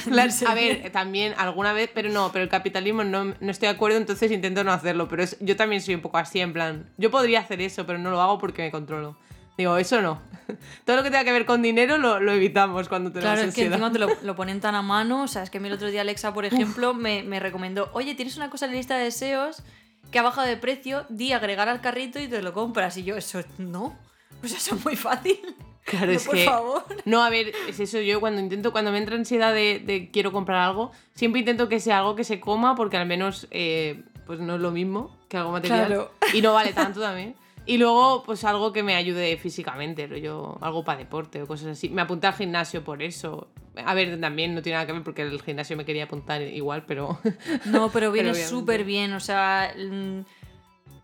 a 0.47 0.55
ver, 0.55 0.93
también 0.93 1.35
alguna 1.37 1.73
vez, 1.73 1.91
pero 1.93 2.09
no, 2.09 2.31
pero 2.31 2.45
el 2.45 2.49
capitalismo 2.49 3.03
no, 3.03 3.25
no 3.25 3.51
estoy 3.51 3.67
de 3.67 3.75
acuerdo, 3.75 3.97
entonces 3.99 4.31
intento 4.31 4.63
no 4.63 4.71
hacerlo. 4.73 5.09
Pero 5.09 5.25
es- 5.25 5.37
yo 5.41 5.57
también 5.57 5.83
soy 5.83 5.97
un 5.97 6.03
poco 6.03 6.19
así, 6.19 6.39
en 6.41 6.53
plan, 6.53 6.89
yo 6.97 7.11
podría 7.11 7.41
hacer 7.41 7.61
eso, 7.63 7.85
pero 7.85 7.99
no 7.99 8.13
lo 8.13 8.23
hago 8.23 8.39
porque 8.39 8.63
me 8.63 8.71
controlo. 8.71 9.17
Digo, 9.59 9.77
eso 9.77 10.01
no. 10.01 10.21
Todo 10.85 10.95
lo 10.97 11.03
que 11.03 11.11
tenga 11.11 11.25
que 11.25 11.33
ver 11.33 11.47
con 11.47 11.63
dinero 11.63 11.99
lo, 11.99 12.21
lo 12.21 12.31
evitamos 12.31 12.89
cuando 12.89 13.11
tenemos 13.11 13.35
Claro, 13.35 13.49
es 13.49 13.55
que 13.57 13.67
encima 13.67 13.91
te 13.91 13.99
lo, 13.99 14.09
lo 14.23 14.37
ponen 14.37 14.61
tan 14.61 14.77
a 14.77 14.83
mano. 14.83 15.25
O 15.25 15.29
sea, 15.29 15.43
es 15.43 15.51
que 15.51 15.59
a 15.59 15.61
mí 15.61 15.67
el 15.67 15.75
otro 15.75 15.91
día 15.91 16.03
Alexa, 16.03 16.33
por 16.33 16.45
ejemplo, 16.45 16.95
me, 16.95 17.25
me 17.25 17.41
recomendó, 17.41 17.91
oye, 17.93 18.15
tienes 18.15 18.37
una 18.37 18.51
cosa 18.51 18.67
en 18.67 18.71
la 18.71 18.77
lista 18.77 18.97
de 18.99 19.05
deseos 19.05 19.65
que 20.11 20.19
ha 20.19 20.23
bajado 20.23 20.47
de 20.47 20.57
precio, 20.57 21.05
di 21.09 21.33
agregar 21.33 21.69
al 21.69 21.81
carrito 21.81 22.19
y 22.21 22.29
te 22.29 22.43
lo 22.43 22.53
compras. 22.53 22.97
Y 22.97 23.05
yo, 23.05 23.17
eso 23.17 23.41
no. 23.59 23.97
Pues 24.41 24.53
eso 24.55 24.75
es 24.75 24.85
muy 24.85 24.97
fácil. 24.97 25.39
Claro, 25.85 26.07
No, 26.07 26.13
es 26.13 26.25
por 26.25 26.35
que. 26.35 26.45
favor. 26.45 26.83
No, 27.05 27.23
a 27.23 27.31
ver, 27.31 27.53
es 27.69 27.79
eso. 27.79 28.01
Yo 28.01 28.19
cuando 28.21 28.41
intento, 28.41 28.73
cuando 28.73 28.91
me 28.91 28.99
entra 28.99 29.17
ansiedad 29.17 29.53
de, 29.53 29.81
de 29.85 30.11
quiero 30.11 30.33
comprar 30.33 30.59
algo, 30.63 30.93
siempre 31.15 31.41
intento 31.41 31.69
que 31.69 31.79
sea 31.81 31.99
algo 31.99 32.15
que 32.17 32.25
se 32.25 32.41
coma, 32.41 32.75
porque 32.75 32.97
al 32.97 33.07
menos 33.07 33.47
eh, 33.51 34.03
pues 34.27 34.41
no 34.41 34.55
es 34.55 34.61
lo 34.61 34.71
mismo 34.71 35.15
que 35.29 35.37
algo 35.37 35.53
material. 35.53 35.87
Claro. 35.87 36.11
Y 36.33 36.41
no 36.41 36.55
vale 36.55 36.73
tanto 36.73 37.01
también. 37.01 37.35
Y 37.67 37.79
luego, 37.79 38.23
pues 38.25 38.45
algo 38.45 38.73
que 38.73 38.83
me 38.83 38.95
ayude 38.95 39.37
físicamente, 39.39 40.07
rollo, 40.07 40.59
algo 40.61 40.85
para 40.85 40.99
deporte 40.99 41.43
o 41.43 41.47
cosas 41.47 41.69
así. 41.69 41.89
Me 41.89 42.03
apunté 42.03 42.27
al 42.27 42.35
gimnasio 42.35 42.85
por 42.85 43.03
eso. 43.03 43.49
A 43.85 43.95
ver, 43.95 44.21
también 44.21 44.55
no 44.55 44.63
tiene 44.63 44.77
nada 44.77 44.87
que 44.87 44.93
ver 44.93 45.03
porque 45.03 45.23
el 45.23 45.41
gimnasio 45.41 45.77
me 45.77 45.85
quería 45.85 46.05
apuntar 46.05 46.43
igual, 46.43 46.85
pero. 46.87 47.19
No, 47.65 47.91
pero 47.91 48.13
viene 48.13 48.35
súper 48.35 48.85
bien. 48.85 49.15
O 49.15 49.21
sea, 49.21 49.75
mm, 49.77 50.21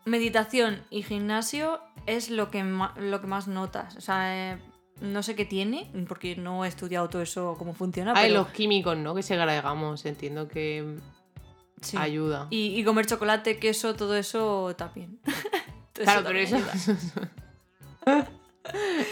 meditación 0.04 0.82
y 0.90 1.02
gimnasio 1.02 1.80
es 2.06 2.28
lo 2.30 2.50
que, 2.50 2.62
lo 2.62 3.20
que 3.20 3.26
más 3.26 3.48
notas. 3.48 3.96
O 3.96 4.02
sea, 4.02 4.52
eh, 4.52 4.58
no 5.00 5.22
sé 5.22 5.34
qué 5.34 5.46
tiene, 5.46 5.90
porque 6.08 6.36
no 6.36 6.66
he 6.66 6.68
estudiado 6.68 7.08
todo 7.08 7.22
eso, 7.22 7.54
cómo 7.58 7.72
funciona. 7.72 8.12
Hay 8.14 8.28
pero 8.28 8.42
los 8.42 8.52
químicos, 8.52 8.98
¿no? 8.98 9.14
Que 9.14 9.22
segregamos, 9.22 10.04
entiendo 10.04 10.46
que 10.46 10.98
sí. 11.80 11.96
ayuda. 11.96 12.48
Y, 12.50 12.78
y 12.78 12.84
comer 12.84 13.06
chocolate, 13.06 13.58
queso, 13.58 13.94
todo 13.94 14.14
eso 14.14 14.74
también. 14.76 15.20
Claro, 16.04 16.22
pero 16.24 16.38
eso. 16.38 16.56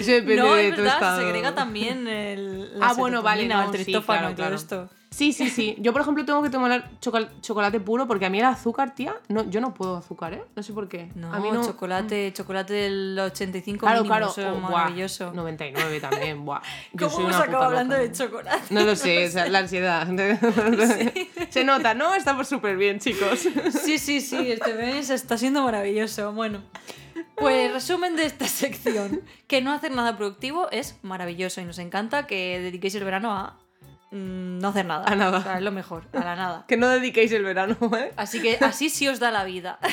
eso 0.00 0.10
depende 0.10 0.36
No, 0.36 0.54
de 0.54 0.68
es 0.68 0.74
tu 0.74 0.80
verdad, 0.82 0.94
estado. 0.94 1.20
segrega 1.20 1.54
también 1.54 2.06
el, 2.06 2.78
la 2.78 2.88
Ah, 2.88 2.94
bueno, 2.94 3.22
vale, 3.22 3.46
no, 3.46 3.72
el 3.72 3.84
sí, 3.84 3.92
claro, 3.92 4.30
y 4.30 4.34
todo 4.34 4.36
claro. 4.36 4.56
esto. 4.56 4.90
Sí, 5.10 5.32
sí, 5.32 5.48
sí. 5.48 5.74
Yo, 5.78 5.92
por 5.92 6.02
ejemplo, 6.02 6.24
tengo 6.24 6.42
que 6.42 6.50
tomar 6.50 6.90
chocolate 7.00 7.80
puro 7.80 8.06
porque 8.06 8.26
a 8.26 8.30
mí 8.30 8.40
el 8.40 8.44
azúcar, 8.44 8.94
tía, 8.94 9.14
no, 9.28 9.48
yo 9.48 9.60
no 9.60 9.72
puedo 9.72 9.96
azúcar, 9.96 10.34
¿eh? 10.34 10.42
No 10.54 10.62
sé 10.62 10.72
por 10.72 10.88
qué. 10.88 11.10
No, 11.14 11.32
a 11.32 11.40
mí 11.40 11.50
no. 11.50 11.64
chocolate, 11.64 12.32
chocolate 12.34 12.74
del 12.74 13.18
85 13.18 13.80
Claro, 13.80 14.02
mínimo, 14.02 14.14
claro. 14.14 14.30
eso 14.30 14.42
es 14.42 14.48
oh, 14.48 14.60
buah, 14.60 14.70
maravilloso. 14.70 15.32
99 15.32 16.00
también, 16.00 16.44
buah. 16.44 16.60
Yo 16.92 17.08
¿Cómo 17.08 17.28
hemos 17.28 17.40
acabado 17.40 17.64
hablando 17.64 17.96
loca. 17.96 18.08
de 18.08 18.12
chocolate? 18.12 18.74
No 18.74 18.84
lo 18.84 18.94
sé, 18.96 19.26
o 19.26 19.30
sea, 19.30 19.48
la 19.48 19.60
ansiedad. 19.60 20.06
Se 21.50 21.64
nota, 21.64 21.94
¿no? 21.94 22.14
Estamos 22.14 22.46
súper 22.46 22.76
bien, 22.76 23.00
chicos. 23.00 23.48
Sí, 23.82 23.98
sí, 23.98 24.20
sí, 24.20 24.52
este 24.52 24.74
mes 24.74 25.08
está 25.10 25.38
siendo 25.38 25.62
maravilloso. 25.62 26.32
Bueno, 26.32 26.62
pues 27.34 27.72
resumen 27.72 28.14
de 28.14 28.26
esta 28.26 28.46
sección. 28.46 29.22
Que 29.46 29.62
no 29.62 29.72
hacer 29.72 29.92
nada 29.92 30.16
productivo 30.16 30.70
es 30.70 30.96
maravilloso 31.02 31.60
y 31.62 31.64
nos 31.64 31.78
encanta 31.78 32.26
que 32.26 32.60
dediquéis 32.60 32.94
el 32.96 33.04
verano 33.04 33.32
a 33.32 33.58
mm, 34.10 34.58
no 34.58 34.68
hacer 34.68 34.86
nada. 34.86 35.04
A 35.06 35.14
nada. 35.14 35.38
O 35.38 35.42
sea, 35.42 35.58
es 35.58 35.62
lo 35.62 35.72
mejor, 35.72 36.04
a 36.12 36.24
la 36.24 36.36
nada. 36.36 36.64
Que 36.68 36.76
no 36.76 36.88
dediquéis 36.88 37.32
el 37.32 37.44
verano, 37.44 37.76
¿eh? 37.96 38.12
Así 38.16 38.40
que 38.40 38.58
así 38.60 38.90
sí 38.90 39.08
os 39.08 39.18
da 39.20 39.30
la 39.30 39.44
vida. 39.44 39.78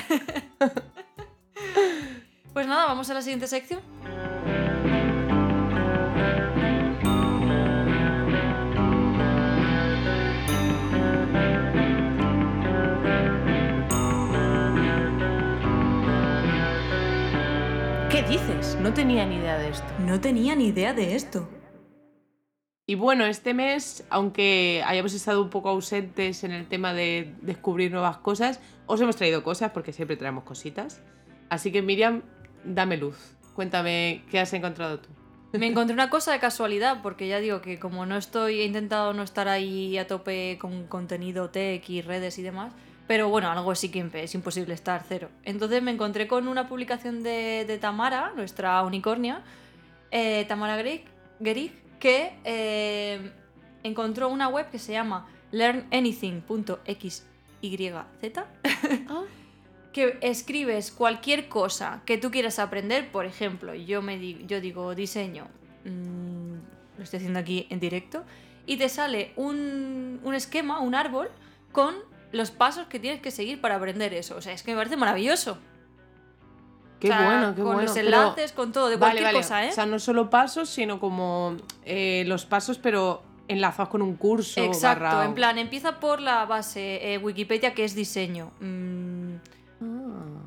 Pues 2.54 2.68
nada, 2.68 2.86
vamos 2.86 3.10
a 3.10 3.14
la 3.14 3.22
siguiente 3.22 3.48
sección. 3.48 3.82
¿Qué 18.10 18.24
dices? 18.24 18.78
No 18.82 18.94
tenía 18.94 19.26
ni 19.26 19.36
idea 19.36 19.58
de 19.58 19.70
esto. 19.72 19.86
No 20.00 20.22
tenía 20.22 20.56
ni 20.56 20.68
idea 20.68 20.94
de 20.94 21.16
esto. 21.18 21.50
Y 22.88 22.94
bueno, 22.94 23.26
este 23.26 23.56
mes, 23.56 24.06
aunque 24.12 24.84
hayamos 24.86 25.14
estado 25.16 25.42
un 25.42 25.50
poco 25.50 25.70
ausentes 25.70 26.44
en 26.44 26.52
el 26.52 26.68
tema 26.68 26.94
de 26.94 27.34
descubrir 27.42 27.92
nuevas 27.92 28.18
cosas, 28.18 28.60
os 28.86 29.02
hemos 29.02 29.16
traído 29.16 29.44
cosas 29.44 29.72
porque 29.72 29.92
siempre 29.92 30.18
traemos 30.18 30.44
cositas. 30.44 31.02
Así 31.50 31.72
que 31.72 31.82
Miriam, 31.82 32.22
dame 32.64 32.98
luz. 32.98 33.18
Cuéntame 33.56 34.24
qué 34.30 34.40
has 34.40 34.54
encontrado 34.54 35.00
tú. 35.00 35.10
Me 35.54 35.66
encontré 35.72 35.96
una 35.96 36.12
cosa 36.12 36.32
de 36.32 36.40
casualidad, 36.40 37.02
porque 37.02 37.28
ya 37.28 37.40
digo 37.40 37.60
que 37.60 37.80
como 37.80 38.06
no 38.06 38.18
estoy, 38.18 38.60
he 38.60 38.66
intentado 38.66 39.14
no 39.14 39.24
estar 39.24 39.48
ahí 39.48 39.98
a 39.98 40.06
tope 40.06 40.60
con 40.62 40.86
contenido 40.86 41.50
tech 41.50 41.90
y 41.90 42.04
redes 42.04 42.38
y 42.38 42.44
demás, 42.44 42.72
pero 43.08 43.30
bueno, 43.30 43.50
algo 43.50 43.74
sí 43.74 43.90
que 43.90 44.08
es 44.14 44.36
imposible 44.36 44.76
estar 44.76 45.04
cero. 45.08 45.30
Entonces 45.44 45.82
me 45.82 45.90
encontré 45.90 46.28
con 46.28 46.48
una 46.48 46.68
publicación 46.68 47.24
de, 47.24 47.66
de 47.66 47.80
Tamara, 47.80 48.32
nuestra 48.36 48.84
unicornia, 48.84 49.42
eh, 50.12 50.46
Tamara 50.48 50.76
Gerig, 50.76 51.85
que 52.00 52.34
eh, 52.44 53.32
encontró 53.84 54.30
una 54.30 54.48
web 54.48 54.70
que 54.70 54.80
se 54.80 54.92
llama 54.94 55.28
learnanything.xyz 55.52 57.24
que 59.94 60.18
escribes 60.22 60.92
cualquier 60.92 61.48
cosa 61.48 62.02
que 62.06 62.18
tú 62.18 62.30
quieras 62.32 62.60
aprender, 62.60 63.10
por 63.12 63.26
ejemplo, 63.26 63.74
yo, 63.74 64.02
me 64.02 64.18
di- 64.18 64.44
yo 64.46 64.60
digo 64.60 64.94
diseño, 64.94 65.48
mm, 65.86 66.54
lo 66.98 67.04
estoy 67.04 67.18
haciendo 67.18 67.40
aquí 67.40 67.66
en 67.70 67.80
directo, 67.80 68.24
y 68.66 68.78
te 68.78 68.90
sale 68.90 69.32
un, 69.38 70.20
un 70.24 70.34
esquema, 70.36 70.80
un 70.82 70.96
árbol, 70.96 71.30
con 71.72 71.96
los 72.32 72.52
pasos 72.52 72.88
que 72.88 73.00
tienes 73.00 73.22
que 73.22 73.32
seguir 73.32 73.62
para 73.62 73.76
aprender 73.76 74.14
eso. 74.14 74.36
O 74.36 74.42
sea, 74.42 74.52
es 74.54 74.64
que 74.64 74.72
me 74.72 74.78
parece 74.78 74.98
maravilloso. 74.98 75.58
Qué 77.06 77.16
sea, 77.16 77.26
bueno, 77.26 77.50
qué 77.56 77.62
con 77.62 77.66
bueno. 77.74 77.82
los 77.84 77.92
pero- 77.94 78.06
enlaces, 78.08 78.52
con 78.52 78.72
todo, 78.72 78.90
de 78.90 78.98
Vale, 78.98 79.00
cualquier 79.22 79.24
vale. 79.26 79.38
cosa, 79.38 79.66
¿eh? 79.66 79.70
O 79.70 79.72
sea, 79.74 79.86
no 79.86 80.00
solo 80.00 80.30
pasos, 80.30 80.70
sino 80.70 81.00
como 81.00 81.56
eh, 81.84 82.24
los 82.28 82.46
pasos, 82.46 82.78
pero 82.78 83.22
enlazados 83.48 83.90
con 83.90 84.02
un 84.02 84.16
curso. 84.16 84.60
Exacto, 84.62 85.04
barra- 85.06 85.26
en 85.26 85.34
plan, 85.36 85.58
empieza 85.58 86.00
por 86.00 86.20
la 86.20 86.46
base 86.46 87.14
eh, 87.14 87.18
Wikipedia, 87.20 87.74
que 87.74 87.84
es 87.86 87.96
diseño. 87.96 88.52
Mm, 88.60 89.36
Ah. 89.82 90.42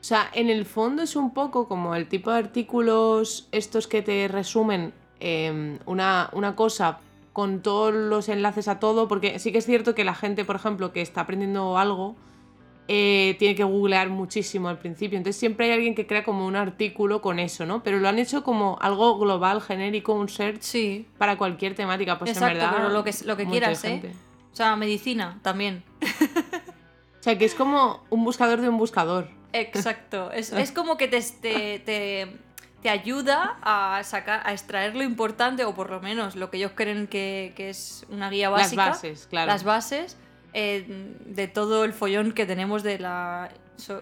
O 0.00 0.06
sea, 0.06 0.28
en 0.34 0.50
el 0.50 0.66
fondo 0.66 1.02
es 1.02 1.16
un 1.16 1.32
poco 1.32 1.66
como 1.66 1.94
el 1.94 2.06
tipo 2.08 2.30
de 2.30 2.36
artículos 2.38 3.48
estos 3.52 3.86
que 3.86 4.02
te 4.02 4.28
resumen 4.28 4.92
eh, 5.20 5.78
una, 5.86 6.28
una 6.34 6.54
cosa 6.54 6.98
con 7.32 7.62
todos 7.62 7.94
los 7.94 8.28
enlaces 8.28 8.68
a 8.68 8.78
todo, 8.78 9.08
porque 9.08 9.38
sí 9.38 9.50
que 9.50 9.58
es 9.58 9.64
cierto 9.66 9.94
que 9.94 10.04
la 10.04 10.14
gente, 10.14 10.44
por 10.44 10.56
ejemplo, 10.56 10.92
que 10.92 11.00
está 11.00 11.22
aprendiendo 11.22 11.78
algo, 11.78 12.14
eh, 12.88 13.36
tiene 13.38 13.54
que 13.54 13.64
googlear 13.64 14.08
muchísimo 14.10 14.68
al 14.68 14.78
principio. 14.78 15.16
Entonces 15.16 15.38
siempre 15.40 15.66
hay 15.66 15.72
alguien 15.72 15.94
que 15.94 16.06
crea 16.06 16.22
como 16.24 16.46
un 16.46 16.54
artículo 16.56 17.22
con 17.22 17.38
eso, 17.38 17.64
¿no? 17.66 17.82
Pero 17.82 17.98
lo 17.98 18.08
han 18.08 18.18
hecho 18.18 18.42
como 18.44 18.78
algo 18.80 19.18
global, 19.18 19.60
genérico, 19.62 20.12
un 20.14 20.28
search 20.28 20.60
sí. 20.60 21.06
para 21.18 21.38
cualquier 21.38 21.74
temática. 21.74 22.18
Pues 22.18 22.32
Exacto, 22.32 22.52
en 22.52 22.58
verdad. 22.60 22.74
pero 22.76 22.88
lo 22.90 23.02
que- 23.04 23.14
lo 23.24 23.36
que 23.36 23.46
quieras, 23.46 23.82
¿eh? 23.84 24.12
O 24.52 24.56
sea, 24.56 24.76
medicina 24.76 25.38
también. 25.42 25.82
O 27.20 27.22
sea, 27.24 27.38
que 27.38 27.46
es 27.46 27.54
como 27.54 28.04
un 28.10 28.22
buscador 28.22 28.60
de 28.60 28.68
un 28.68 28.76
buscador. 28.76 29.30
Exacto. 29.54 30.30
Es, 30.34 30.52
es 30.52 30.72
como 30.72 30.98
que 30.98 31.08
te, 31.08 31.22
te, 31.22 31.78
te, 31.78 32.36
te 32.82 32.90
ayuda 32.90 33.56
a 33.62 34.02
sacar, 34.04 34.42
a 34.44 34.52
extraer 34.52 34.94
lo 34.94 35.02
importante, 35.04 35.64
o 35.64 35.74
por 35.74 35.88
lo 35.88 36.00
menos 36.02 36.36
lo 36.36 36.50
que 36.50 36.58
ellos 36.58 36.72
creen 36.74 37.06
que, 37.06 37.54
que 37.56 37.70
es 37.70 38.04
una 38.10 38.28
guía 38.28 38.50
Las 38.50 38.60
básica. 38.60 38.88
bases, 38.90 39.26
claro. 39.26 39.50
Las 39.50 39.64
bases 39.64 40.18
eh, 40.54 41.16
de 41.26 41.48
todo 41.48 41.84
el 41.84 41.92
follón 41.92 42.32
que 42.32 42.46
tenemos 42.46 42.82
de 42.82 42.98
la. 42.98 43.50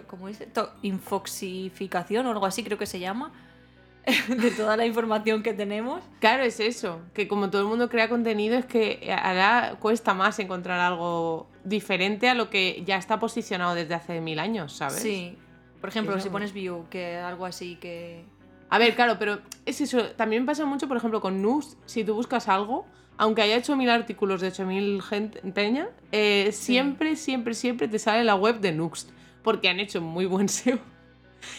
¿Cómo 0.07 0.27
dice? 0.27 0.47
Infoxificación 0.83 2.27
o 2.27 2.31
algo 2.31 2.45
así, 2.45 2.63
creo 2.63 2.77
que 2.77 2.85
se 2.85 2.99
llama. 2.99 3.33
de 4.27 4.51
toda 4.51 4.77
la 4.77 4.85
información 4.85 5.43
que 5.43 5.53
tenemos. 5.53 6.03
Claro, 6.19 6.43
es 6.43 6.59
eso, 6.59 6.99
que 7.13 7.27
como 7.27 7.49
todo 7.49 7.61
el 7.61 7.67
mundo 7.67 7.89
crea 7.89 8.09
contenido 8.09 8.57
es 8.57 8.65
que 8.65 9.15
ahora 9.17 9.77
cuesta 9.79 10.13
más 10.13 10.37
encontrar 10.39 10.79
algo 10.79 11.47
diferente 11.63 12.29
a 12.29 12.33
lo 12.33 12.49
que 12.49 12.83
ya 12.85 12.97
está 12.97 13.19
posicionado 13.19 13.75
desde 13.75 13.93
hace 13.93 14.19
mil 14.19 14.39
años, 14.39 14.73
¿sabes? 14.73 14.99
Sí. 14.99 15.37
Por 15.79 15.89
ejemplo, 15.89 16.19
si 16.19 16.29
pones 16.29 16.53
view, 16.53 16.85
que 16.89 17.17
algo 17.17 17.45
así 17.45 17.75
que. 17.77 18.25
A 18.69 18.77
ver, 18.77 18.95
claro, 18.95 19.17
pero 19.19 19.39
es 19.65 19.81
eso. 19.81 20.05
También 20.11 20.45
pasa 20.45 20.65
mucho, 20.65 20.87
por 20.87 20.97
ejemplo, 20.97 21.19
con 21.19 21.41
Nuxt. 21.41 21.77
Si 21.85 22.03
tú 22.03 22.13
buscas 22.13 22.47
algo, 22.47 22.85
aunque 23.17 23.41
haya 23.41 23.55
hecho 23.55 23.75
mil 23.75 23.89
artículos 23.89 24.41
de 24.41 24.47
8000 24.47 25.01
gente 25.01 25.39
peña, 25.51 25.89
eh, 26.11 26.49
siempre, 26.51 27.15
siempre, 27.15 27.53
siempre 27.53 27.87
te 27.87 27.99
sale 27.99 28.23
la 28.23 28.35
web 28.35 28.59
de 28.59 28.71
Nuxt. 28.71 29.09
Porque 29.43 29.69
han 29.69 29.79
hecho 29.79 30.01
muy 30.01 30.25
buen 30.25 30.49
SEO. 30.49 30.79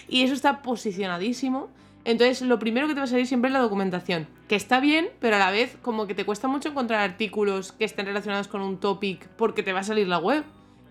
Y 0.09 0.22
eso 0.22 0.34
está 0.34 0.62
posicionadísimo. 0.62 1.68
Entonces, 2.05 2.42
lo 2.42 2.59
primero 2.59 2.86
que 2.86 2.94
te 2.94 3.00
va 3.00 3.05
a 3.05 3.09
salir 3.09 3.26
siempre 3.26 3.48
es 3.48 3.52
la 3.52 3.61
documentación. 3.61 4.26
Que 4.48 4.57
está 4.57 4.80
bien, 4.80 5.09
pero 5.20 5.36
a 5.36 5.38
la 5.38 5.50
vez, 5.50 5.76
como 5.82 6.07
que 6.07 6.14
te 6.14 6.24
cuesta 6.24 6.48
mucho 6.48 6.68
encontrar 6.68 7.00
artículos 7.00 7.72
que 7.72 7.84
estén 7.84 8.07
relacionados 8.07 8.48
con 8.48 8.61
un 8.61 8.78
topic 8.78 9.26
porque 9.36 9.62
te 9.62 9.72
va 9.72 9.80
a 9.80 9.84
salir 9.84 10.07
la 10.09 10.18
web. 10.18 10.44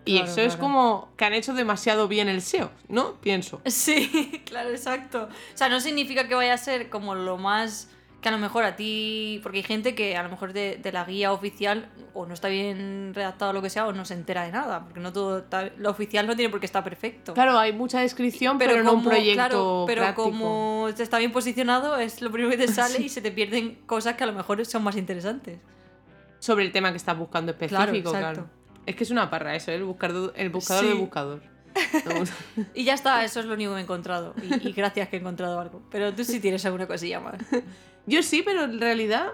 Y 0.06 0.18
Claro, 0.18 0.32
eso 0.32 0.42
es 0.42 0.58
como 0.58 1.10
que 1.16 1.24
han 1.26 1.34
hecho 1.34 1.54
demasiado 1.54 2.08
bien 2.08 2.28
el 2.28 2.42
SEO, 2.42 2.72
¿no? 2.90 3.14
Pienso. 3.22 3.62
Sí, 3.66 4.42
claro, 4.46 4.70
exacto. 4.70 5.30
O 5.54 5.58
sea, 5.58 5.70
no 5.70 5.80
significa 5.80 6.28
que 6.28 6.36
vaya 6.36 6.54
a 6.54 6.58
ser 6.58 6.90
como 6.90 7.16
lo 7.16 7.38
más 7.38 7.90
que 8.24 8.30
a 8.30 8.32
lo 8.32 8.40
mejor 8.40 8.64
a 8.64 8.76
ti, 8.76 9.40
porque 9.44 9.60
hay 9.60 9.64
gente 9.64 9.94
que 9.94 10.18
a 10.18 10.24
lo 10.24 10.30
mejor 10.30 10.52
de, 10.54 10.80
de 10.82 10.92
la 10.92 11.06
guía 11.06 11.32
oficial 11.32 11.90
o 12.16 12.26
no 12.26 12.34
está 12.34 12.48
bien 12.48 13.12
redactado 13.14 13.54
lo 13.54 13.62
que 13.62 13.70
sea 13.70 13.86
o 13.86 13.94
no 13.94 14.06
se 14.06 14.16
entera 14.16 14.44
de 14.46 14.52
nada, 14.52 14.84
porque 14.86 15.00
no 15.00 15.14
todo 15.14 15.40
está- 15.40 15.70
lo 15.78 15.92
oficial 15.92 16.26
no 16.26 16.36
tiene 16.36 16.50
por 16.50 16.60
qué 16.60 16.66
estar 16.66 16.84
perfecto. 16.84 17.36
Claro, 17.36 17.60
hay 17.60 17.74
mucha 17.74 18.00
descripción, 18.00 18.58
pero, 18.58 18.82
no 18.82 18.94
un 18.94 18.98
como- 19.00 19.10
proyecto 19.12 19.34
claro, 19.36 19.84
pero 19.86 20.02
práctico. 20.02 20.24
como 20.24 20.88
está 20.98 21.20
bien 21.20 21.32
posicionado 21.32 21.98
es 21.98 22.22
lo 22.22 22.32
primero 22.32 22.50
que 22.50 22.66
te 22.66 22.68
sale 22.74 23.00
y 23.00 23.10
se 23.10 23.22
te 23.22 23.32
pierden 23.32 23.76
cosas 23.86 24.16
que 24.16 24.24
a 24.24 24.28
lo 24.28 24.34
mejor 24.34 24.66
son 24.66 24.84
más 24.84 24.96
interesantes. 24.96 25.60
Sobre 26.40 26.66
el 26.66 26.72
tema 26.72 26.90
que 26.92 26.98
estás 26.98 27.18
buscando 27.18 27.52
específico, 27.52 28.10
Claro, 28.12 28.34
claro. 28.34 28.50
Es 28.86 28.96
que 28.96 29.04
es 29.04 29.12
una 29.12 29.30
parra 29.30 29.56
eso, 29.56 29.72
¿eh? 29.72 29.76
el 29.76 29.84
buscador, 29.84 30.34
el 30.36 30.50
buscador 30.50 30.84
Sí. 30.84 30.90
del 30.90 30.98
buscador. 30.98 31.42
Y 32.76 32.84
ya 32.84 32.94
está, 32.94 33.24
eso 33.24 33.40
es 33.40 33.46
lo 33.46 33.54
único 33.56 33.74
que 33.74 33.80
he 33.80 33.84
encontrado. 33.84 34.36
Y, 34.44 34.68
y 34.70 34.74
gracias 34.74 35.10
que 35.10 35.16
he 35.16 35.20
encontrado 35.20 35.60
algo. 35.60 35.82
Pero 35.90 36.14
tú 36.14 36.24
sí 36.24 36.40
tienes 36.40 36.64
alguna 36.66 36.86
cosilla 36.88 37.20
más. 37.20 37.36
Yo 38.06 38.22
sí, 38.24 38.42
pero 38.44 38.64
en 38.66 38.80
realidad. 38.80 39.28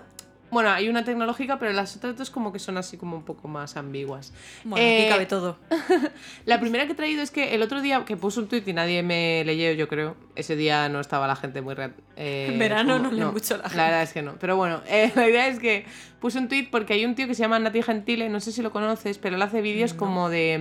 Bueno, 0.51 0.71
hay 0.71 0.89
una 0.89 1.03
tecnológica, 1.03 1.59
pero 1.59 1.73
las 1.73 1.95
otras 1.95 2.17
dos 2.17 2.31
como 2.31 2.51
que 2.51 2.57
son 2.57 2.75
así 2.77 2.97
como 2.97 3.15
un 3.15 3.21
poco 3.23 3.47
más 3.47 3.77
ambiguas. 3.77 4.33
Bueno, 4.63 4.83
Eh, 4.83 5.01
aquí 5.01 5.09
cabe 5.09 5.25
todo. 5.27 5.59
La 6.45 6.59
primera 6.59 6.87
que 6.87 6.93
he 6.93 6.95
traído 6.95 7.21
es 7.21 7.29
que 7.29 7.53
el 7.53 7.61
otro 7.61 7.81
día 7.83 8.03
que 8.03 8.17
puse 8.17 8.39
un 8.39 8.47
tuit 8.47 8.67
y 8.67 8.73
nadie 8.73 9.03
me 9.03 9.43
leyó, 9.45 9.71
yo 9.73 9.87
creo. 9.87 10.15
Ese 10.35 10.55
día 10.55 10.89
no 10.89 11.01
estaba 11.01 11.27
la 11.27 11.35
gente 11.35 11.61
muy... 11.61 11.75
eh, 12.15 12.47
En 12.51 12.57
verano 12.57 12.97
como- 12.97 13.09
no 13.11 13.15
lee 13.27 13.31
mucho 13.31 13.57
la 13.57 13.63
gente. 13.63 13.77
La 13.77 13.83
verdad 13.85 14.01
es 14.01 14.11
que 14.13 14.23
no. 14.23 14.37
Pero 14.39 14.55
bueno, 14.57 14.81
eh, 14.87 15.11
la 15.15 15.29
idea 15.29 15.47
es 15.49 15.59
que 15.59 15.85
puse 16.19 16.39
un 16.39 16.47
tuit 16.47 16.71
porque 16.71 16.93
hay 16.93 17.05
un 17.05 17.13
tío 17.13 17.27
que 17.27 17.35
se 17.35 17.41
llama 17.43 17.59
Nati 17.59 17.83
Gentile, 17.83 18.27
no 18.29 18.39
sé 18.39 18.51
si 18.51 18.63
lo 18.63 18.71
conoces, 18.71 19.19
pero 19.19 19.35
él 19.35 19.41
hace 19.43 19.61
vídeos 19.61 19.93
como 19.93 20.29
de... 20.29 20.57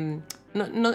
mm, 0.55 0.59
No, 0.59 0.67
no- 0.69 0.93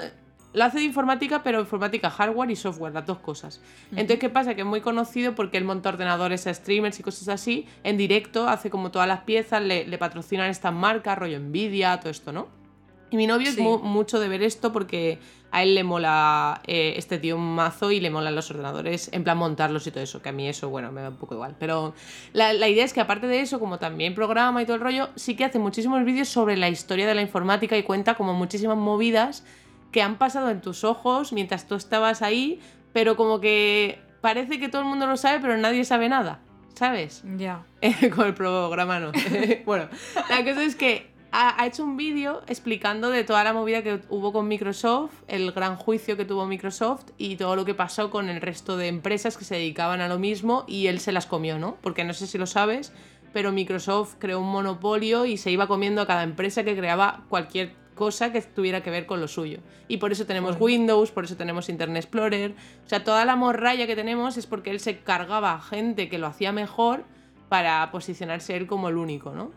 lo 0.54 0.64
hace 0.64 0.78
de 0.78 0.84
informática, 0.86 1.44
pero 1.44 1.60
informática 1.60 2.10
hardware 2.10 2.52
y 2.52 2.56
software, 2.56 2.94
las 2.94 3.06
dos 3.06 3.18
cosas. 3.20 3.62
Entonces, 3.92 4.20
¿qué 4.20 4.30
pasa? 4.30 4.54
Que 4.56 4.62
es 4.62 4.68
muy 4.68 4.82
conocido 4.82 5.34
porque 5.36 5.58
él 5.58 5.66
monta 5.66 5.90
ordenadores 5.90 6.46
a 6.48 6.54
streamers 6.54 7.00
y 7.00 7.04
cosas 7.04 7.28
así. 7.30 7.66
En 7.84 7.98
directo 7.98 8.48
hace 8.48 8.70
como 8.70 8.92
todas 8.92 9.08
las 9.08 9.22
piezas, 9.22 9.62
le, 9.62 9.86
le 9.88 9.98
patrocinan 9.98 10.50
estas 10.50 10.74
marcas, 10.74 11.18
rollo 11.18 11.40
Nvidia, 11.40 12.00
todo 12.00 12.10
esto, 12.12 12.32
¿no? 12.32 12.48
Y 13.10 13.16
mi 13.16 13.28
novio 13.28 13.50
es 13.50 13.58
mu- 13.60 13.78
mucho 13.80 14.20
de 14.20 14.28
ver 14.28 14.42
esto 14.42 14.74
porque 14.74 15.20
a 15.52 15.62
él 15.62 15.76
le 15.76 15.84
mola 15.84 16.62
eh, 16.66 16.96
este 16.98 17.20
tío 17.20 17.36
un 17.36 17.54
mazo 17.54 17.92
y 17.92 18.00
le 18.00 18.10
molan 18.10 18.34
los 18.34 18.50
ordenadores, 18.50 19.12
en 19.14 19.24
plan 19.24 19.38
montarlos 19.38 19.86
y 19.86 19.92
todo 19.92 20.04
eso, 20.04 20.20
que 20.20 20.30
a 20.30 20.32
mí 20.32 20.48
eso, 20.48 20.70
bueno, 20.70 20.92
me 20.92 21.02
da 21.02 21.10
un 21.10 21.18
poco 21.18 21.36
igual. 21.36 21.56
Pero 21.60 21.94
la, 22.34 22.54
la 22.54 22.68
idea 22.68 22.84
es 22.84 22.92
que 22.92 23.02
aparte 23.02 23.28
de 23.28 23.42
eso, 23.42 23.60
como 23.60 23.78
también 23.78 24.16
programa 24.16 24.64
y 24.64 24.66
todo 24.66 24.78
el 24.78 24.82
rollo, 24.82 25.10
sí 25.16 25.36
que 25.36 25.46
hace 25.46 25.60
muchísimos 25.60 26.04
vídeos 26.06 26.28
sobre 26.28 26.58
la 26.58 26.70
historia 26.70 27.06
de 27.06 27.14
la 27.14 27.22
informática 27.22 27.78
y 27.78 27.84
cuenta 27.84 28.16
como 28.16 28.34
muchísimas 28.34 28.78
movidas 28.78 29.44
que 29.94 30.02
han 30.02 30.18
pasado 30.18 30.50
en 30.50 30.60
tus 30.60 30.84
ojos 30.84 31.32
mientras 31.32 31.68
tú 31.68 31.76
estabas 31.76 32.22
ahí, 32.22 32.60
pero 32.92 33.16
como 33.16 33.40
que 33.40 34.02
parece 34.20 34.60
que 34.60 34.68
todo 34.68 34.82
el 34.82 34.88
mundo 34.88 35.08
lo 35.08 35.16
sabe, 35.16 35.40
pero 35.40 35.56
nadie 35.56 35.86
sabe 35.86 36.10
nada, 36.10 36.42
¿sabes? 36.74 37.24
Ya. 37.38 37.64
Con 38.16 38.28
el 38.28 38.34
programa 38.34 39.00
no. 39.00 39.12
bueno, 39.66 39.88
la 40.30 40.44
cosa 40.44 40.64
es 40.64 40.76
que 40.76 41.14
ha, 41.32 41.62
ha 41.62 41.68
hecho 41.68 41.84
un 41.84 41.96
vídeo 41.96 42.42
explicando 42.48 43.12
de 43.12 43.24
toda 43.24 43.44
la 43.44 43.54
movida 43.54 43.84
que 43.84 44.02
hubo 44.10 44.34
con 44.34 44.48
Microsoft, 44.48 45.14
el 45.28 45.52
gran 45.52 45.78
juicio 45.78 46.18
que 46.18 46.26
tuvo 46.26 46.46
Microsoft 46.46 47.06
y 47.18 47.38
todo 47.38 47.56
lo 47.56 47.64
que 47.64 47.74
pasó 47.74 48.10
con 48.10 48.30
el 48.30 48.42
resto 48.42 48.78
de 48.78 48.88
empresas 48.88 49.38
que 49.38 49.46
se 49.46 49.56
dedicaban 49.56 50.02
a 50.02 50.08
lo 50.08 50.20
mismo 50.20 50.66
y 50.68 50.88
él 50.88 51.00
se 51.00 51.12
las 51.12 51.26
comió, 51.26 51.60
¿no? 51.60 51.78
Porque 51.82 52.04
no 52.04 52.14
sé 52.14 52.28
si 52.28 52.38
lo 52.38 52.46
sabes, 52.46 52.94
pero 53.32 53.52
Microsoft 53.52 54.16
creó 54.20 54.40
un 54.40 54.52
monopolio 54.52 55.26
y 55.26 55.38
se 55.38 55.52
iba 55.52 55.68
comiendo 55.68 56.02
a 56.02 56.08
cada 56.08 56.24
empresa 56.24 56.64
que 56.64 56.76
creaba 56.76 57.26
cualquier 57.30 57.83
cosa 57.94 58.32
que 58.32 58.42
tuviera 58.42 58.82
que 58.82 58.90
ver 58.90 59.06
con 59.06 59.22
lo 59.22 59.28
suyo. 59.28 59.60
Y 59.88 59.98
por 59.98 60.12
eso 60.12 60.26
tenemos 60.26 60.58
Windows, 60.60 61.12
por 61.12 61.26
eso 61.26 61.36
tenemos 61.36 61.70
Internet 61.70 62.04
Explorer. 62.04 62.56
O 62.86 62.90
sea, 62.90 63.04
toda 63.04 63.26
la 63.26 63.36
morralla 63.36 63.88
que 63.88 63.96
tenemos 63.96 64.38
es 64.38 64.48
porque 64.48 64.72
él 64.72 64.80
se 64.80 65.00
cargaba 65.00 65.54
a 65.54 65.62
gente 65.62 66.10
que 66.10 66.18
lo 66.18 66.28
hacía 66.28 66.52
mejor 66.52 67.04
para 67.50 67.90
posicionarse 67.92 68.56
él 68.56 68.68
como 68.68 68.90
el 68.90 68.98
único, 68.98 69.32
¿no? 69.32 69.52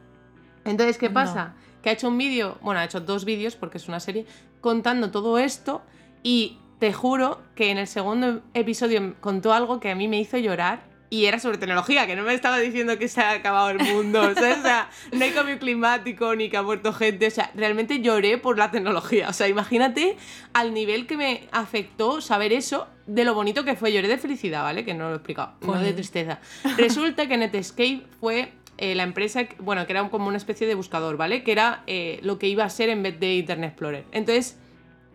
Entonces, 0.64 0.98
¿qué 0.98 1.10
pasa? 1.10 1.54
Que 1.82 1.90
ha 1.90 1.92
hecho 1.92 2.08
un 2.08 2.18
vídeo, 2.18 2.58
bueno, 2.60 2.80
ha 2.80 2.84
hecho 2.84 3.00
dos 3.00 3.24
vídeos 3.24 3.56
porque 3.56 3.78
es 3.78 3.88
una 3.88 4.00
serie, 4.00 4.26
contando 4.60 5.10
todo 5.10 5.38
esto 5.38 5.82
y 6.22 6.58
te 6.78 6.92
juro 6.92 7.40
que 7.54 7.70
en 7.70 7.78
el 7.78 7.86
segundo 7.86 8.42
episodio 8.52 9.14
contó 9.20 9.52
algo 9.52 9.80
que 9.80 9.90
a 9.90 9.94
mí 9.94 10.08
me 10.08 10.20
hizo 10.20 10.36
llorar 10.38 10.95
y 11.08 11.26
era 11.26 11.38
sobre 11.38 11.58
tecnología, 11.58 12.06
que 12.06 12.16
no 12.16 12.22
me 12.24 12.34
estaba 12.34 12.58
diciendo 12.58 12.98
que 12.98 13.06
se 13.08 13.20
ha 13.20 13.30
acabado 13.32 13.70
el 13.70 13.78
mundo. 13.78 14.20
O 14.30 14.34
sea, 14.34 14.90
no 15.12 15.24
hay 15.24 15.30
cambio 15.30 15.58
climático 15.58 16.34
ni 16.34 16.48
que 16.50 16.56
ha 16.56 16.62
muerto 16.62 16.92
gente, 16.92 17.26
o 17.26 17.30
sea, 17.30 17.50
realmente 17.54 18.00
lloré 18.00 18.38
por 18.38 18.58
la 18.58 18.70
tecnología, 18.70 19.28
o 19.28 19.32
sea, 19.32 19.46
imagínate 19.48 20.16
al 20.52 20.74
nivel 20.74 21.06
que 21.06 21.16
me 21.16 21.48
afectó 21.52 22.20
saber 22.20 22.52
eso, 22.52 22.88
de 23.06 23.24
lo 23.24 23.34
bonito 23.34 23.64
que 23.64 23.76
fue, 23.76 23.92
lloré 23.92 24.08
de 24.08 24.18
felicidad, 24.18 24.62
¿vale? 24.64 24.84
Que 24.84 24.94
no 24.94 25.04
lo 25.08 25.12
he 25.12 25.16
explicado, 25.16 25.52
no 25.60 25.78
de 25.78 25.92
tristeza. 25.92 26.40
Resulta 26.76 27.28
que 27.28 27.36
Netscape 27.36 28.02
fue 28.20 28.52
eh, 28.78 28.94
la 28.94 29.04
empresa, 29.04 29.44
que- 29.44 29.56
bueno, 29.60 29.86
que 29.86 29.92
era 29.92 30.08
como 30.10 30.26
una 30.26 30.36
especie 30.36 30.66
de 30.66 30.74
buscador, 30.74 31.16
¿vale? 31.16 31.44
Que 31.44 31.52
era 31.52 31.82
eh, 31.86 32.18
lo 32.22 32.38
que 32.38 32.48
iba 32.48 32.64
a 32.64 32.68
ser 32.70 32.88
en 32.88 33.02
vez 33.02 33.18
de 33.20 33.36
Internet 33.36 33.70
Explorer. 33.70 34.04
Entonces, 34.12 34.58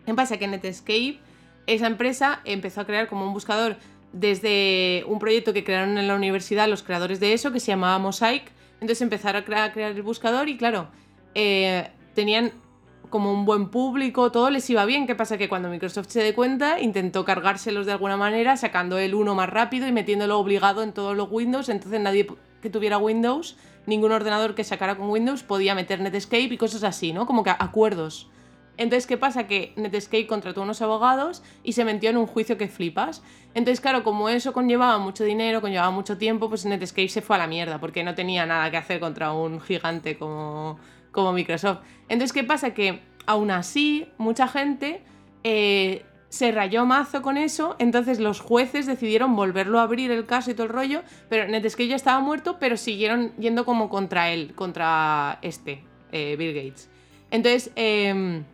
¿qué 0.06 0.14
pasa? 0.14 0.38
Que 0.38 0.48
Netscape, 0.48 1.18
esa 1.66 1.86
empresa, 1.86 2.40
empezó 2.44 2.80
a 2.80 2.86
crear 2.86 3.08
como 3.08 3.26
un 3.26 3.32
buscador 3.32 3.76
desde 4.12 5.04
un 5.06 5.18
proyecto 5.18 5.52
que 5.52 5.64
crearon 5.64 5.98
en 5.98 6.06
la 6.06 6.14
universidad 6.14 6.68
los 6.68 6.82
creadores 6.82 7.20
de 7.20 7.32
eso, 7.32 7.52
que 7.52 7.60
se 7.60 7.68
llamaba 7.68 7.98
Mosaic. 7.98 8.52
Entonces 8.74 9.00
empezaron 9.02 9.42
a 9.42 9.44
crear, 9.44 9.78
el 9.78 10.02
buscador 10.02 10.48
y 10.48 10.56
claro, 10.56 10.88
eh, 11.34 11.90
tenían 12.14 12.52
como 13.12 13.32
un 13.32 13.44
buen 13.44 13.68
público, 13.68 14.32
todo 14.32 14.50
les 14.50 14.68
iba 14.70 14.84
bien. 14.84 15.06
¿Qué 15.06 15.14
pasa? 15.14 15.38
Que 15.38 15.48
cuando 15.48 15.68
Microsoft 15.68 16.08
se 16.08 16.22
dé 16.22 16.34
cuenta, 16.34 16.80
intentó 16.80 17.24
cargárselos 17.24 17.86
de 17.86 17.92
alguna 17.92 18.16
manera, 18.16 18.56
sacando 18.56 18.98
el 18.98 19.14
uno 19.14 19.34
más 19.34 19.50
rápido 19.50 19.86
y 19.86 19.92
metiéndolo 19.92 20.38
obligado 20.38 20.82
en 20.82 20.92
todos 20.92 21.16
los 21.16 21.30
Windows. 21.30 21.68
Entonces 21.68 22.00
nadie 22.00 22.26
que 22.60 22.70
tuviera 22.70 22.98
Windows, 22.98 23.56
ningún 23.86 24.12
ordenador 24.12 24.54
que 24.54 24.64
sacara 24.64 24.96
con 24.96 25.10
Windows 25.10 25.42
podía 25.42 25.74
meter 25.74 26.00
Netscape 26.00 26.54
y 26.54 26.56
cosas 26.56 26.82
así, 26.84 27.12
¿no? 27.12 27.26
Como 27.26 27.44
que 27.44 27.50
acuerdos. 27.50 28.28
Entonces, 28.78 29.06
¿qué 29.06 29.16
pasa? 29.16 29.46
Que 29.46 29.72
Netscape 29.76 30.26
contrató 30.26 30.62
unos 30.62 30.80
abogados 30.80 31.42
y 31.62 31.72
se 31.72 31.84
metió 31.84 32.10
en 32.10 32.16
un 32.16 32.26
juicio 32.26 32.56
que 32.56 32.68
flipas. 32.68 33.22
Entonces, 33.54 33.80
claro, 33.80 34.02
como 34.02 34.28
eso 34.28 34.52
conllevaba 34.52 34.98
mucho 34.98 35.24
dinero, 35.24 35.60
conllevaba 35.60 35.90
mucho 35.90 36.16
tiempo, 36.16 36.48
pues 36.48 36.64
Netscape 36.64 37.08
se 37.08 37.20
fue 37.20 37.36
a 37.36 37.40
la 37.40 37.46
mierda, 37.46 37.78
porque 37.78 38.02
no 38.02 38.14
tenía 38.14 38.46
nada 38.46 38.70
que 38.70 38.78
hacer 38.78 38.98
contra 38.98 39.32
un 39.32 39.60
gigante 39.60 40.16
como, 40.16 40.78
como 41.10 41.32
Microsoft. 41.32 41.80
Entonces, 42.08 42.32
¿qué 42.32 42.44
pasa? 42.44 42.72
Que 42.72 43.02
aún 43.26 43.50
así, 43.50 44.08
mucha 44.18 44.48
gente 44.48 45.02
eh, 45.44 46.04
se 46.28 46.50
rayó 46.50 46.86
mazo 46.86 47.20
con 47.20 47.36
eso, 47.36 47.76
entonces 47.78 48.18
los 48.18 48.40
jueces 48.40 48.86
decidieron 48.86 49.36
volverlo 49.36 49.80
a 49.80 49.82
abrir 49.82 50.10
el 50.10 50.24
caso 50.24 50.50
y 50.50 50.54
todo 50.54 50.66
el 50.66 50.72
rollo, 50.72 51.02
pero 51.28 51.46
Netscape 51.46 51.88
ya 51.88 51.96
estaba 51.96 52.20
muerto, 52.20 52.56
pero 52.58 52.78
siguieron 52.78 53.34
yendo 53.36 53.66
como 53.66 53.90
contra 53.90 54.30
él, 54.30 54.54
contra 54.54 55.38
este, 55.42 55.84
eh, 56.10 56.36
Bill 56.38 56.54
Gates. 56.54 56.88
Entonces, 57.30 57.70
em, 57.76 58.44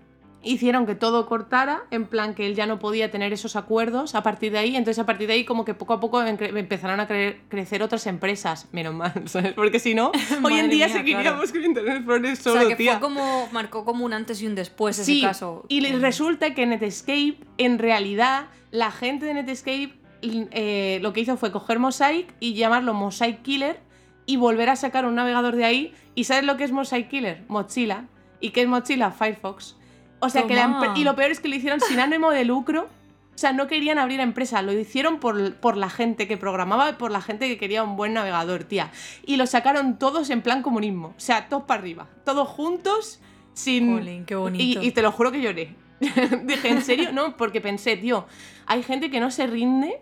hicieron 0.51 0.87
que 0.87 0.95
todo 0.95 1.27
cortara, 1.27 1.83
en 1.91 2.07
plan 2.07 2.35
que 2.35 2.47
él 2.47 2.55
ya 2.55 2.67
no 2.67 2.79
podía 2.79 3.11
tener 3.11 3.33
esos 3.33 3.57
acuerdos 3.57 4.15
a 4.15 4.23
partir 4.23 4.53
de 4.53 4.59
ahí, 4.59 4.77
entonces 4.77 4.99
a 4.99 5.07
partir 5.07 5.27
de 5.29 5.35
ahí 5.35 5.45
como 5.45 5.65
que 5.65 5.75
poco 5.75 5.93
a 5.95 6.01
poco 6.01 6.23
empezaron 6.23 7.01
a 7.01 7.09
cre- 7.09 7.37
crecer 7.49 7.83
otras 7.83 8.07
empresas, 8.07 8.69
menos 8.73 8.95
mal, 8.95 9.13
¿sabes? 9.27 9.53
Porque 9.55 9.79
si 9.79 9.95
no, 9.95 10.11
hoy 10.43 10.55
en 10.55 10.71
día 10.71 10.87
mía, 10.87 10.97
seguiríamos 10.97 11.53
con 11.53 11.65
Internet 11.65 11.97
Explorer 11.97 12.33
O 12.33 12.37
solo, 12.37 12.61
sea, 12.61 12.69
que 12.69 12.77
tía. 12.77 12.93
fue 12.93 13.01
como, 13.01 13.49
marcó 13.53 13.85
como 13.85 14.05
un 14.05 14.13
antes 14.13 14.41
y 14.43 14.47
un 14.47 14.55
después 14.55 14.99
ese 14.99 15.05
Sí, 15.13 15.21
caso. 15.23 15.65
y 15.69 15.81
le- 15.81 15.99
resulta 15.99 16.55
que 16.55 16.67
Netscape, 16.67 17.39
en 17.59 17.79
realidad, 17.79 18.47
la 18.71 18.91
gente 18.91 19.27
de 19.27 19.35
Netscape 19.35 19.95
eh, 20.23 20.99
lo 21.03 21.13
que 21.13 21.21
hizo 21.21 21.37
fue 21.37 21.53
coger 21.53 21.79
Mosaic 21.79 22.35
y 22.41 22.55
llamarlo 22.55 22.93
Mosaic 22.95 23.43
Killer 23.43 23.81
y 24.27 24.37
volver 24.37 24.69
a 24.69 24.77
sacar 24.77 25.07
un 25.07 25.15
navegador 25.15 25.55
de 25.57 25.65
ahí. 25.65 25.95
¿Y 26.15 26.25
sabes 26.25 26.45
lo 26.45 26.57
que 26.57 26.65
es 26.65 26.73
Mosaic 26.73 27.09
Killer? 27.09 27.45
Mozilla. 27.49 28.05
¿Y 28.41 28.51
qué 28.51 28.63
es 28.63 28.69
Mozilla? 28.69 29.11
Firefox. 29.13 29.77
O 30.21 30.31
sea 30.31 30.47
que 30.47 30.55
la 30.55 30.93
Y 30.97 31.05
lo 31.05 31.15
peor 31.15 31.31
es 31.31 31.41
que 31.41 31.49
lo 31.49 31.55
hicieron 31.55 31.81
sin 31.81 32.01
ánimo 32.01 32.31
de 32.31 32.45
lucro. 32.45 32.89
O 33.35 33.39
sea, 33.41 33.53
no 33.53 33.69
querían 33.69 33.99
abrir 33.99 34.19
empresa, 34.19 34.63
lo 34.63 34.73
hicieron 34.73 35.21
por, 35.21 35.55
por 35.55 35.77
la 35.77 35.89
gente 35.89 36.27
que 36.27 36.37
programaba 36.37 36.91
y 36.91 36.95
por 36.95 37.13
la 37.13 37.21
gente 37.21 37.47
que 37.47 37.57
quería 37.57 37.85
un 37.85 37.97
buen 37.97 38.13
navegador, 38.13 38.65
tía. 38.65 38.91
Y 39.25 39.37
lo 39.37 39.47
sacaron 39.47 39.97
todos 39.97 40.29
en 40.31 40.43
plan 40.43 40.61
comunismo. 40.63 41.15
O 41.17 41.21
sea, 41.21 41.49
todos 41.49 41.63
para 41.63 41.81
arriba. 41.81 42.09
Todos 42.25 42.49
juntos, 42.49 43.21
sin. 43.55 43.95
Jolín, 43.97 44.25
qué 44.25 44.35
Y, 44.35 44.37
bonito. 44.39 44.83
y 44.83 44.91
te 44.91 45.03
lo 45.03 45.13
juro 45.13 45.31
que 45.31 45.41
lloré. 45.41 45.77
Dije, 46.01 46.69
¿en 46.69 46.83
serio? 46.83 47.13
No, 47.13 47.37
porque 47.37 47.61
pensé, 47.61 47.97
tío, 47.97 48.27
hay 48.67 48.83
gente 48.83 49.09
que 49.09 49.21
no 49.21 49.31
se 49.31 49.47
rinde 49.47 50.01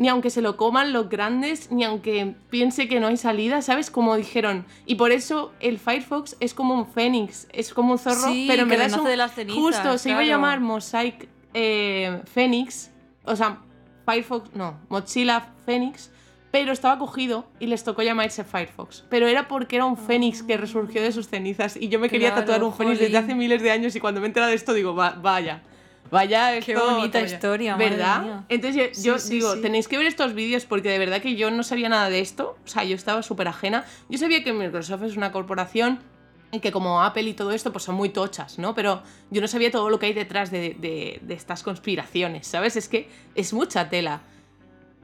ni 0.00 0.08
aunque 0.08 0.30
se 0.30 0.40
lo 0.40 0.56
coman 0.56 0.92
los 0.92 1.08
grandes, 1.10 1.70
ni 1.70 1.84
aunque 1.84 2.34
piense 2.48 2.88
que 2.88 2.98
no 3.00 3.08
hay 3.08 3.16
salida, 3.18 3.60
¿sabes? 3.60 3.90
Como 3.90 4.16
dijeron. 4.16 4.64
Y 4.86 4.94
por 4.96 5.12
eso 5.12 5.52
el 5.60 5.78
Firefox 5.78 6.36
es 6.40 6.54
como 6.54 6.74
un 6.74 6.86
fénix, 6.86 7.46
es 7.52 7.72
como 7.74 7.92
un 7.92 7.98
zorro, 7.98 8.32
Sí, 8.32 8.46
pero 8.48 8.62
en 8.62 8.68
que 8.68 8.76
verdad 8.76 8.86
es 8.86 8.92
renace 8.92 9.02
un- 9.02 9.10
de 9.10 9.16
las 9.16 9.34
cenizas, 9.34 9.60
Justo, 9.62 9.98
se 9.98 10.10
iba 10.10 10.20
a 10.20 10.24
llamar 10.24 10.60
Mosaic 10.60 11.28
eh, 11.54 12.22
Phoenix, 12.32 12.90
o 13.24 13.36
sea, 13.36 13.58
Firefox, 14.06 14.54
no, 14.54 14.78
Mozilla 14.88 15.48
Phoenix, 15.66 16.10
pero 16.50 16.72
estaba 16.72 16.98
cogido 16.98 17.44
y 17.60 17.66
les 17.66 17.84
tocó 17.84 18.02
llamarse 18.02 18.42
Firefox. 18.42 19.04
Pero 19.10 19.28
era 19.28 19.48
porque 19.48 19.76
era 19.76 19.84
un 19.84 19.96
fénix 19.98 20.42
que 20.42 20.56
resurgió 20.56 21.02
de 21.02 21.12
sus 21.12 21.28
cenizas 21.28 21.76
y 21.76 21.88
yo 21.90 22.00
me 22.00 22.08
quería 22.08 22.30
Claro, 22.30 22.40
tatuar 22.46 22.64
un 22.64 22.72
fénix 22.74 22.98
desde 23.00 23.18
hace 23.18 23.34
miles 23.34 23.62
de 23.62 23.70
años 23.70 23.94
y 23.94 24.00
cuando 24.00 24.20
me 24.20 24.26
he 24.26 24.28
enterado 24.28 24.50
de 24.50 24.56
esto 24.56 24.72
digo, 24.72 24.94
"Va- 24.94 25.10
vaya. 25.20 25.62
Vaya, 26.10 26.58
Qué 26.60 26.72
esto- 26.72 26.90
bonita 26.96 27.20
vaya". 27.20 27.34
historia, 27.34 27.76
¿verdad? 27.76 28.44
Entonces 28.48 28.96
yo, 29.02 29.12
yo 29.12 29.18
sí, 29.18 29.34
digo, 29.34 29.54
sí. 29.54 29.62
tenéis 29.62 29.86
que 29.86 29.96
ver 29.96 30.06
estos 30.06 30.34
vídeos 30.34 30.64
porque 30.64 30.88
de 30.90 30.98
verdad 30.98 31.20
que 31.22 31.36
yo 31.36 31.50
no 31.50 31.62
sabía 31.62 31.88
nada 31.88 32.10
de 32.10 32.20
esto. 32.20 32.56
O 32.64 32.68
sea, 32.68 32.82
yo 32.84 32.96
estaba 32.96 33.22
súper 33.22 33.46
ajena. 33.48 33.84
Yo 34.08 34.18
sabía 34.18 34.42
que 34.42 34.52
Microsoft 34.52 35.02
es 35.04 35.16
una 35.16 35.30
corporación 35.30 36.00
y 36.52 36.58
que 36.58 36.72
como 36.72 37.00
Apple 37.02 37.22
y 37.22 37.34
todo 37.34 37.52
esto 37.52 37.70
pues 37.70 37.84
son 37.84 37.94
muy 37.94 38.08
tochas, 38.08 38.58
¿no? 38.58 38.74
Pero 38.74 39.02
yo 39.30 39.40
no 39.40 39.46
sabía 39.46 39.70
todo 39.70 39.88
lo 39.88 40.00
que 40.00 40.06
hay 40.06 40.12
detrás 40.12 40.50
de, 40.50 40.74
de- 40.80 41.20
de 41.22 41.34
estas 41.34 41.62
conspiraciones, 41.62 42.48
¿sabes? 42.48 42.74
Es 42.76 42.88
que 42.88 43.08
es 43.36 43.52
mucha 43.52 43.88
tela. 43.88 44.22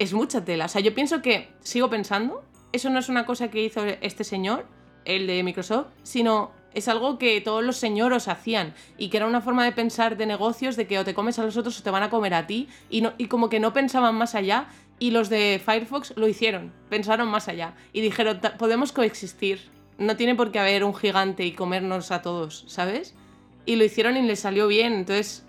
Es 0.01 0.13
mucha 0.13 0.45
tela. 0.45 0.65
O 0.65 0.69
sea, 0.69 0.81
yo 0.83 0.93
pienso 0.93 1.23
que, 1.23 1.49
sigo 1.61 1.89
pensando, 1.89 2.45
eso 2.73 2.91
no 2.91 2.99
es 2.99 3.09
una 3.09 3.25
cosa 3.27 3.49
que 3.49 3.63
hizo 3.63 3.85
este 3.85 4.25
señor, 4.25 4.67
el 5.05 5.29
de 5.29 5.43
Microsoft, 5.45 5.87
sino 6.03 6.51
es 6.77 6.89
algo 6.89 7.19
que 7.19 7.41
todos 7.41 7.65
los 7.65 7.77
señoros 7.77 8.29
hacían 8.29 8.75
y 8.99 9.09
que 9.09 9.17
era 9.17 9.27
una 9.27 9.41
forma 9.41 9.65
de 9.65 9.73
pensar 9.73 10.17
de 10.17 10.27
negocios 10.27 10.77
de 10.77 10.87
que 10.87 10.99
o 10.99 11.05
te 11.05 11.15
comes 11.15 11.39
a 11.39 11.45
los 11.45 11.57
otros 11.57 11.81
o 11.81 11.83
te 11.83 11.91
van 11.91 12.03
a 12.03 12.11
comer 12.11 12.35
a 12.35 12.47
ti 12.47 12.69
y, 12.91 13.01
no, 13.01 13.15
y 13.17 13.27
como 13.29 13.49
que 13.49 13.61
no 13.61 13.73
pensaban 13.73 14.15
más 14.15 14.35
allá 14.35 14.67
y 14.99 15.11
los 15.11 15.29
de 15.31 15.61
Firefox 15.65 16.13
lo 16.17 16.29
hicieron, 16.29 16.73
pensaron 16.91 17.29
más 17.29 17.49
allá 17.49 17.75
y 17.93 18.01
dijeron, 18.03 18.41
"Ta- 18.41 18.57
podemos 18.59 18.93
coexistir, 18.93 19.71
no 19.99 20.17
tiene 20.17 20.35
por 20.35 20.53
qué 20.53 20.59
haber 20.59 20.85
un 20.85 20.95
gigante 20.95 21.47
y 21.47 21.53
comernos 21.53 22.11
a 22.11 22.21
todos, 22.21 22.65
¿sabes? 22.67 23.15
Y 23.65 23.77
lo 23.77 23.85
hicieron 23.85 24.17
y 24.19 24.23
les 24.23 24.41
salió 24.41 24.69
bien, 24.69 24.93
entonces 24.93 25.46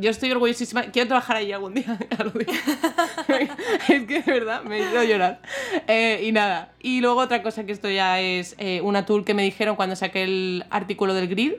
yo 0.00 0.10
estoy 0.10 0.30
orgullosísima. 0.32 0.84
Quiero 0.84 1.08
trabajar 1.08 1.36
ahí 1.36 1.52
algún 1.52 1.74
día. 1.74 1.98
es 3.88 4.02
que 4.04 4.22
de 4.22 4.32
verdad 4.32 4.62
me 4.62 4.80
hizo 4.80 5.02
llorar. 5.04 5.40
Eh, 5.86 6.22
y 6.24 6.32
nada. 6.32 6.72
Y 6.80 7.00
luego 7.00 7.20
otra 7.20 7.42
cosa 7.42 7.64
que 7.64 7.72
esto 7.72 7.88
ya 7.90 8.20
es 8.20 8.56
eh, 8.58 8.80
una 8.82 9.06
tool 9.06 9.24
que 9.24 9.34
me 9.34 9.42
dijeron 9.42 9.76
cuando 9.76 9.96
saqué 9.96 10.24
el 10.24 10.64
artículo 10.70 11.14
del 11.14 11.28
grid. 11.28 11.54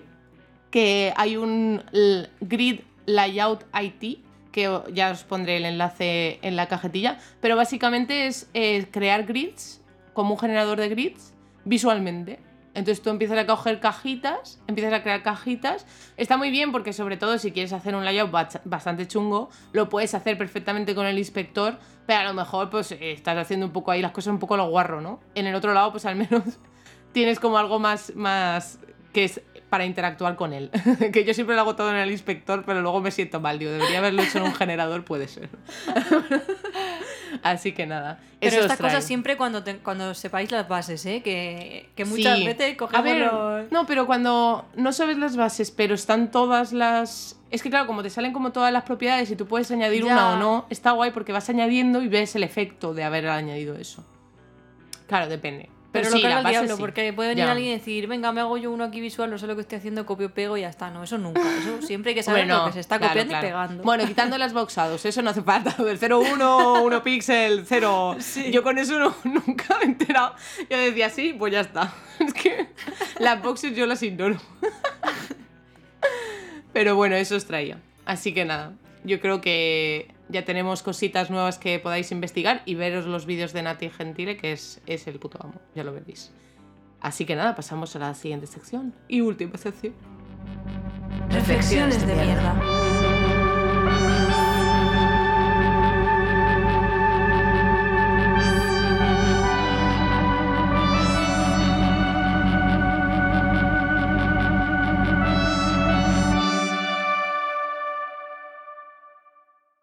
Que 0.69 1.13
hay 1.15 1.37
un 1.37 1.83
grid 2.41 2.81
layout 3.05 3.65
IT. 3.79 4.19
Que 4.51 4.81
ya 4.93 5.11
os 5.11 5.23
pondré 5.23 5.57
el 5.57 5.65
enlace 5.65 6.39
en 6.41 6.55
la 6.55 6.67
cajetilla. 6.67 7.19
Pero 7.39 7.55
básicamente 7.55 8.27
es 8.27 8.49
eh, 8.53 8.87
crear 8.91 9.25
grids 9.25 9.81
como 10.13 10.33
un 10.33 10.39
generador 10.39 10.79
de 10.79 10.89
grids 10.89 11.33
visualmente. 11.63 12.39
Entonces 12.73 13.01
tú 13.01 13.09
empiezas 13.09 13.37
a 13.37 13.45
coger 13.45 13.79
cajitas, 13.79 14.61
empiezas 14.67 14.93
a 14.93 15.03
crear 15.03 15.23
cajitas. 15.23 15.85
Está 16.17 16.37
muy 16.37 16.51
bien 16.51 16.71
porque 16.71 16.93
sobre 16.93 17.17
todo 17.17 17.37
si 17.37 17.51
quieres 17.51 17.73
hacer 17.73 17.95
un 17.95 18.05
layout 18.05 18.31
bastante 18.63 19.07
chungo, 19.07 19.49
lo 19.73 19.89
puedes 19.89 20.13
hacer 20.13 20.37
perfectamente 20.37 20.95
con 20.95 21.05
el 21.05 21.17
inspector, 21.17 21.79
pero 22.05 22.19
a 22.21 22.23
lo 22.23 22.33
mejor 22.33 22.69
pues 22.69 22.93
estás 22.93 23.37
haciendo 23.37 23.65
un 23.65 23.73
poco 23.73 23.91
ahí 23.91 24.01
las 24.01 24.11
cosas 24.11 24.31
un 24.31 24.39
poco 24.39 24.55
lo 24.55 24.69
guarro, 24.69 25.01
¿no? 25.01 25.19
En 25.35 25.47
el 25.47 25.55
otro 25.55 25.73
lado 25.73 25.91
pues 25.91 26.05
al 26.05 26.15
menos 26.15 26.43
tienes 27.11 27.39
como 27.39 27.57
algo 27.57 27.79
más, 27.79 28.15
más 28.15 28.79
que 29.11 29.25
es 29.25 29.41
para 29.71 29.85
interactuar 29.85 30.35
con 30.35 30.51
él. 30.53 30.69
que 31.13 31.23
yo 31.23 31.33
siempre 31.33 31.55
lo 31.55 31.61
hago 31.61 31.75
todo 31.75 31.89
en 31.89 31.95
el 31.95 32.11
inspector, 32.11 32.63
pero 32.65 32.81
luego 32.81 32.99
me 33.01 33.09
siento 33.09 33.39
mal, 33.39 33.57
digo, 33.57 33.71
debería 33.71 33.99
haberlo 33.99 34.21
hecho 34.21 34.37
en 34.37 34.43
un 34.43 34.53
generador, 34.53 35.03
puede 35.05 35.27
ser. 35.27 35.49
Así 37.43 37.71
que 37.71 37.87
nada. 37.87 38.19
Pero 38.39 38.57
estas 38.59 38.77
cosas 38.77 39.03
siempre 39.03 39.37
cuando, 39.37 39.63
te- 39.63 39.77
cuando 39.77 40.13
sepáis 40.13 40.51
las 40.51 40.67
bases, 40.67 41.05
¿eh? 41.05 41.21
Que, 41.23 41.89
que 41.95 42.05
muchas 42.05 42.37
Sí. 42.37 42.45
veces 42.45 42.75
cogemos 42.77 43.03
ver, 43.05 43.21
los... 43.31 43.71
No, 43.71 43.85
pero 43.85 44.05
cuando 44.05 44.65
no 44.75 44.91
sabes 44.91 45.17
las 45.17 45.37
bases, 45.37 45.71
pero 45.71 45.95
están 45.95 46.29
todas 46.31 46.73
las. 46.73 47.39
Es 47.49 47.63
que 47.63 47.69
claro, 47.69 47.87
como 47.87 48.03
te 48.03 48.09
salen 48.09 48.33
como 48.33 48.51
todas 48.51 48.71
las 48.73 48.83
propiedades 48.83 49.31
y 49.31 49.35
tú 49.37 49.47
puedes 49.47 49.71
añadir 49.71 50.03
Ya. 50.03 50.11
una 50.13 50.33
o 50.33 50.35
no, 50.37 50.65
está 50.69 50.91
guay 50.91 51.11
porque 51.11 51.31
vas 51.31 51.49
añadiendo 51.49 52.01
y 52.01 52.09
ves 52.09 52.35
el 52.35 52.43
efecto 52.43 52.93
de 52.93 53.03
haber 53.05 53.27
añadido 53.29 53.75
eso. 53.75 54.05
Claro, 55.07 55.27
depende. 55.27 55.69
Pero, 55.91 56.03
Pero, 56.03 56.09
lo 56.11 56.15
sí, 56.15 56.21
que 56.21 56.29
la 56.29 56.35
base 56.35 56.49
diablo, 56.51 56.75
sí. 56.77 56.79
porque 56.79 57.11
puede 57.11 57.29
venir 57.29 57.43
Ya. 57.45 57.51
alguien 57.51 57.71
y 57.71 57.73
decir, 57.73 58.07
venga, 58.07 58.31
me 58.31 58.39
hago 58.39 58.57
yo 58.57 58.71
uno 58.71 58.85
aquí 58.85 59.01
visual, 59.01 59.29
no 59.29 59.37
sé 59.37 59.45
lo 59.45 59.55
que 59.55 59.61
estoy 59.61 59.77
haciendo, 59.77 60.05
copio, 60.05 60.33
pego 60.33 60.55
y 60.55 60.61
ya 60.61 60.69
está. 60.69 60.89
No, 60.89 61.03
eso 61.03 61.17
nunca. 61.17 61.41
Eso 61.41 61.81
siempre 61.85 62.11
hay 62.11 62.15
que 62.15 62.23
saber 62.23 62.47
lo 62.47 62.65
que 62.67 62.73
se 62.73 62.79
está 62.79 62.97
claro, 62.97 63.11
copiando 63.11 63.31
claro. 63.33 63.45
y 63.45 63.49
pegando. 63.49 63.83
Bueno, 63.83 64.05
quitando 64.07 64.37
las 64.37 64.53
boxados, 64.53 65.05
eso 65.05 65.21
no 65.21 65.31
hace 65.31 65.41
falta. 65.41 65.71
Del 65.83 65.99
0,1, 65.99 66.81
1 66.83 67.03
píxel, 67.03 67.65
0. 67.67 68.15
Yo 68.51 68.63
con 68.63 68.77
eso 68.77 68.97
no- 68.99 69.15
nunca 69.25 69.77
me 69.79 69.83
he 69.83 69.87
enterado. 69.87 70.33
Yo 70.69 70.77
decía, 70.77 71.09
sí, 71.09 71.35
pues 71.37 71.51
ya 71.51 71.59
está. 71.61 71.93
Es 72.19 72.33
que 72.33 72.67
las 73.19 73.41
boxes 73.41 73.75
yo 73.75 73.85
las 73.85 74.01
ignoro. 74.03 74.37
Pero 76.73 76.95
bueno, 76.95 77.15
eso 77.15 77.35
os 77.35 77.45
traía. 77.45 77.77
Así 78.05 78.33
que 78.33 78.45
nada, 78.45 78.73
yo 79.03 79.19
creo 79.19 79.41
que 79.41 80.09
ya 80.31 80.45
tenemos 80.45 80.83
cositas 80.83 81.29
nuevas 81.29 81.57
que 81.57 81.79
podáis 81.79 82.11
investigar 82.11 82.63
y 82.65 82.75
veros 82.75 83.05
los 83.05 83.25
vídeos 83.25 83.53
de 83.53 83.63
Nati 83.63 83.89
Gentile, 83.89 84.37
que 84.37 84.53
es, 84.53 84.81
es 84.85 85.07
el 85.07 85.19
puto 85.19 85.39
amo, 85.41 85.55
ya 85.75 85.83
lo 85.83 85.93
veréis. 85.93 86.31
Así 87.01 87.25
que 87.25 87.35
nada, 87.35 87.55
pasamos 87.55 87.95
a 87.95 87.99
la 87.99 88.13
siguiente 88.13 88.47
sección. 88.47 88.93
Y 89.07 89.21
última 89.21 89.57
sección. 89.57 89.93
Reflexiones 91.29 92.05
de 92.05 92.15
mierda. 92.15 92.80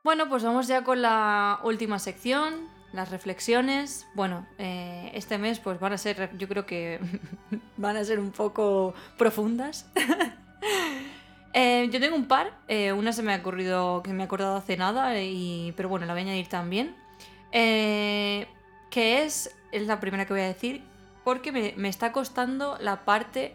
Bueno, 0.08 0.26
pues 0.30 0.42
vamos 0.42 0.66
ya 0.66 0.84
con 0.84 1.02
la 1.02 1.60
última 1.64 1.98
sección, 1.98 2.66
las 2.94 3.10
reflexiones. 3.10 4.08
Bueno, 4.14 4.46
eh, 4.56 5.10
este 5.12 5.36
mes 5.36 5.60
pues 5.60 5.78
van 5.78 5.92
a 5.92 5.98
ser, 5.98 6.30
yo 6.38 6.48
creo 6.48 6.64
que 6.64 6.98
van 7.76 7.98
a 7.98 8.04
ser 8.04 8.18
un 8.18 8.30
poco 8.30 8.94
profundas. 9.18 9.86
Eh, 11.54 11.88
yo 11.90 11.98
tengo 11.98 12.14
un 12.14 12.28
par, 12.28 12.52
eh, 12.68 12.92
una 12.92 13.12
se 13.12 13.22
me 13.22 13.34
ha 13.34 13.38
ocurrido, 13.38 14.02
que 14.02 14.12
me 14.12 14.22
he 14.22 14.26
acordado 14.26 14.56
hace 14.56 14.76
nada, 14.76 15.20
y, 15.20 15.72
pero 15.76 15.88
bueno, 15.88 16.06
la 16.06 16.12
voy 16.12 16.22
a 16.22 16.24
añadir 16.26 16.46
también. 16.46 16.94
Que 17.50 18.46
es, 18.90 19.56
es 19.72 19.86
la 19.86 19.98
primera 19.98 20.26
que 20.26 20.34
voy 20.34 20.42
a 20.42 20.46
decir, 20.46 20.84
porque 21.24 21.50
me, 21.50 21.74
me 21.76 21.88
está 21.88 22.12
costando 22.12 22.78
la 22.80 23.04
parte... 23.04 23.54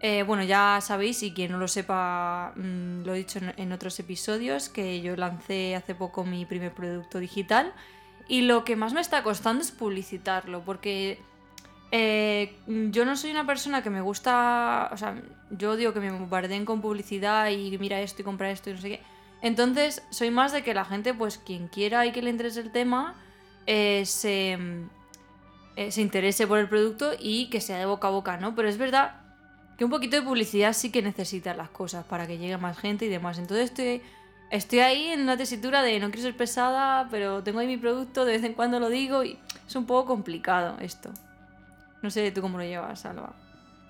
eh, 0.00 0.22
bueno, 0.24 0.42
ya 0.44 0.78
sabéis, 0.82 1.22
y 1.22 1.32
quien 1.32 1.52
no 1.52 1.58
lo 1.58 1.68
sepa, 1.68 2.52
mm, 2.56 3.04
lo 3.04 3.14
he 3.14 3.18
dicho 3.18 3.40
en, 3.56 3.72
otros 3.72 3.98
episodios, 3.98 4.68
que 4.68 5.00
yo 5.00 5.16
lancé 5.16 5.74
hace 5.74 5.94
poco 5.94 6.24
mi 6.24 6.44
primer 6.44 6.72
producto 6.72 7.18
digital. 7.18 7.72
Y 8.28 8.42
lo 8.42 8.64
que 8.64 8.76
más 8.76 8.92
me 8.92 9.00
está 9.00 9.22
costando 9.22 9.62
es 9.62 9.70
publicitarlo, 9.70 10.64
porque 10.64 11.18
eh, 11.92 12.56
yo 12.66 13.04
no 13.04 13.16
soy 13.16 13.30
una 13.30 13.46
persona 13.46 13.82
que 13.82 13.90
me 13.90 14.00
gusta. 14.00 14.90
O 14.92 14.96
sea, 14.96 15.14
yo 15.50 15.72
odio 15.72 15.94
que 15.94 16.00
me 16.00 16.10
bombardeen 16.10 16.64
con 16.64 16.80
publicidad 16.82 17.48
y 17.50 17.76
mira 17.78 18.00
esto 18.00 18.22
y 18.22 18.24
compra 18.24 18.50
esto 18.50 18.70
y 18.70 18.74
no 18.74 18.80
sé 18.80 18.88
qué. 18.90 19.00
Entonces, 19.42 20.02
soy 20.10 20.30
más 20.30 20.52
de 20.52 20.62
que 20.62 20.74
la 20.74 20.84
gente, 20.84 21.14
pues 21.14 21.38
quien 21.38 21.68
quiera 21.68 22.06
y 22.06 22.12
que 22.12 22.22
le 22.22 22.30
interese 22.30 22.60
el 22.60 22.72
tema, 22.72 23.14
eh, 23.66 24.04
se, 24.06 24.58
eh, 25.76 25.90
se 25.90 26.00
interese 26.02 26.46
por 26.46 26.58
el 26.58 26.68
producto 26.68 27.12
y 27.18 27.48
que 27.50 27.60
sea 27.60 27.78
de 27.78 27.86
boca 27.86 28.08
a 28.08 28.10
boca, 28.10 28.36
¿no? 28.38 28.54
Pero 28.54 28.68
es 28.68 28.78
verdad 28.78 29.25
que 29.76 29.84
un 29.84 29.90
poquito 29.90 30.16
de 30.16 30.22
publicidad 30.22 30.72
sí 30.72 30.90
que 30.90 31.02
necesitan 31.02 31.56
las 31.56 31.68
cosas 31.68 32.04
para 32.04 32.26
que 32.26 32.38
llegue 32.38 32.56
más 32.56 32.78
gente 32.78 33.06
y 33.06 33.08
demás. 33.08 33.38
Entonces, 33.38 33.66
estoy, 33.66 34.02
estoy 34.50 34.78
ahí 34.80 35.08
en 35.08 35.20
una 35.20 35.36
tesitura 35.36 35.82
de 35.82 36.00
no 36.00 36.10
quiero 36.10 36.22
ser 36.22 36.36
pesada, 36.36 37.08
pero 37.10 37.42
tengo 37.42 37.58
ahí 37.58 37.66
mi 37.66 37.76
producto, 37.76 38.24
de 38.24 38.32
vez 38.32 38.44
en 38.44 38.54
cuando 38.54 38.80
lo 38.80 38.88
digo 38.88 39.22
y 39.24 39.38
es 39.66 39.76
un 39.76 39.86
poco 39.86 40.06
complicado 40.06 40.76
esto. 40.80 41.10
No 42.02 42.10
sé 42.10 42.30
tú 42.30 42.40
cómo 42.40 42.58
lo 42.58 42.64
llevas, 42.64 43.04
Alba. 43.04 43.34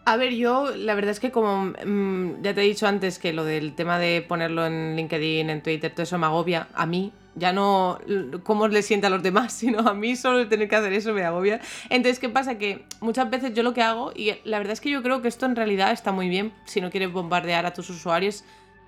A 0.05 0.17
ver, 0.17 0.35
yo 0.35 0.75
la 0.77 0.95
verdad 0.95 1.11
es 1.11 1.21
que 1.21 1.33
como 1.33 1.65
mm, 1.85 2.43
ya 2.43 2.55
te 2.55 2.63
he 2.63 2.65
dicho 2.65 2.87
antes 2.87 3.19
que 3.19 3.33
lo 3.33 3.45
del 3.45 3.75
tema 3.75 3.99
de 3.99 4.25
ponerlo 4.27 4.65
en 4.65 4.95
LinkedIn, 4.95 5.51
en 5.51 5.63
Twitter, 5.63 5.93
todo 5.93 6.05
eso 6.05 6.17
me 6.17 6.27
agobia 6.27 6.69
a 6.75 6.87
mí. 6.87 7.13
Ya 7.37 7.53
no 7.53 7.99
cómo 8.43 8.67
le 8.67 8.83
sienta 8.83 9.07
a 9.07 9.11
los 9.11 9.23
demás, 9.23 9.53
sino 9.61 9.81
a 9.81 9.95
mí 9.95 10.17
solo 10.17 10.41
el 10.41 10.49
tener 10.49 10.69
que 10.69 10.77
hacer 10.77 10.93
eso 10.93 11.13
me 11.13 11.25
agobia. 11.25 11.61
Entonces, 11.91 12.19
¿qué 12.19 12.29
pasa? 12.29 12.59
Que 12.59 12.85
muchas 13.01 13.31
veces 13.31 13.55
yo 13.55 13.63
lo 13.63 13.75
que 13.75 13.83
hago, 13.83 14.13
y 14.15 14.33
la 14.45 14.59
verdad 14.59 14.73
es 14.73 14.81
que 14.81 14.91
yo 14.91 15.03
creo 15.03 15.23
que 15.23 15.29
esto 15.29 15.47
en 15.47 15.55
realidad 15.55 15.93
está 15.93 16.13
muy 16.13 16.29
bien 16.29 16.53
si 16.65 16.81
no 16.81 16.91
quieres 16.91 17.13
bombardear 17.13 17.67
a 17.67 17.73
tus 17.73 17.89
usuarios 17.91 18.43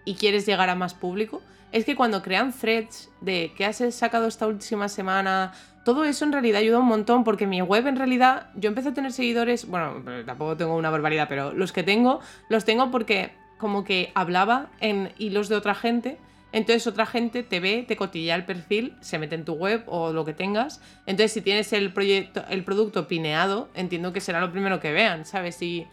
y 0.05 0.15
quieres 0.15 0.47
llegar 0.47 0.71
a 0.71 0.75
más 0.75 0.95
público, 0.95 1.43
es 1.73 1.85
que 1.85 1.95
cuando 1.95 2.23
crean 2.23 2.53
threads 2.53 3.11
de 3.21 3.53
qué 3.57 3.67
has 3.67 3.83
sacado 3.95 4.27
esta 4.27 4.47
última 4.47 4.89
semana, 4.89 5.53
todo 5.85 6.05
eso 6.05 6.25
en 6.25 6.33
realidad 6.33 6.61
ayuda 6.61 6.79
un 6.79 6.87
montón 6.87 7.25
porque 7.25 7.47
mi 7.47 7.61
web 7.61 7.87
en 7.87 7.97
realidad, 7.97 8.49
yo 8.55 8.69
empecé 8.69 8.91
a 8.91 8.95
tener 8.95 9.13
seguidores, 9.13 9.67
bueno, 9.69 10.03
tampoco 10.25 10.57
tengo 10.57 10.77
una 10.77 10.91
barbaridad, 10.91 11.27
pero 11.29 11.53
los 11.53 11.73
que 11.73 11.83
tengo, 11.83 12.21
los 12.49 12.65
tengo 12.65 12.91
porque 12.91 13.33
como 13.59 13.85
que 13.85 14.13
hablaba 14.15 14.69
en 14.81 15.13
hilos 15.19 15.49
de 15.49 15.57
otra 15.57 15.75
gente 15.75 16.19
Entonces 16.59 16.89
otra 16.89 17.07
gente 17.07 17.45
te 17.45 17.61
ve, 17.61 17.85
te 17.87 17.95
cotilla 17.95 18.35
el 18.35 18.45
perfil, 18.45 18.97
se 19.01 19.17
mete 19.21 19.37
en 19.37 19.45
tu 19.45 19.53
web 19.53 19.85
o 19.87 20.13
lo 20.13 20.25
que 20.25 20.33
tengas. 20.33 20.81
Entonces 21.07 21.33
si 21.33 21.41
tienes 21.41 21.73
el, 21.73 21.93
proyecto, 21.93 22.45
el 22.51 22.65
producto 22.65 23.07
pineado, 23.07 23.69
entiendo 23.75 24.13
que 24.13 24.21
será 24.21 24.41
lo 24.41 24.51
primero 24.51 24.81
que 24.81 24.91
vean, 24.91 25.25
¿sabes? 25.25 25.63
Y 25.63 25.87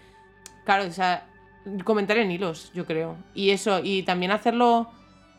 claro, 0.66 0.86
o 0.86 0.92
sea, 0.92 1.28
comentar 1.84 2.18
en 2.18 2.32
hilos, 2.32 2.72
yo 2.74 2.88
creo. 2.88 3.16
Y 3.36 3.52
eso, 3.52 3.80
y 3.84 4.02
también 4.02 4.32
hacerlo 4.32 4.90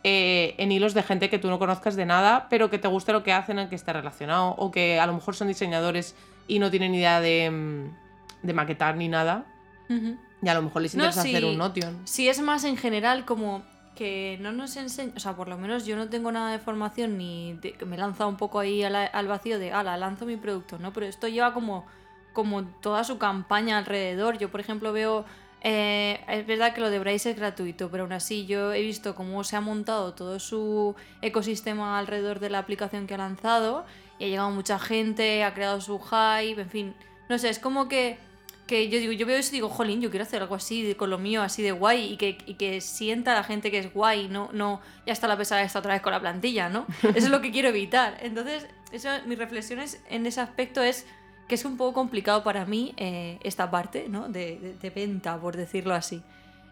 eh, 0.05 0.55
en 0.59 0.71
hilos 0.71 0.95
de 0.95 1.03
gente 1.03 1.29
que 1.29 1.41
tú 1.41 1.49
no 1.49 1.59
conozcas 1.59 1.97
de 1.97 2.07
nada, 2.07 2.47
pero 2.49 2.71
que 2.71 2.79
te 2.79 2.87
guste 2.87 3.13
lo 3.13 3.25
que 3.25 3.33
hacen, 3.33 3.69
que 3.69 3.75
esté 3.75 3.93
relacionado, 3.93 4.51
o 4.51 4.71
que 4.71 5.01
a 5.01 5.07
lo 5.09 5.13
mejor 5.13 5.35
son 5.35 5.49
diseñadores 5.49 6.15
y 6.47 6.61
no 6.61 6.71
tienen 6.71 6.95
idea 6.95 7.21
de, 7.21 7.51
mm, 7.51 8.47
de 8.47 8.53
maquetar 8.53 8.97
ni 8.97 9.09
nada. 9.09 9.45
Y 9.89 10.49
a 10.49 10.55
lo 10.55 10.63
mejor 10.63 10.83
les 10.83 10.95
No, 10.95 11.03
interesa 11.03 11.23
hacer 11.23 11.45
un 11.45 11.59
Notion. 11.59 12.03
Si 12.05 12.29
es 12.29 12.41
más 12.41 12.63
en 12.63 12.77
general 12.77 13.25
como 13.25 13.65
que 13.97 14.39
no 14.41 14.53
nos 14.53 14.77
enseña, 14.77 15.13
o 15.17 15.21
sea, 15.21 15.35
por 15.35 15.49
lo 15.49 15.59
menos 15.59 15.85
yo 15.87 15.97
no 15.97 16.09
tengo 16.09 16.31
nada 16.31 16.53
de 16.53 16.61
formación 16.61 17.19
ni 17.19 17.55
de- 17.55 17.75
me 17.85 17.97
lanza 17.97 18.27
un 18.27 18.37
poco 18.37 18.61
ahí 18.61 18.85
al, 18.85 18.95
al 18.95 19.27
vacío 19.27 19.59
de, 19.59 19.73
ala, 19.73 19.97
lanzo 19.97 20.25
mi 20.27 20.37
producto, 20.37 20.79
¿no? 20.79 20.93
Pero 20.93 21.07
esto 21.07 21.27
lleva 21.27 21.53
como, 21.53 21.85
como 22.33 22.65
toda 22.81 23.03
su 23.03 23.19
campaña 23.19 23.79
alrededor. 23.79 24.39
Yo, 24.39 24.51
por 24.51 24.61
ejemplo, 24.61 24.93
veo, 24.93 25.25
eh, 25.63 26.21
es 26.29 26.47
verdad 26.47 26.75
que 26.75 26.81
lo 26.81 26.91
de 26.91 26.99
Brace 27.01 27.31
es 27.31 27.37
gratuito, 27.37 27.91
pero 27.91 28.05
aún 28.05 28.13
así 28.13 28.47
yo 28.47 28.73
he 28.73 28.83
visto 28.83 29.15
cómo 29.17 29.43
se 29.43 29.57
ha 29.57 29.61
montado 29.61 30.15
todo 30.15 30.39
su 30.39 30.95
ecosistema 31.23 31.99
alrededor 31.99 32.39
de 32.39 32.51
la 32.51 32.59
aplicación 32.61 33.07
que 33.07 33.15
ha 33.15 33.19
lanzado 33.19 33.85
y 34.19 34.25
ha 34.27 34.29
llegado 34.29 34.51
mucha 34.51 34.79
gente, 34.79 35.43
ha 35.43 35.55
creado 35.55 35.81
su 35.81 35.99
hype, 35.99 36.61
en 36.61 36.71
fin, 36.71 36.95
no 37.29 37.39
sé, 37.39 37.49
es 37.49 37.59
como 37.59 37.89
que 37.89 38.19
que 38.67 38.89
yo 38.89 38.99
digo, 38.99 39.13
yo 39.13 39.27
veo 39.27 39.37
eso 39.39 39.51
y 39.51 39.59
digo, 39.59 39.69
jolín, 39.69 40.01
yo 40.01 40.11
quiero 40.11 40.25
hacer 40.25 40.43
algo 40.43 40.55
así 40.57 40.95
con 40.95 41.09
lo 41.11 41.19
mío, 41.19 41.43
así 41.43 41.63
de 41.63 41.73
guay, 41.73 42.13
y 42.13 42.17
que, 42.17 42.39
y 42.47 42.55
que 42.55 42.81
sienta 42.81 43.35
la 43.35 43.45
gente 43.45 43.71
que 43.71 43.79
es 43.79 43.93
guay, 43.95 44.29
no, 44.29 44.51
no, 44.53 44.81
ya 45.07 45.13
está 45.13 45.29
la 45.29 45.37
pesada 45.37 45.63
esta 45.63 45.79
otra 45.79 45.93
vez 45.95 46.03
con 46.03 46.13
la 46.13 46.21
plantilla, 46.21 46.69
¿no? 46.69 46.87
Eso 47.03 47.17
es 47.27 47.29
lo 47.31 47.41
que 47.41 47.51
quiero 47.53 47.69
evitar. 47.69 48.19
Entonces, 48.23 48.67
eso, 48.93 49.09
mis 49.27 49.39
reflexiones 49.39 50.01
en 50.11 50.27
ese 50.27 50.41
aspecto 50.41 50.83
es 50.83 51.07
que 51.49 51.55
es 51.55 51.65
un 51.65 51.77
poco 51.77 51.93
complicado 51.95 52.43
para 52.43 52.65
mí 52.67 52.93
eh, 52.97 53.39
esta 53.43 53.71
parte, 53.71 54.07
¿no? 54.09 54.29
De, 54.29 54.59
de- 54.59 54.75
de 54.75 54.91
venta, 54.91 55.41
por 55.41 55.57
decirlo 55.57 55.95
así. 55.95 56.23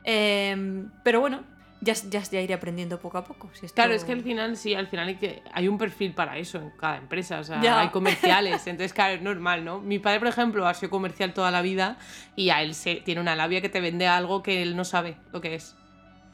Em, 0.04 0.90
pero 1.02 1.20
bueno, 1.20 1.44
ya, 1.84 1.92
ya, 2.08 2.22
ya 2.22 2.40
iré 2.40 2.54
aprendiendo 2.54 2.98
poco 2.98 3.18
a 3.18 3.24
poco. 3.24 3.50
si 3.52 3.66
esto- 3.66 3.74
Claro, 3.76 3.92
es 3.94 4.04
que 4.04 4.12
al 4.12 4.22
final 4.22 4.56
sí, 4.56 4.74
al 4.74 4.86
final 4.88 5.08
hay, 5.08 5.16
que, 5.16 5.42
hay 5.52 5.68
un 5.68 5.78
perfil 5.78 6.14
para 6.14 6.36
eso 6.38 6.58
en 6.58 6.70
cada 6.70 6.96
empresa, 6.96 7.40
o 7.40 7.44
sea, 7.44 7.60
Ya. 7.62 7.80
hay 7.80 7.88
comerciales, 7.90 8.66
entonces 8.66 8.92
claro, 8.92 9.14
es 9.14 9.22
normal, 9.22 9.64
¿no? 9.64 9.80
Mi 9.80 9.98
padre, 9.98 10.18
por 10.18 10.28
ejemplo, 10.28 10.66
ha 10.66 10.74
sido 10.74 10.90
comercial 10.90 11.32
toda 11.34 11.50
la 11.50 11.62
vida 11.62 11.98
y 12.36 12.50
a 12.50 12.62
él 12.62 12.74
se, 12.74 12.96
tiene 12.96 13.20
una 13.20 13.36
labia 13.36 13.60
que 13.60 13.68
te 13.68 13.80
vende 13.80 14.06
algo 14.06 14.42
que 14.42 14.62
él 14.62 14.76
no 14.76 14.84
sabe 14.84 15.16
lo 15.32 15.40
que 15.40 15.54
es. 15.54 15.76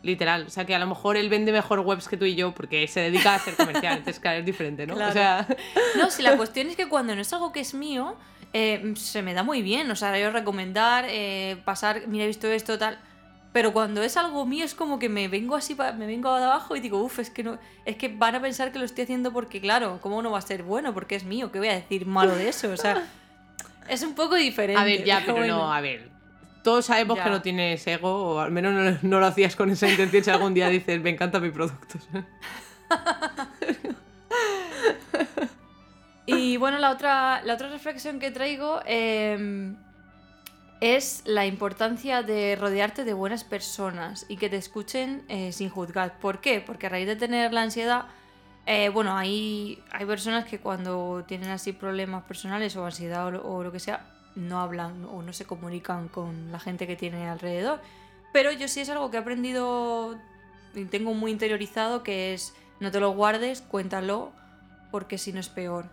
Literal, 0.02 0.46
o 0.46 0.50
sea 0.50 0.64
que 0.64 0.74
a 0.74 0.78
lo 0.78 0.86
mejor 0.86 1.18
él 1.18 1.28
vende 1.28 1.52
mejor 1.52 1.80
webs 1.80 2.08
que 2.08 2.16
tú 2.16 2.24
y 2.24 2.34
yo 2.34 2.52
porque 2.54 2.88
se 2.88 3.00
dedica 3.00 3.32
a 3.32 3.36
hacer 3.36 3.54
comercial, 3.54 3.98
entonces 3.98 4.18
claro, 4.18 4.38
es 4.38 4.46
diferente, 4.46 4.86
¿no? 4.86 4.94
Claro. 4.94 5.10
O 5.10 5.12
sea, 5.12 5.46
No, 5.98 6.10
si 6.10 6.22
la 6.22 6.36
cuestión 6.38 6.68
es 6.68 6.76
que 6.76 6.88
cuando 6.88 7.14
no 7.14 7.20
es 7.20 7.30
algo 7.34 7.52
que 7.52 7.60
es 7.60 7.74
mío, 7.74 8.16
eh, 8.54 8.94
se 8.96 9.20
me 9.20 9.34
da 9.34 9.42
muy 9.42 9.60
bien. 9.60 9.90
O 9.90 9.96
sea, 9.96 10.18
yo 10.18 10.30
recomendar, 10.30 11.04
eh, 11.08 11.58
pasar, 11.66 12.08
mira, 12.08 12.24
he 12.24 12.28
visto 12.28 12.48
esto, 12.50 12.78
tal. 12.78 12.98
Pero 13.52 13.72
cuando 13.72 14.02
es 14.02 14.16
algo 14.16 14.46
mío 14.46 14.64
es 14.64 14.74
como 14.76 14.98
que 15.00 15.08
me 15.08 15.26
vengo 15.26 15.56
así, 15.56 15.74
me 15.96 16.06
vengo 16.06 16.36
de 16.36 16.44
abajo 16.44 16.76
y 16.76 16.80
digo, 16.80 16.98
uff, 17.02 17.18
es 17.18 17.30
que 17.30 17.42
no, 17.42 17.58
es 17.84 17.96
que 17.96 18.08
van 18.08 18.36
a 18.36 18.40
pensar 18.40 18.70
que 18.70 18.78
lo 18.78 18.84
estoy 18.84 19.02
haciendo 19.04 19.32
porque, 19.32 19.60
claro, 19.60 19.98
¿cómo 20.00 20.22
no 20.22 20.30
va 20.30 20.38
a 20.38 20.42
ser 20.42 20.62
bueno? 20.62 20.94
Porque 20.94 21.16
es 21.16 21.24
mío, 21.24 21.50
¿qué 21.50 21.58
voy 21.58 21.68
a 21.68 21.74
decir 21.74 22.06
malo 22.06 22.34
de 22.36 22.48
eso? 22.48 22.70
O 22.70 22.76
sea, 22.76 23.02
es 23.88 24.02
un 24.04 24.14
poco 24.14 24.36
diferente. 24.36 24.80
a 24.80 24.84
ver, 24.84 25.04
ya, 25.04 25.20
pero 25.20 25.34
bueno. 25.38 25.56
no, 25.58 25.72
a 25.72 25.80
ver. 25.80 26.08
Todos 26.62 26.84
sabemos 26.86 27.16
Ya. 27.16 27.24
que 27.24 27.30
no 27.30 27.42
tienes 27.42 27.84
ego, 27.86 28.34
o 28.34 28.38
al 28.38 28.52
menos 28.52 28.72
no, 28.74 28.98
no 29.02 29.18
lo 29.18 29.26
hacías 29.26 29.56
con 29.56 29.70
esa 29.70 29.88
intención 29.88 30.22
si 30.22 30.30
algún 30.30 30.54
día 30.54 30.68
dices, 30.68 31.00
me 31.00 31.10
encanta 31.10 31.40
mi 31.40 31.50
producto. 31.50 31.98
Y 36.26 36.56
bueno, 36.58 36.78
la 36.78 36.90
otra, 36.90 37.42
la 37.44 37.54
otra 37.54 37.68
reflexión 37.70 38.20
que 38.20 38.30
traigo 38.30 38.80
eh, 38.86 39.74
es 40.80 41.22
la 41.26 41.46
importancia 41.46 42.22
de 42.22 42.56
rodearte 42.56 43.04
de 43.04 43.12
buenas 43.12 43.44
personas 43.44 44.24
y 44.28 44.36
que 44.36 44.48
te 44.48 44.56
escuchen 44.56 45.22
eh, 45.28 45.52
sin 45.52 45.68
juzgar. 45.68 46.18
¿Por 46.18 46.40
qué? 46.40 46.60
Porque 46.60 46.86
a 46.86 46.90
raíz 46.90 47.06
de 47.06 47.16
tener 47.16 47.52
la 47.52 47.62
ansiedad, 47.62 48.06
eh, 48.66 48.88
bueno, 48.88 49.16
hay, 49.16 49.82
hay 49.92 50.06
personas 50.06 50.44
que 50.46 50.58
cuando 50.60 51.24
tienen 51.26 51.50
así 51.50 51.72
problemas 51.72 52.24
personales 52.24 52.76
o 52.76 52.84
ansiedad 52.86 53.26
o, 53.26 53.62
lo- 53.62 53.72
que 53.72 53.80
sea, 53.80 54.06
no 54.36 54.60
hablan 54.60 55.04
o 55.06 55.22
no 55.22 55.32
se 55.32 55.44
comunican 55.44 56.08
con 56.08 56.52
la 56.52 56.58
gente 56.60 56.86
que 56.86 56.96
tiene 56.96 57.28
alrededor. 57.28 57.80
Pero 58.32 58.52
yo 58.52 58.68
sí 58.68 58.80
es 58.80 58.88
algo 58.90 59.10
que 59.10 59.16
he 59.18 59.20
aprendido 59.20 60.16
y 60.74 60.84
tengo 60.86 61.14
muy 61.14 61.32
interiorizado, 61.32 62.02
que 62.02 62.32
es 62.34 62.54
no 62.78 62.90
te 62.90 63.00
lo 63.00 63.10
guardes, 63.12 63.60
cuéntalo, 63.62 64.32
porque 64.90 65.18
si 65.18 65.32
no 65.32 65.40
es 65.40 65.48
peor. 65.48 65.86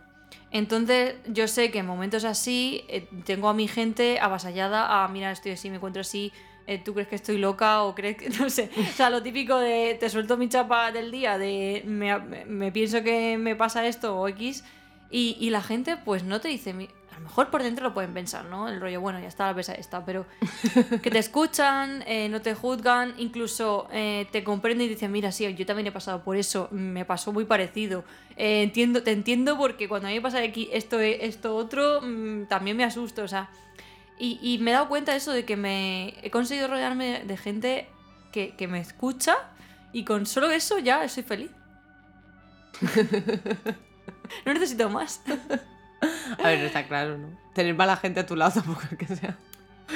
Entonces, 0.50 1.16
yo 1.26 1.46
sé 1.48 1.70
que 1.70 1.80
en 1.80 1.86
momentos 1.86 2.24
así 2.24 2.84
eh, 2.88 3.06
tengo 3.24 3.48
a 3.48 3.54
mi 3.54 3.68
gente 3.68 4.18
avasallada 4.20 5.04
a, 5.04 5.08
mira, 5.08 5.30
estoy 5.30 5.52
así, 5.52 5.68
me 5.68 5.76
encuentro 5.76 6.00
así, 6.00 6.32
eh, 6.66 6.78
¿tú 6.78 6.94
crees 6.94 7.08
que 7.08 7.16
estoy 7.16 7.36
loca 7.38 7.82
o 7.82 7.94
crees 7.94 8.16
que, 8.16 8.30
no 8.40 8.48
sé? 8.48 8.70
O 8.78 8.92
sea, 8.96 9.10
lo 9.10 9.22
típico 9.22 9.58
de, 9.58 9.96
te 10.00 10.08
suelto 10.08 10.36
mi 10.36 10.48
chapa 10.48 10.90
del 10.92 11.10
día, 11.10 11.36
de, 11.38 11.82
me, 11.86 12.18
me- 12.46 12.72
pienso 12.72 13.02
que 13.02 13.36
me 13.38 13.56
pasa 13.56 13.86
esto 13.86 14.18
o 14.18 14.26
X, 14.28 14.64
y, 15.10 15.36
y 15.40 15.50
la 15.50 15.62
gente 15.62 15.96
pues 15.96 16.24
no 16.24 16.40
te 16.40 16.48
dice, 16.48 16.72
a 17.18 17.20
lo 17.20 17.26
mejor 17.26 17.50
por 17.50 17.64
dentro 17.64 17.84
lo 17.84 17.94
pueden 17.94 18.14
pensar, 18.14 18.44
¿no? 18.44 18.68
El 18.68 18.80
rollo, 18.80 19.00
bueno, 19.00 19.18
ya 19.18 19.26
está 19.26 19.48
la 19.48 19.54
pesa 19.54 19.74
esta, 19.74 20.04
pero 20.04 20.24
que 21.02 21.10
te 21.10 21.18
escuchan, 21.18 22.04
eh, 22.06 22.28
no 22.28 22.40
te 22.40 22.54
juzgan, 22.54 23.14
incluso 23.18 23.88
eh, 23.90 24.28
te 24.30 24.44
comprenden 24.44 24.86
y 24.86 24.90
dicen, 24.90 25.10
mira, 25.10 25.32
sí, 25.32 25.52
yo 25.52 25.66
también 25.66 25.88
he 25.88 25.92
pasado 25.92 26.22
por 26.22 26.36
eso, 26.36 26.68
me 26.70 27.04
pasó 27.04 27.32
muy 27.32 27.44
parecido. 27.44 28.04
Eh, 28.36 28.62
entiendo, 28.62 29.02
te 29.02 29.10
entiendo 29.10 29.58
porque 29.58 29.88
cuando 29.88 30.06
a 30.06 30.10
mí 30.10 30.16
me 30.16 30.22
pasa 30.22 30.38
aquí 30.38 30.68
esto, 30.72 31.00
esto 31.00 31.56
otro, 31.56 32.00
mm, 32.02 32.46
también 32.46 32.76
me 32.76 32.84
asusto, 32.84 33.24
o 33.24 33.28
sea. 33.28 33.50
Y, 34.16 34.38
y 34.40 34.58
me 34.58 34.70
he 34.70 34.74
dado 34.74 34.88
cuenta 34.88 35.10
de 35.10 35.18
eso, 35.18 35.32
de 35.32 35.44
que 35.44 35.56
me 35.56 36.14
he 36.22 36.30
conseguido 36.30 36.68
rodearme 36.68 37.24
de 37.24 37.36
gente 37.36 37.88
que, 38.30 38.54
que 38.54 38.68
me 38.68 38.78
escucha 38.78 39.38
y 39.92 40.04
con 40.04 40.24
solo 40.24 40.52
eso 40.52 40.78
ya 40.78 41.08
soy 41.08 41.24
feliz. 41.24 41.50
no 44.46 44.54
necesito 44.54 44.88
más. 44.88 45.20
A 46.42 46.48
ver, 46.48 46.60
está 46.60 46.86
claro, 46.86 47.18
¿no? 47.18 47.28
Tener 47.52 47.74
mala 47.74 47.96
gente 47.96 48.20
a 48.20 48.26
tu 48.26 48.36
lado 48.36 48.52
tampoco 48.54 48.82
es 48.90 48.98
que 48.98 49.16
sea. 49.16 49.36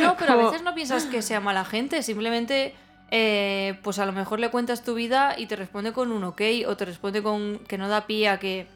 No, 0.00 0.16
pero 0.16 0.32
a 0.32 0.36
veces 0.36 0.62
no 0.62 0.74
piensas 0.74 1.04
que 1.04 1.20
sea 1.20 1.40
mala 1.40 1.64
gente, 1.64 2.02
simplemente 2.02 2.74
eh, 3.10 3.78
pues 3.82 3.98
a 3.98 4.06
lo 4.06 4.12
mejor 4.12 4.40
le 4.40 4.50
cuentas 4.50 4.82
tu 4.82 4.94
vida 4.94 5.34
y 5.36 5.46
te 5.46 5.54
responde 5.54 5.92
con 5.92 6.10
un 6.12 6.24
ok 6.24 6.40
o 6.66 6.76
te 6.78 6.86
responde 6.86 7.22
con 7.22 7.58
que 7.58 7.76
no 7.76 7.88
da 7.88 8.06
pie 8.06 8.30
a 8.30 8.38
que, 8.38 8.66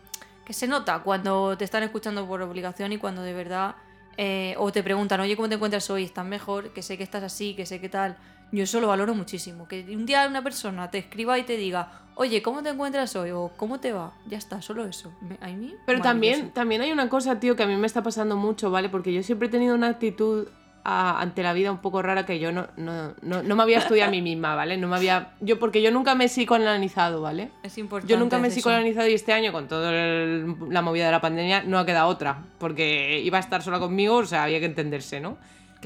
que 0.44 0.52
se 0.52 0.66
nota 0.66 0.98
cuando 0.98 1.56
te 1.56 1.64
están 1.64 1.82
escuchando 1.82 2.26
por 2.26 2.42
obligación 2.42 2.92
y 2.92 2.98
cuando 2.98 3.22
de 3.22 3.32
verdad 3.32 3.76
eh, 4.18 4.54
o 4.58 4.72
te 4.72 4.82
preguntan, 4.82 5.20
oye, 5.20 5.36
¿cómo 5.36 5.48
te 5.48 5.54
encuentras 5.54 5.88
hoy? 5.90 6.04
¿Estás 6.04 6.24
mejor? 6.24 6.72
Que 6.72 6.82
sé 6.82 6.96
que 6.96 7.04
estás 7.04 7.22
así, 7.22 7.54
que 7.54 7.66
sé 7.66 7.80
que 7.80 7.88
tal. 7.88 8.16
Yo 8.52 8.62
eso 8.64 8.80
lo 8.80 8.88
valoro 8.88 9.14
muchísimo. 9.14 9.66
Que 9.68 9.84
un 9.94 10.06
día 10.06 10.26
una 10.28 10.42
persona 10.42 10.90
te 10.90 10.98
escriba 10.98 11.38
y 11.38 11.42
te 11.42 11.56
diga, 11.56 11.90
oye, 12.14 12.42
¿cómo 12.42 12.62
te 12.62 12.70
encuentras 12.70 13.14
hoy? 13.16 13.30
O 13.32 13.50
¿cómo 13.56 13.80
te 13.80 13.92
va? 13.92 14.12
Ya 14.28 14.38
está, 14.38 14.62
solo 14.62 14.84
eso. 14.86 15.12
Me- 15.20 15.38
A 15.40 15.48
mí, 15.48 15.74
Pero 15.84 16.00
también, 16.00 16.50
también 16.52 16.80
hay 16.80 16.92
una 16.92 17.08
cosa, 17.08 17.40
tío, 17.40 17.56
que 17.56 17.64
a 17.64 17.66
mí 17.66 17.76
me 17.76 17.86
está 17.86 18.02
pasando 18.02 18.36
mucho, 18.36 18.70
¿vale? 18.70 18.88
Porque 18.88 19.12
yo 19.12 19.22
siempre 19.22 19.48
he 19.48 19.50
tenido 19.50 19.74
una 19.74 19.88
actitud 19.88 20.46
a- 20.88 21.20
ante 21.20 21.42
la 21.42 21.52
vida 21.52 21.72
un 21.72 21.78
poco 21.78 22.00
rara 22.00 22.24
que 22.24 22.38
yo 22.38 22.52
no, 22.52 22.68
no, 22.76 23.12
no, 23.20 23.42
no 23.42 23.56
me 23.56 23.62
había 23.64 23.78
estudiado 23.78 24.06
a 24.08 24.12
mí 24.12 24.22
misma, 24.22 24.54
¿vale? 24.54 24.76
No 24.76 24.86
me 24.86 24.94
había. 24.94 25.32
Yo, 25.40 25.58
porque 25.58 25.82
yo 25.82 25.90
nunca 25.90 26.14
me 26.14 26.26
he 26.26 26.28
psicoanalizado, 26.28 27.20
¿vale? 27.20 27.50
Es 27.64 27.76
importante. 27.76 28.12
Yo 28.12 28.18
nunca 28.20 28.38
me 28.38 28.46
he 28.46 28.50
psicoanalizado 28.52 29.08
y 29.08 29.14
este 29.14 29.32
año, 29.32 29.50
con 29.50 29.66
toda 29.66 29.90
la 29.90 30.82
movida 30.82 31.06
de 31.06 31.10
la 31.10 31.20
pandemia, 31.20 31.64
no 31.64 31.80
ha 31.80 31.84
quedado 31.84 32.06
otra. 32.06 32.44
Porque 32.58 33.20
iba 33.24 33.38
a 33.38 33.40
estar 33.40 33.62
sola 33.62 33.80
conmigo, 33.80 34.14
o 34.18 34.24
sea, 34.26 34.44
había 34.44 34.60
que 34.60 34.66
entenderse, 34.66 35.18
¿no? 35.18 35.36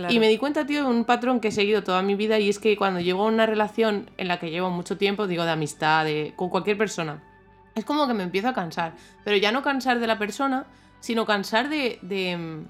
Y 0.08 0.18
me 0.18 0.28
di 0.28 0.38
cuenta, 0.38 0.66
tío, 0.66 0.84
de 0.84 0.88
un 0.88 1.04
patrón 1.04 1.40
que 1.40 1.48
he 1.48 1.52
seguido 1.52 1.82
toda 1.82 2.02
mi 2.02 2.14
vida 2.14 2.38
y 2.38 2.48
es 2.48 2.58
que 2.58 2.76
cuando 2.76 3.00
llego 3.00 3.24
a 3.24 3.26
una 3.26 3.46
relación 3.46 4.10
en 4.16 4.28
la 4.28 4.38
que 4.38 4.50
llevo 4.50 4.70
mucho 4.70 4.96
tiempo, 4.96 5.26
digo 5.26 5.44
de 5.44 5.50
amistad, 5.50 6.04
de, 6.04 6.32
con 6.36 6.48
cualquier 6.48 6.78
persona, 6.78 7.22
es 7.74 7.84
como 7.84 8.06
que 8.06 8.14
me 8.14 8.22
empiezo 8.22 8.48
a 8.48 8.54
cansar. 8.54 8.94
Pero 9.24 9.36
ya 9.36 9.52
no 9.52 9.62
cansar 9.62 9.98
de 9.98 10.06
la 10.06 10.18
persona, 10.18 10.66
sino 11.00 11.26
cansar 11.26 11.68
de, 11.68 11.98
de, 12.02 12.64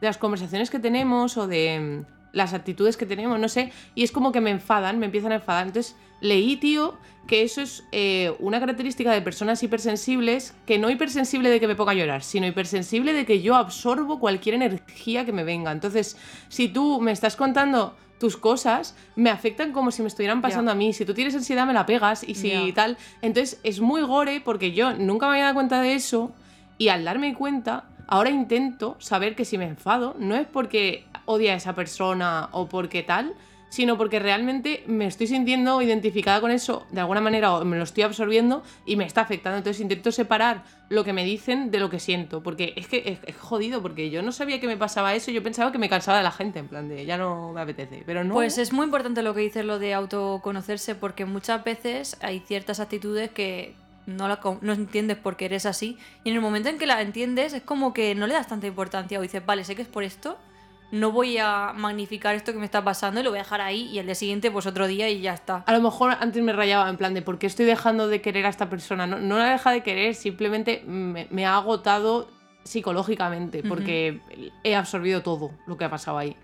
las 0.00 0.18
conversaciones 0.18 0.70
que 0.70 0.78
tenemos 0.78 1.36
o 1.36 1.46
de 1.46 2.04
las 2.34 2.52
actitudes 2.52 2.96
que 2.96 3.06
tenemos, 3.06 3.38
no 3.38 3.48
sé. 3.48 3.72
Y 3.94 4.04
es 4.04 4.12
como 4.12 4.32
que 4.32 4.40
me 4.40 4.50
enfadan, 4.50 4.98
me 4.98 5.06
empiezan 5.06 5.32
a 5.32 5.36
enfadar. 5.36 5.66
Entonces 5.66 5.96
leí, 6.20 6.56
tío, 6.56 6.98
que 7.26 7.42
eso 7.42 7.62
es 7.62 7.84
eh, 7.92 8.34
una 8.38 8.60
característica 8.60 9.12
de 9.12 9.22
personas 9.22 9.62
hipersensibles, 9.62 10.54
que 10.66 10.78
no 10.78 10.90
hipersensible 10.90 11.48
de 11.48 11.60
que 11.60 11.68
me 11.68 11.74
ponga 11.74 11.92
a 11.92 11.94
llorar, 11.94 12.22
sino 12.22 12.46
hipersensible 12.46 13.12
de 13.12 13.24
que 13.24 13.40
yo 13.40 13.56
absorbo 13.56 14.20
cualquier 14.20 14.56
energía 14.56 15.24
que 15.24 15.32
me 15.32 15.44
venga. 15.44 15.72
Entonces, 15.72 16.16
si 16.48 16.68
tú 16.68 17.00
me 17.00 17.12
estás 17.12 17.36
contando 17.36 17.96
tus 18.18 18.36
cosas, 18.36 18.94
me 19.16 19.30
afectan 19.30 19.72
como 19.72 19.90
si 19.90 20.02
me 20.02 20.08
estuvieran 20.08 20.40
pasando 20.40 20.70
a 20.70 20.74
mí. 20.74 20.92
Si 20.92 21.04
tú 21.04 21.14
tienes 21.14 21.34
ansiedad, 21.34 21.66
me 21.66 21.72
la 21.72 21.86
pegas 21.86 22.26
y 22.26 22.34
si 22.34 22.72
tal. 22.72 22.96
Entonces, 23.22 23.60
es 23.62 23.80
muy 23.80 24.02
gore 24.02 24.40
porque 24.40 24.72
yo 24.72 24.94
nunca 24.94 25.26
me 25.26 25.32
había 25.32 25.44
dado 25.44 25.54
cuenta 25.54 25.80
de 25.80 25.94
eso 25.94 26.32
y 26.78 26.88
al 26.88 27.04
darme 27.04 27.34
cuenta, 27.34 27.84
ahora 28.14 28.30
intento 28.30 28.96
saber 29.00 29.34
que 29.34 29.44
si 29.44 29.58
me 29.58 29.64
enfado, 29.64 30.14
no 30.20 30.36
es 30.36 30.46
porque 30.46 31.04
odia 31.24 31.54
a 31.54 31.56
esa 31.56 31.74
persona 31.74 32.48
o 32.52 32.68
porque 32.68 33.02
tal, 33.02 33.34
sino 33.70 33.98
porque 33.98 34.20
realmente 34.20 34.84
me 34.86 35.06
estoy 35.06 35.26
sintiendo 35.26 35.82
identificada 35.82 36.40
con 36.40 36.52
eso 36.52 36.86
de 36.92 37.00
alguna 37.00 37.20
manera 37.20 37.52
o 37.54 37.64
me 37.64 37.76
lo 37.76 37.82
estoy 37.82 38.04
absorbiendo 38.04 38.62
y 38.86 38.94
me 38.94 39.04
está 39.04 39.22
afectando. 39.22 39.58
Entonces 39.58 39.80
intento 39.80 40.12
separar 40.12 40.62
lo 40.90 41.02
que 41.02 41.12
me 41.12 41.24
dicen 41.24 41.72
de 41.72 41.80
lo 41.80 41.90
que 41.90 41.98
siento, 41.98 42.40
porque 42.40 42.72
es 42.76 42.86
que 42.86 43.18
es, 43.26 43.36
jodido, 43.36 43.82
porque 43.82 44.10
yo 44.10 44.22
no 44.22 44.30
sabía 44.30 44.60
que 44.60 44.68
me 44.68 44.76
pasaba 44.76 45.12
eso, 45.16 45.32
yo 45.32 45.42
pensaba 45.42 45.72
que 45.72 45.78
me 45.78 45.88
cansaba 45.88 46.18
de 46.18 46.22
la 46.22 46.30
gente, 46.30 46.60
en 46.60 46.68
plan 46.68 46.88
de 46.88 47.04
ya 47.04 47.18
no 47.18 47.52
me 47.52 47.62
apetece, 47.62 48.04
pero 48.06 48.22
no. 48.22 48.34
Pues 48.34 48.58
es 48.58 48.72
muy 48.72 48.84
importante 48.84 49.22
lo 49.22 49.34
que 49.34 49.40
dices, 49.40 49.64
lo 49.64 49.80
de 49.80 49.92
autoconocerse, 49.92 50.94
porque 50.94 51.24
muchas 51.24 51.64
veces 51.64 52.16
hay 52.20 52.38
ciertas 52.38 52.78
actitudes 52.78 53.32
que 53.32 53.74
no, 54.06 54.28
la, 54.28 54.40
no 54.60 54.72
entiendes 54.72 55.16
porque 55.16 55.46
eres 55.46 55.66
así, 55.66 55.98
y 56.24 56.30
en 56.30 56.36
el 56.36 56.40
momento 56.40 56.68
en 56.68 56.78
que 56.78 56.86
la 56.86 57.00
entiendes 57.00 57.52
es 57.52 57.62
como 57.62 57.92
que 57.92 58.14
no 58.14 58.26
le 58.26 58.34
das 58.34 58.48
tanta 58.48 58.66
importancia 58.66 59.18
o 59.18 59.22
dices, 59.22 59.44
vale, 59.44 59.64
sé 59.64 59.74
que 59.74 59.82
es 59.82 59.88
por 59.88 60.04
esto, 60.04 60.38
no 60.90 61.10
voy 61.10 61.38
a 61.38 61.72
magnificar 61.74 62.34
esto 62.34 62.52
que 62.52 62.58
me 62.58 62.64
está 62.64 62.84
pasando 62.84 63.20
y 63.20 63.24
lo 63.24 63.30
voy 63.30 63.38
a 63.38 63.42
dejar 63.42 63.60
ahí 63.60 63.88
y 63.90 63.98
el 63.98 64.06
día 64.06 64.14
siguiente 64.14 64.50
pues 64.50 64.66
otro 64.66 64.86
día 64.86 65.08
y 65.08 65.20
ya 65.20 65.34
está. 65.34 65.64
A 65.66 65.72
lo 65.72 65.80
mejor 65.80 66.16
antes 66.20 66.40
me 66.42 66.52
rayaba 66.52 66.88
en 66.88 66.96
plan 66.96 67.14
de 67.14 67.22
por 67.22 67.38
qué 67.38 67.48
estoy 67.48 67.66
dejando 67.66 68.06
de 68.06 68.20
querer 68.20 68.46
a 68.46 68.48
esta 68.48 68.70
persona. 68.70 69.06
No, 69.06 69.18
no 69.18 69.38
la 69.38 69.50
deja 69.50 69.72
de 69.72 69.82
querer, 69.82 70.14
simplemente 70.14 70.84
me, 70.86 71.26
me 71.30 71.46
ha 71.46 71.56
agotado 71.56 72.28
psicológicamente 72.62 73.62
porque 73.62 74.20
he 74.62 74.74
absorbido 74.74 75.22
todo 75.22 75.50
lo 75.66 75.76
que 75.76 75.84
ha 75.84 75.90
pasado 75.90 76.18
ahí. 76.18 76.36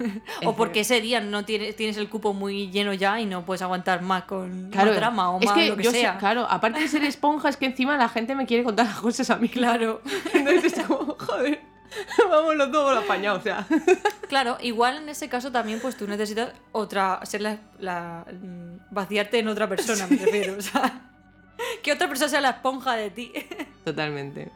O 0.46 0.56
porque 0.56 0.80
ese 0.80 1.00
día 1.00 1.20
no 1.20 1.44
tienes, 1.44 1.76
tienes 1.76 1.96
el 1.96 2.08
cupo 2.08 2.32
muy 2.32 2.70
lleno 2.70 2.92
ya 2.94 3.20
y 3.20 3.26
no 3.26 3.44
puedes 3.44 3.62
aguantar 3.62 4.02
más 4.02 4.24
con 4.24 4.70
Claro, 4.70 4.88
más 4.90 4.96
drama 4.96 5.30
o 5.30 5.40
es 5.40 5.46
más 5.46 5.54
que 5.54 5.68
lo 5.68 5.76
que 5.76 5.82
yo 5.82 5.90
sé- 5.90 6.00
sea. 6.00 6.18
claro, 6.18 6.46
aparte 6.48 6.80
de 6.80 6.88
ser 6.88 7.04
esponja, 7.04 7.48
es 7.48 7.56
que 7.56 7.66
encima 7.66 7.96
la 7.96 8.08
gente 8.08 8.34
me 8.34 8.46
quiere 8.46 8.64
contar 8.64 8.86
las 8.86 8.96
cosas 9.00 9.28
a 9.30 9.36
mí. 9.36 9.48
Claro. 9.60 10.00
Entonces 10.32 10.78
es 10.78 10.86
como, 10.86 11.16
joder, 11.18 11.60
vámonos 12.30 12.70
todos 12.72 13.02
apañados, 13.02 13.40
o 13.40 13.42
sea. 13.42 13.66
Claro, 14.28 14.56
igual 14.60 14.98
en 14.98 15.08
ese 15.08 15.28
caso 15.28 15.50
también 15.52 15.80
pues 15.80 15.96
tú 15.96 16.06
necesitas 16.06 16.52
otra, 16.72 17.20
ser 17.24 17.40
la, 17.42 17.58
la- 17.78 18.24
mm, 18.32 18.92
vaciarte 18.94 19.38
en 19.40 19.48
otra 19.48 19.68
persona, 19.68 20.06
me 20.08 20.16
refiero, 20.16 20.56
o 20.58 20.62
sea, 20.62 21.00
que 21.82 21.92
otra 21.92 22.08
persona 22.08 22.28
sea 22.30 22.40
la 22.40 22.50
esponja 22.50 22.94
de 22.94 23.10
ti. 23.10 23.32
Totalmente. 23.84 24.50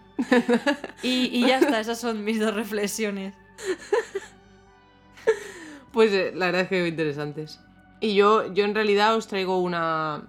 Y, 1.02 1.28
y 1.32 1.46
ya 1.48 1.58
está, 1.58 1.80
esas 1.80 1.98
son 2.00 2.24
mis 2.24 2.38
dos 2.40 2.54
reflexiones. 2.54 3.34
Pues 5.94 6.12
eh, 6.12 6.32
la 6.34 6.46
verdad 6.46 6.62
es 6.62 6.68
que 6.68 6.88
interesantes. 6.88 7.60
Y 8.00 8.14
yo, 8.14 8.52
yo 8.52 8.64
en 8.64 8.74
realidad 8.74 9.14
os 9.14 9.28
traigo 9.28 9.60
una 9.60 10.24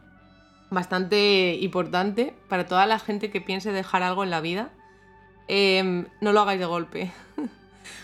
bastante 0.70 1.58
importante 1.60 2.36
para 2.48 2.68
toda 2.68 2.86
la 2.86 3.00
gente 3.00 3.32
que 3.32 3.42
piense 3.42 3.72
dejar 3.72 4.04
algo 4.04 4.24
en 4.24 4.30
la 4.30 4.42
vida. 4.42 4.70
Em, 5.48 6.06
no 6.22 6.34
lo 6.34 6.42
hagáis 6.42 6.60
de 6.60 6.66
golpe. 6.66 7.12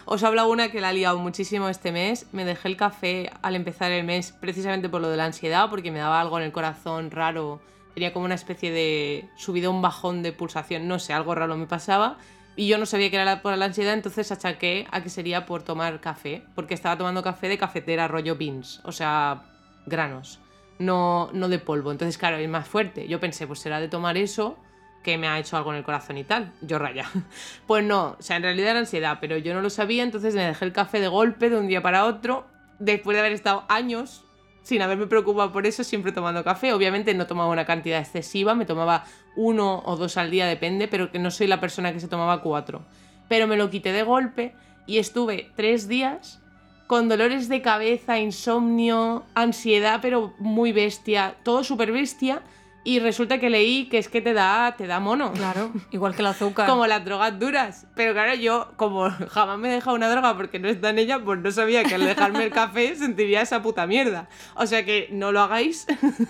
Os 0.06 0.24
hablo 0.24 0.50
una 0.50 0.70
que 0.72 0.82
la 0.82 0.92
he 0.92 0.94
liado 0.94 1.20
muchísimo 1.20 1.70
este 1.70 1.92
mes. 1.92 2.28
Me 2.32 2.46
dejé 2.46 2.68
el 2.68 2.78
café 2.78 3.32
al 3.42 3.56
empezar 3.56 3.92
el 3.92 4.06
mes 4.06 4.32
precisamente 4.32 4.90
por 4.90 5.02
lo 5.02 5.10
de 5.10 5.18
la 5.18 5.26
ansiedad, 5.26 5.70
porque 5.70 5.92
me 5.92 6.00
daba 6.00 6.20
algo 6.20 6.40
en 6.40 6.46
el 6.46 6.52
corazón 6.52 7.12
raro. 7.12 7.62
Tenía 7.94 8.14
como 8.14 8.26
una 8.26 8.36
especie 8.36 8.72
de 8.72 9.30
subidón, 9.36 9.82
bajón 9.82 10.24
de 10.24 10.34
pulsación, 10.34 10.88
no 10.88 10.98
sé, 11.00 11.14
algo 11.14 11.36
raro 11.36 11.58
me 11.58 11.68
pasaba. 11.68 12.18
Y 12.56 12.68
yo 12.68 12.78
no 12.78 12.86
sabía 12.86 13.10
que 13.10 13.18
era 13.18 13.42
por 13.42 13.58
la 13.58 13.66
ansiedad, 13.66 13.94
entonces 13.94 14.32
achaqué 14.32 14.88
a 14.92 15.02
que 15.02 15.10
sería 15.10 15.46
por 15.46 15.64
tomar 15.64 16.02
café, 16.02 16.44
porque 16.54 16.74
estaba 16.74 16.98
tomando 16.98 17.24
café 17.24 17.48
de 17.48 17.58
cafetera 17.58 18.08
rollo 18.08 18.36
beans, 18.36 18.82
o 18.84 18.92
sea, 18.92 19.44
granos, 19.86 20.40
no, 20.80 21.30
no 21.34 21.48
de 21.48 21.60
polvo. 21.60 21.92
Entonces, 21.92 22.18
claro, 22.18 22.38
es 22.38 22.50
más 22.50 22.68
fuerte. 22.68 23.08
Yo 23.08 23.20
pensé, 23.20 23.48
pues 23.48 23.60
será 23.60 23.80
de 23.80 23.88
tomar 23.88 24.18
eso 24.18 24.58
que 25.04 25.18
me 25.18 25.28
ha 25.28 25.40
hecho 25.40 25.58
algo 25.58 25.72
en 25.72 25.78
el 25.78 25.84
corazón 25.84 26.18
y 26.18 26.24
tal. 26.24 26.52
Yo 26.62 26.78
raya. 26.78 27.10
Pues 27.68 27.84
no, 27.86 28.18
o 28.20 28.22
sea, 28.22 28.38
en 28.38 28.44
realidad 28.44 28.72
era 28.72 28.80
ansiedad, 28.80 29.18
pero 29.22 29.38
yo 29.38 29.54
no 29.54 29.62
lo 29.62 29.70
sabía, 29.70 30.04
entonces 30.04 30.36
me 30.36 30.46
dejé 30.46 30.66
el 30.66 30.74
café 30.74 31.00
de 31.00 31.08
golpe 31.08 31.50
de 31.50 31.58
un 31.58 31.68
día 31.68 31.82
para 31.82 32.06
otro, 32.06 32.46
después 32.80 33.16
de 33.16 33.22
haber 33.22 33.32
estado 33.32 33.64
años 33.70 34.26
sin 34.64 34.82
haberme 34.82 35.08
preocupado 35.08 35.52
por 35.52 35.66
eso, 35.66 35.84
siempre 35.84 36.12
tomando 36.12 36.44
café. 36.44 36.74
Obviamente 36.74 37.14
no 37.14 37.28
tomaba 37.28 37.50
una 37.50 37.66
cantidad 37.66 38.00
excesiva, 38.00 38.56
me 38.56 38.66
tomaba 38.66 39.06
uno 39.36 39.82
o 39.86 39.96
dos 39.96 40.18
al 40.18 40.32
día, 40.32 40.46
depende, 40.46 40.88
pero 40.88 41.12
que 41.12 41.20
no 41.20 41.32
soy 41.32 41.48
la 41.48 41.60
persona 41.60 41.94
que 41.94 42.00
se 42.00 42.08
tomaba 42.08 42.42
cuatro. 42.42 42.84
Pero 43.28 43.48
me 43.48 43.58
lo 43.58 43.70
quité 43.70 43.92
de 43.92 44.04
golpe 44.04 44.54
y 44.86 44.98
estuve 44.98 45.50
tres 45.56 45.88
días 45.88 46.42
con 46.88 47.08
dolores 47.08 47.48
de 47.48 47.62
cabeza, 47.62 48.20
insomnio, 48.20 49.24
ansiedad, 49.34 50.00
pero 50.02 50.34
muy 50.40 50.74
bestia, 50.74 51.38
todo 51.44 51.64
súper 51.64 51.92
bestia. 51.94 52.42
Y 52.84 53.00
resulta 53.00 53.40
que 53.40 53.50
leí 53.50 53.88
que 53.90 54.00
es 54.00 54.10
que 54.10 54.22
te 54.22 54.34
da, 54.34 54.76
te 54.76 54.88
da 54.88 55.00
mono. 55.00 55.32
Claro, 55.34 55.72
igual 55.92 56.16
que 56.16 56.22
el 56.22 56.28
azúcar. 56.28 56.68
Como 56.70 56.88
las 56.88 57.06
drogas 57.06 57.38
duras. 57.38 57.86
Pero 57.96 58.14
claro, 58.14 58.34
yo, 58.34 58.72
como 58.76 59.10
jamás 59.10 59.60
me 59.60 59.70
he 59.70 59.74
dejado 59.74 59.96
una 59.96 60.10
droga 60.10 60.36
porque 60.36 60.58
no 60.58 60.68
está 60.68 60.90
en 60.90 61.00
ella, 61.00 61.20
pues 61.20 61.40
no 61.40 61.52
sabía 61.52 61.84
que 61.84 61.96
al 61.96 62.06
dejarme 62.06 62.44
el 62.44 62.52
café 62.52 62.96
sentiría 62.96 63.42
esa 63.42 63.62
puta 63.62 63.86
mierda. 63.86 64.28
O 64.56 64.66
sea 64.66 64.84
que 64.84 65.10
no 65.12 65.32
lo 65.32 65.42
hagáis. 65.42 65.86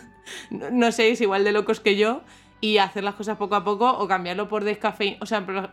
no, 0.49 0.69
no 0.71 0.91
seáis 0.91 1.21
igual 1.21 1.43
de 1.43 1.53
locos 1.53 1.79
que 1.79 1.95
yo. 1.95 2.21
Y 2.59 2.77
hacer 2.77 3.03
las 3.03 3.15
cosas 3.15 3.37
poco 3.37 3.55
a 3.55 3.63
poco 3.63 3.89
o 3.89 4.07
cambiarlo 4.07 4.47
por 4.47 4.63
descafeína. 4.63 5.17
O 5.21 5.25
sea, 5.25 5.45
pero 5.45 5.69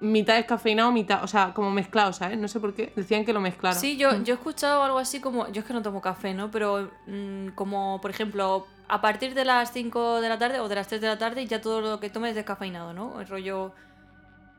mitad 0.00 0.36
descafeinado, 0.36 0.90
mitad. 0.92 1.22
O 1.24 1.26
sea, 1.26 1.52
como 1.52 1.70
mezclado, 1.70 2.12
¿sabes? 2.12 2.38
No 2.38 2.48
sé 2.48 2.58
por 2.58 2.74
qué. 2.74 2.92
Decían 2.96 3.24
que 3.24 3.32
lo 3.32 3.40
mezclaron. 3.40 3.78
Sí, 3.78 3.96
yo, 3.96 4.22
yo 4.22 4.34
he 4.34 4.36
escuchado 4.36 4.82
algo 4.82 4.98
así 4.98 5.20
como. 5.20 5.50
Yo 5.52 5.60
es 5.60 5.66
que 5.66 5.74
no 5.74 5.82
tomo 5.82 6.00
café, 6.00 6.34
¿no? 6.34 6.50
Pero 6.50 6.90
mm, 7.06 7.48
como, 7.48 8.00
por 8.00 8.10
ejemplo, 8.10 8.66
a 8.88 9.00
partir 9.00 9.34
de 9.34 9.44
las 9.44 9.72
5 9.72 10.20
de 10.20 10.28
la 10.28 10.38
tarde 10.38 10.60
o 10.60 10.68
de 10.68 10.74
las 10.74 10.88
3 10.88 11.00
de 11.00 11.06
la 11.06 11.18
tarde 11.18 11.46
ya 11.46 11.60
todo 11.60 11.80
lo 11.80 12.00
que 12.00 12.10
tomes 12.10 12.30
es 12.30 12.36
descafeinado, 12.36 12.92
¿no? 12.92 13.20
El 13.20 13.26
rollo. 13.26 13.72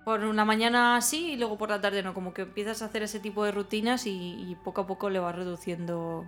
Por 0.03 0.23
una 0.23 0.45
mañana 0.45 1.01
sí 1.01 1.34
y 1.34 1.36
luego 1.36 1.57
por 1.57 1.69
la 1.69 1.82
tarde 1.82 2.01
no. 2.01 2.13
Como 2.13 2.34
que 2.34 2.43
empiezas 2.43 2.82
a 2.82 2.86
hacer 2.86 3.03
ese 3.03 3.19
tipo 3.19 3.43
de 3.43 3.51
rutinas 3.51 4.05
y, 4.07 4.11
y 4.49 4.55
poco 4.63 4.82
a 4.82 4.88
poco 4.88 5.09
le 5.09 5.19
vas 5.19 5.36
reduciendo. 5.36 6.25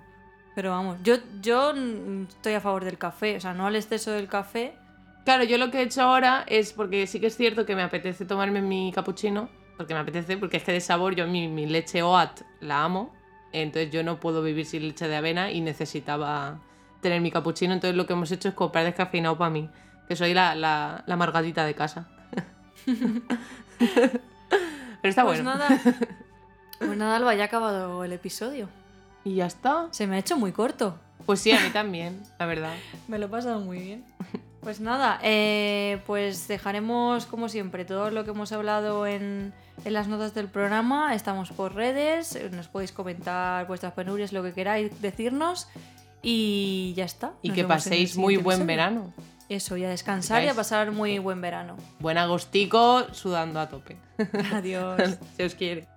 Pero 0.56 0.72
vamos, 0.72 0.98
yo, 1.04 1.16
yo 1.42 1.74
estoy 2.28 2.54
a 2.54 2.60
favor 2.60 2.84
del 2.84 2.98
café, 2.98 3.38
o 3.38 3.40
sea, 3.40 3.54
no 3.54 3.68
al 3.68 3.76
exceso 3.76 4.12
del 4.12 4.28
café. 4.28 4.74
Claro, 5.24 5.44
yo 5.44 5.58
lo 5.58 5.72
que 5.72 5.80
he 5.80 5.84
hecho 5.84 6.02
ahora 6.02 6.44
es 6.48 6.74
porque 6.74 7.08
sí 7.08 7.20
que 7.20 7.28
es 7.28 7.38
cierto 7.38 7.66
que 7.66 7.76
me 7.76 7.84
apetece 7.84 8.26
tomarme 8.26 8.62
mi 8.62 8.92
cappuccino, 8.94 9.50
porque 9.78 9.94
me 9.94 10.02
apetece, 10.02 10.38
porque 10.38 10.58
es 10.58 10.64
que 10.64 10.74
de 10.74 10.82
sabor 10.82 11.16
yo 11.16 11.28
mi, 11.28 11.48
mi 11.48 11.66
leche 11.66 12.02
OAT 12.02 12.42
la 12.62 12.84
amo, 12.84 13.14
entonces 13.54 13.92
yo 13.92 14.04
no 14.04 14.20
puedo 14.20 14.42
vivir 14.42 14.66
sin 14.66 14.88
leche 14.88 15.08
de 15.08 15.16
avena 15.16 15.52
y 15.52 15.62
necesitaba 15.62 16.60
tener 17.02 17.22
mi 17.22 17.32
cappuccino, 17.32 17.74
entonces 17.74 17.96
lo 17.96 18.06
que 18.06 18.14
hemos 18.14 18.32
hecho 18.32 18.50
es 18.50 18.56
comprar 18.56 18.86
descafeinado 18.86 19.38
para 19.38 19.50
mí, 19.50 19.70
que 20.08 20.16
soy 20.16 20.34
la, 20.34 20.56
la, 20.56 21.04
la 21.06 21.14
amargadita 21.14 21.66
de 21.66 21.76
casa. 21.76 22.08
Pero 23.78 24.20
está 25.04 25.24
pues 25.24 25.44
bueno. 25.44 25.58
nada. 25.58 25.80
Pues 26.80 26.98
nada, 26.98 27.18
Alba, 27.18 27.36
ya 27.36 27.44
ha 27.44 27.46
acabado 27.48 28.06
el 28.06 28.14
episodio. 28.14 28.70
Y 29.26 29.36
ya 29.36 29.48
está. 29.48 29.90
Se 29.92 30.08
me 30.08 30.16
ha 30.16 30.20
hecho 30.20 30.38
muy 30.38 30.54
corto. 30.54 30.98
Pues 31.26 31.42
sí, 31.42 31.52
a 31.52 31.60
mí 31.60 31.70
también, 31.74 32.22
la 32.40 32.46
verdad. 32.46 32.74
Me 33.10 33.20
lo 33.20 33.26
he 33.26 33.30
pasado 33.30 33.60
muy 33.60 33.80
bien. 33.80 34.06
Pues 34.62 34.80
nada, 34.80 35.20
eh, 35.22 36.02
pues 36.08 36.48
dejaremos 36.48 37.26
como 37.26 37.50
siempre 37.50 37.84
todo 37.84 38.12
lo 38.12 38.24
que 38.24 38.32
hemos 38.32 38.54
hablado 38.54 39.06
en, 39.08 39.54
en 39.84 39.94
las 39.94 40.08
notas 40.08 40.34
del 40.34 40.48
programa. 40.48 41.14
Estamos 41.14 41.52
por 41.52 41.76
redes, 41.76 42.40
nos 42.52 42.70
podéis 42.70 42.94
comentar 42.94 43.68
vuestras 43.68 43.92
penurias, 43.92 44.32
lo 44.32 44.42
que 44.42 44.54
queráis 44.54 45.02
decirnos. 45.02 45.68
Y 46.22 46.94
ya 46.96 47.06
está. 47.06 47.34
Y 47.42 47.50
Nos 47.50 47.56
que 47.56 47.64
paséis 47.64 48.18
muy 48.18 48.38
buen 48.38 48.68
verano. 48.68 49.14
Eso, 49.50 49.78
y 49.78 49.84
a 49.84 49.90
descansar 49.90 50.44
y 50.44 50.48
a 50.48 50.54
pasar 50.54 50.92
muy 50.92 51.18
buen 51.18 51.42
verano. 51.42 51.76
Buen 52.00 52.20
agostico, 52.20 53.08
sudando 53.14 53.60
a 53.60 53.68
tope. 53.68 53.98
Adiós. 54.54 55.18
Se 55.38 55.46
os 55.46 55.56
quiere. 55.56 55.88